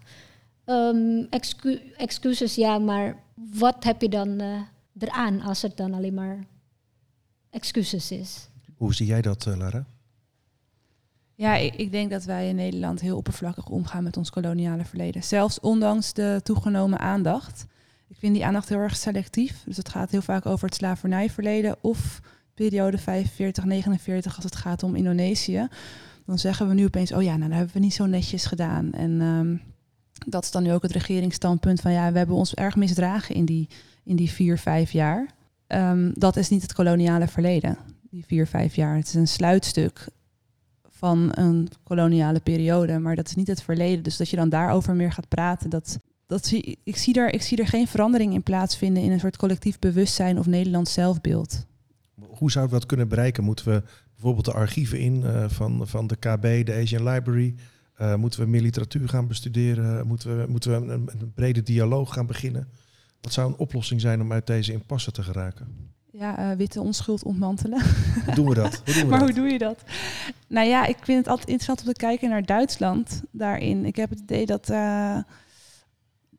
Um, 0.65 1.27
excu 1.31 1.81
excuses, 1.97 2.55
ja, 2.55 2.79
maar 2.79 3.25
wat 3.37 3.85
heb 3.85 4.01
je 4.01 4.09
dan 4.09 4.29
uh, 4.29 4.61
eraan 4.99 5.41
als 5.41 5.63
het 5.63 5.77
dan 5.77 5.95
alleen 5.95 6.15
maar 6.15 6.45
excuses 7.51 8.11
is? 8.11 8.49
Hoe 8.77 8.95
zie 8.95 9.07
jij 9.07 9.23
dat, 9.23 9.47
uh, 9.47 9.57
Lara? 9.57 9.87
Ja, 11.35 11.57
ik, 11.57 11.75
ik, 11.75 11.91
denk 11.91 12.11
dat 12.11 12.25
wij 12.25 12.49
in 12.49 12.57
Nederland 12.57 13.01
heel 13.01 13.17
oppervlakkig 13.17 13.69
omgaan 13.69 14.03
met 14.03 14.17
ons 14.17 14.31
koloniale 14.31 14.85
verleden. 14.85 15.23
Zelfs 15.23 15.61
ondanks 15.61 16.13
de 16.13 16.41
toegenomen 16.43 16.99
aandacht. 16.99 17.67
Ik 18.09 18.17
vind 18.17 18.35
die 18.35 18.47
aandacht 18.47 18.69
heel 18.69 18.79
erg 18.79 18.97
selectief. 18.97 19.63
Dus 19.65 19.77
het 19.77 19.89
gaat 19.89 20.11
heel 20.11 20.23
vaak 20.23 20.47
over 20.47 20.67
het 20.67 20.75
slavernijverleden 20.75 21.77
of 21.81 22.21
periode 22.55 22.99
45-49 22.99 23.03
als 24.23 24.45
het 24.45 24.57
gaat 24.57 24.83
om 24.83 24.95
Indonesië. 24.95 25.69
Dan 26.27 26.39
zeggen 26.39 26.69
we 26.69 26.75
nu 26.75 26.85
opeens, 26.85 27.13
oh 27.13 27.23
ja, 27.23 27.37
nou, 27.37 27.49
dat 27.49 27.59
hebben 27.59 27.75
we 27.75 27.81
niet 27.81 27.95
zo 27.95 28.07
netjes 28.07 28.47
gedaan. 28.47 28.93
En 28.93 29.21
um, 29.21 29.63
dat 30.27 30.45
is 30.45 30.51
dan 30.51 30.63
nu 30.63 30.73
ook 30.73 30.83
het 30.83 30.93
regeringsstandpunt 30.93 31.81
van 31.81 31.93
ja, 31.93 32.13
we 32.13 32.19
hebben 32.19 32.37
ons 32.37 32.55
erg 32.55 32.77
misdragen 32.77 33.35
in 33.35 33.45
die, 33.45 33.69
in 34.05 34.17
die 34.17 34.31
vier, 34.31 34.59
vijf 34.59 34.91
jaar. 34.91 35.35
Um, 35.69 36.13
dat 36.15 36.37
is 36.37 36.49
niet 36.49 36.63
het 36.63 36.73
koloniale 36.73 37.29
verleden, 37.29 37.79
die 38.11 38.25
vier, 38.27 38.47
vijf 38.47 38.75
jaar. 38.75 38.97
Het 38.97 39.07
is 39.07 39.15
een 39.15 39.29
sluitstuk 39.29 40.09
van 40.89 41.31
een 41.35 41.69
koloniale 41.83 42.41
periode, 42.41 42.99
maar 42.99 43.17
dat 43.17 43.29
is 43.29 43.35
niet 43.35 43.47
het 43.47 43.63
verleden. 43.63 44.03
Dus 44.03 44.17
dat 44.17 44.29
je 44.29 44.37
dan 44.37 44.49
daarover 44.49 44.95
meer 44.95 45.13
gaat 45.13 45.29
praten, 45.29 45.71
dat, 45.71 45.99
dat 46.27 46.47
zie, 46.47 46.79
ik, 46.85 46.97
zie 46.97 47.15
er, 47.15 47.35
ik 47.35 47.43
zie 47.43 47.59
er 47.59 47.67
geen 47.67 47.87
verandering 47.87 48.35
in 48.35 48.43
plaatsvinden 48.43 49.03
in 49.03 49.13
een 49.13 49.21
soort 49.21 49.37
collectief 49.37 49.79
bewustzijn 49.79 50.39
of 50.39 50.47
Nederlands 50.47 50.93
zelfbeeld. 50.93 51.67
Hoe 52.29 52.51
zouden 52.51 52.75
we 52.75 52.79
dat 52.81 52.89
kunnen 52.89 53.09
bereiken? 53.09 53.45
Moeten 53.45 53.69
we 53.69 53.83
bijvoorbeeld 54.13 54.45
de 54.45 54.53
archieven 54.53 55.01
in 55.01 55.17
uh, 55.17 55.49
van, 55.49 55.89
van 55.89 56.07
de 56.07 56.17
KB, 56.17 56.67
de 56.67 56.79
Asian 56.83 57.09
Library, 57.09 57.55
uh, 58.01 58.15
moeten 58.15 58.41
we 58.41 58.47
meer 58.47 58.61
literatuur 58.61 59.09
gaan 59.09 59.27
bestuderen? 59.27 60.07
Moeten 60.07 60.39
we, 60.39 60.47
moeten 60.49 60.71
we 60.71 60.93
een, 60.93 61.11
een, 61.21 61.33
brede 61.35 61.63
dialoog 61.63 62.13
gaan 62.13 62.27
beginnen? 62.27 62.69
Wat 63.21 63.33
zou 63.33 63.49
een 63.49 63.59
oplossing 63.59 64.01
zijn 64.01 64.21
om 64.21 64.33
uit 64.33 64.47
deze 64.47 64.73
impasse 64.73 65.13
te 65.13 65.23
geraken? 65.23 65.67
Ja, 66.13 66.51
uh, 66.51 66.57
witte 66.57 66.81
onschuld 66.81 67.23
ontmantelen. 67.23 67.83
Hoe 68.25 68.35
doen 68.35 68.49
we 68.49 68.55
dat? 68.55 68.83
Hoe 68.85 68.95
doen 68.95 69.03
we 69.03 69.09
maar 69.11 69.19
dat? 69.19 69.29
hoe 69.29 69.39
doe 69.39 69.49
je 69.49 69.59
dat? 69.59 69.83
Nou 70.47 70.69
ja, 70.69 70.87
ik 70.87 70.97
vind 71.03 71.19
het 71.19 71.29
altijd 71.29 71.49
interessant 71.49 71.87
om 71.87 71.93
te 71.93 72.01
kijken 72.01 72.29
naar 72.29 72.45
Duitsland 72.45 73.23
daarin. 73.31 73.85
Ik 73.85 73.97
heb 73.97 74.11
het 74.11 74.19
idee 74.19 74.47
dat 74.47 74.71
uh, 74.71 75.19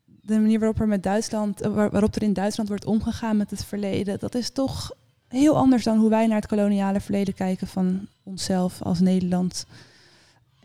de 0.06 0.40
manier 0.40 0.60
waarop 0.60 0.80
er 0.80 0.88
met 0.88 1.04
Duitsland, 1.04 1.60
waarop 1.60 2.16
er 2.16 2.24
in 2.24 2.34
Duitsland 2.34 2.70
wordt 2.70 2.86
omgegaan 2.86 3.38
met 3.38 3.50
het 3.50 3.66
verleden, 3.66 4.20
dat 4.20 4.36
is 4.36 4.50
toch 4.50 4.92
heel 5.28 5.58
anders 5.58 5.84
dan 5.84 5.98
hoe 5.98 6.10
wij 6.10 6.28
naar 6.28 6.40
het 6.40 6.48
koloniale 6.48 7.00
verleden 7.00 7.34
kijken 7.34 7.68
van 7.68 8.08
onszelf 8.24 8.82
als 8.82 9.00
Nederland. 9.00 9.66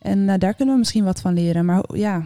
En 0.03 0.19
uh, 0.19 0.35
daar 0.39 0.55
kunnen 0.55 0.75
we 0.75 0.81
misschien 0.81 1.05
wat 1.05 1.21
van 1.21 1.35
leren. 1.35 1.65
Maar 1.65 1.97
ja, 1.97 2.23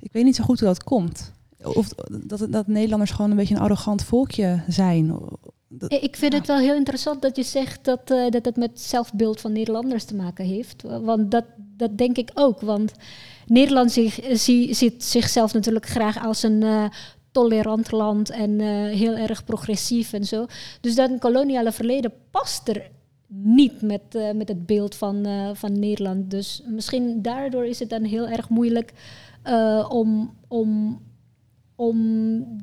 ik 0.00 0.12
weet 0.12 0.24
niet 0.24 0.36
zo 0.36 0.44
goed 0.44 0.58
hoe 0.60 0.68
dat 0.68 0.84
komt. 0.84 1.32
Of 1.62 1.88
dat, 2.22 2.46
dat 2.50 2.66
Nederlanders 2.66 3.10
gewoon 3.10 3.30
een 3.30 3.36
beetje 3.36 3.54
een 3.54 3.60
arrogant 3.60 4.02
volkje 4.04 4.62
zijn. 4.68 5.18
dat- 5.68 5.92
Ik 5.92 6.16
vind 6.16 6.32
Ja. 6.32 6.38
het 6.38 6.46
wel 6.46 6.58
heel 6.58 6.74
interessant 6.74 7.22
dat 7.22 7.36
je 7.36 7.42
zegt 7.42 7.84
dat, 7.84 8.10
eh, 8.10 8.28
dat 8.30 8.44
het 8.44 8.56
met 8.56 8.80
zelfbeeld 8.80 9.40
van 9.40 9.52
Nederlanders 9.52 10.04
te 10.04 10.14
maken 10.14 10.44
heeft. 10.44 10.82
Want 10.82 11.30
dat, 11.30 11.44
dat 11.76 11.98
denk 11.98 12.16
ik 12.16 12.30
ook. 12.34 12.60
Want 12.60 12.92
Nederland 13.46 13.92
zich, 13.92 14.20
eh, 14.20 14.36
zie- 14.36 14.74
ziet 14.74 15.04
zichzelf 15.04 15.52
natuurlijk 15.52 15.86
graag 15.86 16.24
als 16.24 16.42
een 16.42 16.62
eh, 16.62 16.84
tolerant 17.32 17.92
land 17.92 18.30
en 18.30 18.60
eh, 18.60 18.66
heel 18.96 19.14
erg 19.16 19.44
progressief 19.44 20.12
en 20.12 20.24
zo. 20.24 20.46
Dus 20.80 20.94
dat 20.94 21.10
koloniale 21.18 21.72
verleden 21.72 22.12
past 22.30 22.68
er 22.68 22.90
niet 23.32 23.82
met, 23.82 24.14
eh, 24.14 24.32
met 24.32 24.48
het 24.48 24.66
beeld 24.66 24.94
van, 24.94 25.24
eh, 25.24 25.50
van 25.54 25.78
Nederland. 25.78 26.30
Dus 26.30 26.62
misschien 26.66 27.22
daardoor 27.22 27.64
is 27.64 27.78
het 27.78 27.90
dan 27.90 28.04
heel 28.04 28.28
erg 28.28 28.48
moeilijk 28.48 28.92
eh, 29.42 29.86
om, 29.88 30.34
om, 30.48 31.00
om 31.74 31.96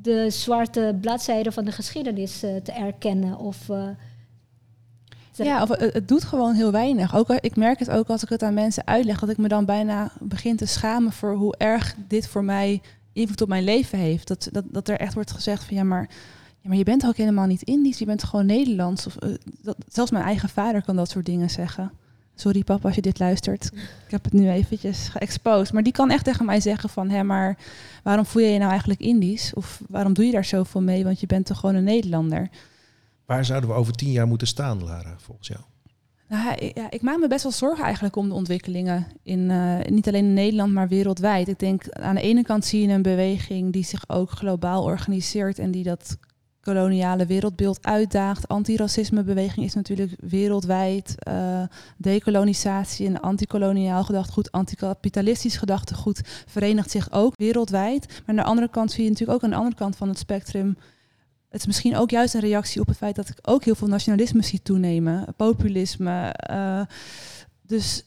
de 0.02 0.30
zwarte 0.30 0.98
bladzijde 1.02 1.52
van 1.52 1.66
de 1.66 1.72
geschiedenis 1.72 2.40
te 2.40 2.72
erkennen. 2.72 3.38
Of, 3.38 3.68
Ja, 5.34 5.62
of 5.62 5.70
het, 5.70 6.08
doet 6.08 6.24
gewoon 6.24 6.54
heel 6.54 6.72
weinig. 6.72 7.16
Ook, 7.16 7.30
ik 7.30 7.56
merk 7.56 7.80
het 7.80 7.90
ook 7.90 8.08
als 8.08 8.24
ik 8.24 8.30
het 8.30 8.44
aan 8.44 8.54
mensen 8.54 8.88
uitleg, 8.88 9.20
dat 9.20 9.30
ik 9.30 9.38
me 9.38 9.48
dan 9.48 9.66
bijna 9.66 10.12
begin 10.20 10.56
te 10.56 10.66
schamen 10.66 11.12
voor 11.12 11.34
hoe 11.34 11.56
erg 11.58 11.96
dit 12.08 12.28
voor 12.28 12.44
mij 12.44 12.82
invloed 13.14 13.42
op 13.42 13.48
mijn 13.48 13.64
leven 13.64 13.98
heeft. 13.98 14.28
Dat, 14.28 14.50
dat, 14.52 14.64
dat 14.68 14.88
er 14.88 15.00
echt 15.00 15.14
wordt 15.14 15.32
gezegd 15.32 15.64
van 15.64 15.78
ja, 15.78 15.84
maar, 15.84 16.10
maar 16.68 16.78
je 16.78 16.84
bent 16.84 17.06
ook 17.06 17.16
helemaal 17.18 17.46
niet 17.46 17.62
Indisch, 17.62 18.00
je 18.00 18.06
bent 18.06 18.24
gewoon 18.24 18.46
Nederlands. 18.46 19.08
Of, 19.08 19.16
eh, 19.16 19.30
dat, 19.62 19.76
zelfs 19.88 20.12
mijn 20.12 20.24
eigen 20.24 20.50
vader 20.50 20.84
kan 20.84 20.96
dat 20.96 21.10
soort 21.10 21.26
dingen 21.26 21.50
zeggen. 21.50 21.92
Sorry 22.36 22.64
papa 22.64 22.86
als 22.88 22.96
je 22.96 23.02
dit 23.02 23.20
luistert. 23.20 23.66
Ik 24.06 24.12
heb 24.12 24.24
het 24.24 24.34
nu 24.34 24.50
eventjes 24.50 25.08
geëxposed. 25.08 25.74
Maar 25.74 25.84
die 25.84 25.94
kan 25.94 26.10
echt 26.12 26.24
tegen 26.24 26.46
mij 26.46 26.60
zeggen 26.60 26.90
van... 26.90 27.10
hé, 27.10 27.24
maar 27.24 27.58
waarom 28.04 28.26
voel 28.26 28.42
je 28.42 28.50
je 28.50 28.58
nou 28.58 28.70
eigenlijk 28.70 29.00
Indisch? 29.00 29.54
Of 29.54 29.82
waarom 29.90 30.14
doe 30.14 30.26
je 30.26 30.32
daar 30.32 30.46
zoveel 30.46 30.82
mee? 30.82 31.04
Want 31.04 31.20
je 31.20 31.28
bent 31.28 31.46
toch 31.46 31.60
gewoon 31.60 31.76
een 31.76 31.84
Nederlander? 31.84 32.50
Waar 33.26 33.46
zouden 33.46 33.70
we 33.70 33.76
over 33.76 33.94
tien 33.94 34.12
jaar 34.12 34.28
moeten 34.28 34.48
staan, 34.48 34.84
Lara, 34.84 35.16
volgens 35.18 35.48
jou? 35.48 35.60
Nou, 36.30 36.56
ik- 36.56 36.78
ja, 36.78 36.92
ik 36.92 37.02
maak 37.02 37.20
me 37.20 37.28
best 37.28 37.44
wel 37.44 37.52
zorgen 37.52 37.84
eigenlijk 37.84 38.16
om 38.16 38.28
de 38.30 38.34
ontwikkelingen. 38.36 39.08
In, 39.24 39.52
eh, 39.52 39.76
niet 39.90 40.08
alleen 40.08 40.26
in 40.26 40.34
Nederland, 40.34 40.74
maar 40.74 40.88
wereldwijd. 40.88 41.48
Ik 41.48 41.60
denk 41.60 41.90
aan 41.90 42.16
de 42.16 42.22
ene 42.22 42.44
kant 42.44 42.66
zie 42.66 42.88
je 42.88 42.94
een 42.94 43.02
beweging 43.02 43.74
die 43.74 43.84
zich 43.84 44.10
ook 44.10 44.30
globaal 44.30 44.84
organiseert 44.84 45.60
en 45.60 45.72
die 45.72 45.84
dat 45.84 46.18
koloniale 46.74 47.26
wereldbeeld 47.26 47.86
uitdaagt. 47.86 48.48
Antiracismebeweging 48.48 49.66
is 49.66 49.74
natuurlijk 49.74 50.12
wereldwijd. 50.20 51.16
eh, 51.18 51.64
decolonisatie 51.98 53.08
en 53.08 53.22
antikoloniaal 53.22 54.04
gedachtegoed, 54.04 54.52
anticapitalistisch 54.52 55.58
gedachtegoed 55.58 56.22
verenigt 56.46 56.92
zich 56.92 57.12
ook 57.12 57.34
wereldwijd. 57.36 58.08
Maar 58.08 58.22
aan 58.26 58.36
de 58.36 58.44
andere 58.44 58.70
kant 58.70 58.92
zie 58.92 59.04
je 59.04 59.10
natuurlijk 59.10 59.38
ook 59.38 59.44
aan 59.44 59.50
de 59.50 59.56
andere 59.56 59.76
kant 59.76 59.96
van 59.96 60.08
het 60.08 60.18
spectrum 60.18 60.78
het 61.50 61.60
is 61.60 61.68
misschien 61.68 61.98
ook 61.98 62.10
juist 62.10 62.34
een 62.34 62.42
reactie 62.42 62.82
op 62.82 62.88
het 62.88 62.98
feit 62.98 63.16
dat 63.16 63.30
ik 63.30 63.38
ook 63.42 63.64
heel 63.64 63.76
veel 63.76 63.88
nationalisme 63.88 64.44
zie 64.44 64.62
toenemen, 64.62 65.34
populisme. 65.38 66.30
eh, 66.34 66.82
dus 67.62 68.04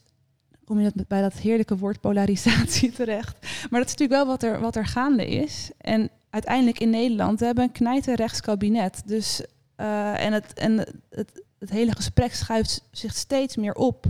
kom 0.64 0.80
je 0.80 0.92
bij 1.08 1.20
dat 1.20 1.34
heerlijke 1.34 1.76
woord 1.76 2.00
polarisatie 2.00 2.92
terecht. 3.00 3.38
Maar 3.70 3.80
dat 3.80 3.88
is 3.88 3.96
natuurlijk 3.96 4.10
wel 4.10 4.26
wat 4.26 4.42
er, 4.42 4.60
wat 4.60 4.76
er 4.76 4.86
gaande 4.86 5.26
is. 5.26 5.70
En 5.78 6.10
uiteindelijk 6.30 6.80
in 6.80 6.90
Nederland 6.90 7.40
we 7.40 7.46
hebben 7.46 7.64
een 7.64 7.72
knijterrechts 7.72 8.40
kabinet. 8.40 9.02
Dus, 9.06 9.42
eh, 9.76 10.24
en 10.24 10.32
het, 10.32 10.52
en 10.52 10.78
het, 11.10 11.44
het 11.58 11.70
hele 11.70 11.92
gesprek 11.94 12.34
schuift 12.34 12.88
zich 12.90 13.14
steeds 13.14 13.56
meer 13.56 13.74
op 13.74 14.06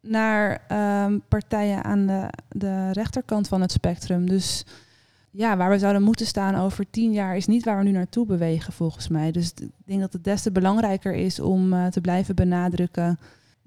naar 0.00 0.64
ehm, 0.68 1.18
partijen 1.28 1.84
aan 1.84 2.06
de, 2.06 2.28
de 2.48 2.92
rechterkant 2.92 3.48
van 3.48 3.60
het 3.60 3.72
spectrum. 3.72 4.28
Dus 4.28 4.64
ja, 5.30 5.56
waar 5.56 5.70
we 5.70 5.78
zouden 5.78 6.02
moeten 6.02 6.26
staan 6.26 6.54
over 6.54 6.90
tien 6.90 7.12
jaar 7.12 7.36
is 7.36 7.46
niet 7.46 7.64
waar 7.64 7.78
we 7.78 7.84
nu 7.84 7.90
naartoe 7.90 8.26
bewegen, 8.26 8.72
volgens 8.72 9.08
mij. 9.08 9.32
Dus 9.32 9.52
ik 9.56 9.70
denk 9.84 10.00
dat 10.00 10.12
het 10.12 10.24
des 10.24 10.42
te 10.42 10.52
belangrijker 10.52 11.14
is 11.14 11.40
om 11.40 11.72
eh, 11.72 11.86
te 11.86 12.00
blijven 12.00 12.34
benadrukken 12.34 13.18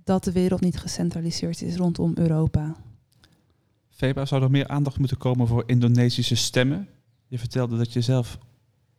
dat 0.03 0.23
de 0.23 0.31
wereld 0.31 0.61
niet 0.61 0.77
gecentraliseerd 0.77 1.61
is 1.61 1.75
rondom 1.75 2.11
Europa. 2.15 2.75
Feba, 3.89 4.25
zou 4.25 4.43
er 4.43 4.51
meer 4.51 4.67
aandacht 4.67 4.97
moeten 4.97 5.17
komen 5.17 5.47
voor 5.47 5.63
Indonesische 5.65 6.36
stemmen? 6.36 6.88
Je 7.34 7.39
vertelde 7.39 7.77
dat 7.77 7.93
je 7.93 8.01
zelf 8.01 8.38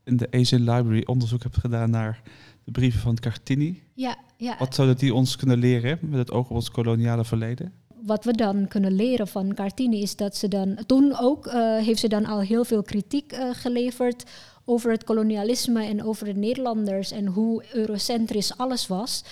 in 0.04 0.16
de 0.16 0.30
Asian 0.30 0.60
Library 0.60 1.02
onderzoek 1.06 1.42
hebt 1.42 1.56
gedaan 1.56 1.90
naar 1.90 2.22
de 2.64 2.70
brieven 2.70 3.00
van 3.00 3.14
Kartini. 3.16 3.82
ja, 3.94 4.16
ja. 4.36 4.56
Wat 4.58 4.74
zouden 4.74 4.96
die 4.96 5.14
ons 5.14 5.36
kunnen 5.36 5.58
leren 5.58 5.98
met 6.02 6.18
het 6.18 6.30
oog 6.30 6.50
op 6.50 6.56
ons 6.56 6.70
koloniale 6.70 7.24
verleden? 7.24 7.72
wat 8.06 8.24
we 8.24 8.32
dan 8.32 8.68
kunnen 8.68 8.92
leren 8.92 9.28
van 9.28 9.54
Cartini 9.54 10.02
is 10.02 10.16
dat 10.16 10.36
ze 10.36 10.48
dan 10.48 10.78
toen 10.86 11.18
ook 11.18 11.46
eh, 11.46 11.76
heeft 11.76 12.00
ze 12.00 12.08
dan 12.08 12.26
al 12.26 12.40
heel 12.40 12.64
veel 12.64 12.82
kritiek 12.82 13.32
eh, 13.32 13.48
geleverd 13.52 14.24
over 14.64 14.90
het 14.90 15.04
kolonialisme 15.04 15.84
en 15.84 16.04
over 16.04 16.26
de 16.26 16.34
Nederlanders 16.34 17.10
en 17.10 17.26
hoe 17.26 17.64
eurocentrisch 17.72 18.56
alles 18.56 18.86
was. 18.86 19.24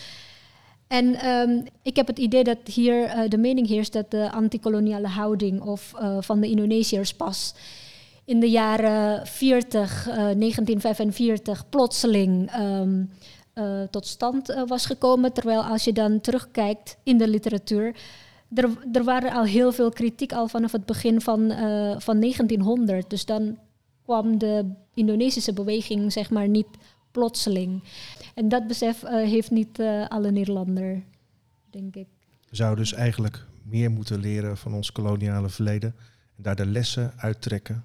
En 0.87 1.15
ehm, 1.15 1.67
ik 1.83 1.97
heb 1.97 2.07
het 2.07 2.19
idee 2.19 2.45
dat 2.45 2.59
hier 2.65 3.05
eh, 3.05 3.29
de 3.29 3.39
mening 3.39 3.69
heerst 3.69 3.93
dat 3.93 4.11
de 4.11 4.31
antikoloniale 4.31 5.09
houding 5.09 5.61
of, 5.61 5.93
van 6.21 6.41
de 6.41 6.49
Indonesiërs 6.49 7.15
pas 7.15 7.55
in 8.25 8.41
de 8.41 8.51
jaren 8.51 9.27
40, 9.27 10.09
eh, 10.09 10.15
1945 10.15 11.69
plotseling 11.69 12.51
ehm, 12.51 13.05
eh, 13.53 13.83
tot 13.91 14.07
stand 14.07 14.49
eh, 14.49 14.63
was 14.67 14.87
gekomen. 14.87 15.33
Terwijl 15.33 15.63
als 15.63 15.85
je 15.85 15.93
dan 15.93 16.21
terugkijkt 16.21 16.97
in 17.03 17.19
de 17.19 17.29
literatuur, 17.29 17.95
er, 18.55 18.71
er 18.93 19.05
waren 19.05 19.33
al 19.33 19.45
heel 19.45 19.73
veel 19.73 19.91
kritiek 19.91 20.33
al 20.33 20.49
vanaf 20.49 20.73
het 20.73 20.87
begin 20.87 21.21
van, 21.21 21.51
eh, 21.51 21.95
van 21.99 22.19
1900. 22.19 23.11
Dus 23.11 23.25
dan 23.25 23.59
kwam 24.05 24.39
de 24.39 24.73
Indonesische 24.95 25.53
beweging 25.53 26.13
zeg 26.13 26.31
maar 26.31 26.49
niet 26.49 26.67
plotseling. 27.11 27.83
En 28.35 28.49
dat 28.49 28.67
besef 28.67 29.03
eh, 29.03 29.15
heeft 29.15 29.51
niet 29.51 29.79
eh, 29.79 30.09
alle 30.09 30.31
Nederlander, 30.31 31.03
denk 31.71 31.97
ik. 31.97 32.07
We 32.51 32.57
zouden 32.57 32.85
dus 32.85 32.93
eigenlijk 32.93 33.47
meer 33.63 33.91
moeten 33.91 34.21
leren 34.21 34.57
van 34.57 34.75
ons 34.75 34.93
koloniale 34.93 35.49
verleden 35.49 35.95
en 36.37 36.43
daar 36.43 36.57
de 36.57 36.67
lessen 36.67 37.13
uittrekken 37.17 37.85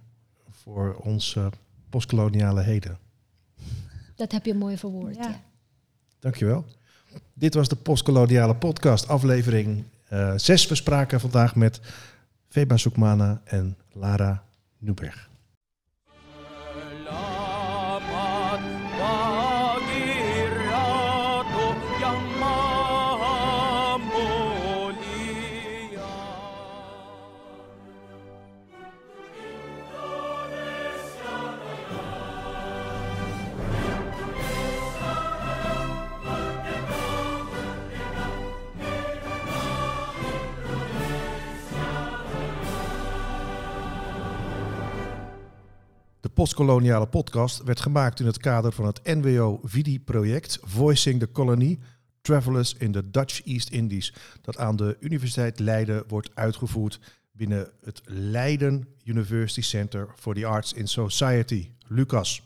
voor 0.74 0.96
ons 0.96 1.36
eh, 1.36 1.48
postkoloniale 1.90 2.62
heden. 2.62 2.98
Dat 4.16 4.32
heb 4.32 4.46
je 4.46 4.54
mooi 4.54 4.78
verwoord. 4.78 5.16
Ja. 5.16 5.22
Ja. 5.22 5.42
Dankjewel. 6.20 6.66
Dit 7.34 7.54
was 7.54 7.68
de 7.68 7.76
postkoloniale 7.76 8.56
podcast, 8.56 9.08
aflevering 9.08 9.84
6. 10.36 10.68
We 10.68 10.76
spraken 10.76 11.20
vandaag 11.20 11.56
met 11.56 11.80
Feba 12.48 12.78
Soekmana 12.78 13.42
en 13.44 13.78
Lara 13.92 14.44
Newberg. 14.78 15.27
Postkoloniale 46.38 47.08
podcast 47.08 47.64
werd 47.64 47.80
gemaakt 47.80 48.20
in 48.20 48.26
het 48.26 48.38
kader 48.38 48.72
van 48.72 48.86
het 48.86 49.00
NWO-VIDI-project 49.04 50.60
Voicing 50.62 51.20
the 51.20 51.32
Colony 51.32 51.80
Travelers 52.22 52.74
in 52.74 52.92
the 52.92 53.10
Dutch 53.10 53.42
East 53.46 53.70
Indies, 53.70 54.14
dat 54.42 54.58
aan 54.58 54.76
de 54.76 54.98
Universiteit 55.00 55.60
Leiden 55.60 56.04
wordt 56.08 56.30
uitgevoerd 56.34 57.00
binnen 57.32 57.72
het 57.84 58.02
Leiden 58.06 58.88
University 59.04 59.62
Center 59.62 60.10
for 60.16 60.36
the 60.36 60.46
Arts 60.46 60.74
in 60.74 60.88
Society, 60.88 61.70
LUCAS. 61.88 62.44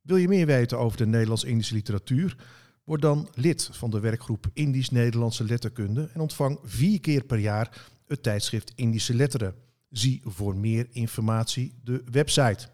Wil 0.00 0.16
je 0.16 0.28
meer 0.28 0.46
weten 0.46 0.78
over 0.78 0.98
de 0.98 1.06
Nederlands-Indische 1.06 1.74
literatuur? 1.74 2.36
Word 2.84 3.02
dan 3.02 3.28
lid 3.34 3.68
van 3.72 3.90
de 3.90 4.00
werkgroep 4.00 4.46
Indisch-Nederlandse 4.52 5.44
Letterkunde 5.44 6.10
en 6.14 6.20
ontvang 6.20 6.58
vier 6.62 7.00
keer 7.00 7.24
per 7.24 7.38
jaar 7.38 7.86
het 8.06 8.22
tijdschrift 8.22 8.72
Indische 8.74 9.14
Letteren. 9.14 9.54
Zie 9.90 10.20
voor 10.24 10.56
meer 10.56 10.86
informatie 10.90 11.74
de 11.84 12.02
website. 12.10 12.68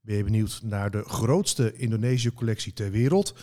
Ben 0.00 0.16
je 0.16 0.24
benieuwd 0.24 0.60
naar 0.64 0.90
de 0.90 1.02
grootste 1.02 1.76
Indonesië-collectie 1.76 2.72
ter 2.72 2.90
wereld? 2.90 3.34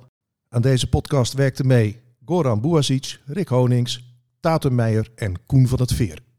Aan 0.49 0.63
deze 0.63 0.89
podcast 0.89 1.33
werkten 1.33 1.67
mee 1.67 2.01
Goran 2.25 2.61
Boasic, 2.61 3.21
Rick 3.25 3.49
Honings, 3.49 4.19
Tatum 4.41 4.75
Meijer 4.75 5.09
en 5.15 5.47
Koen 5.47 5.69
van 5.69 5.81
het 5.81 5.93
Veer. 5.93 6.30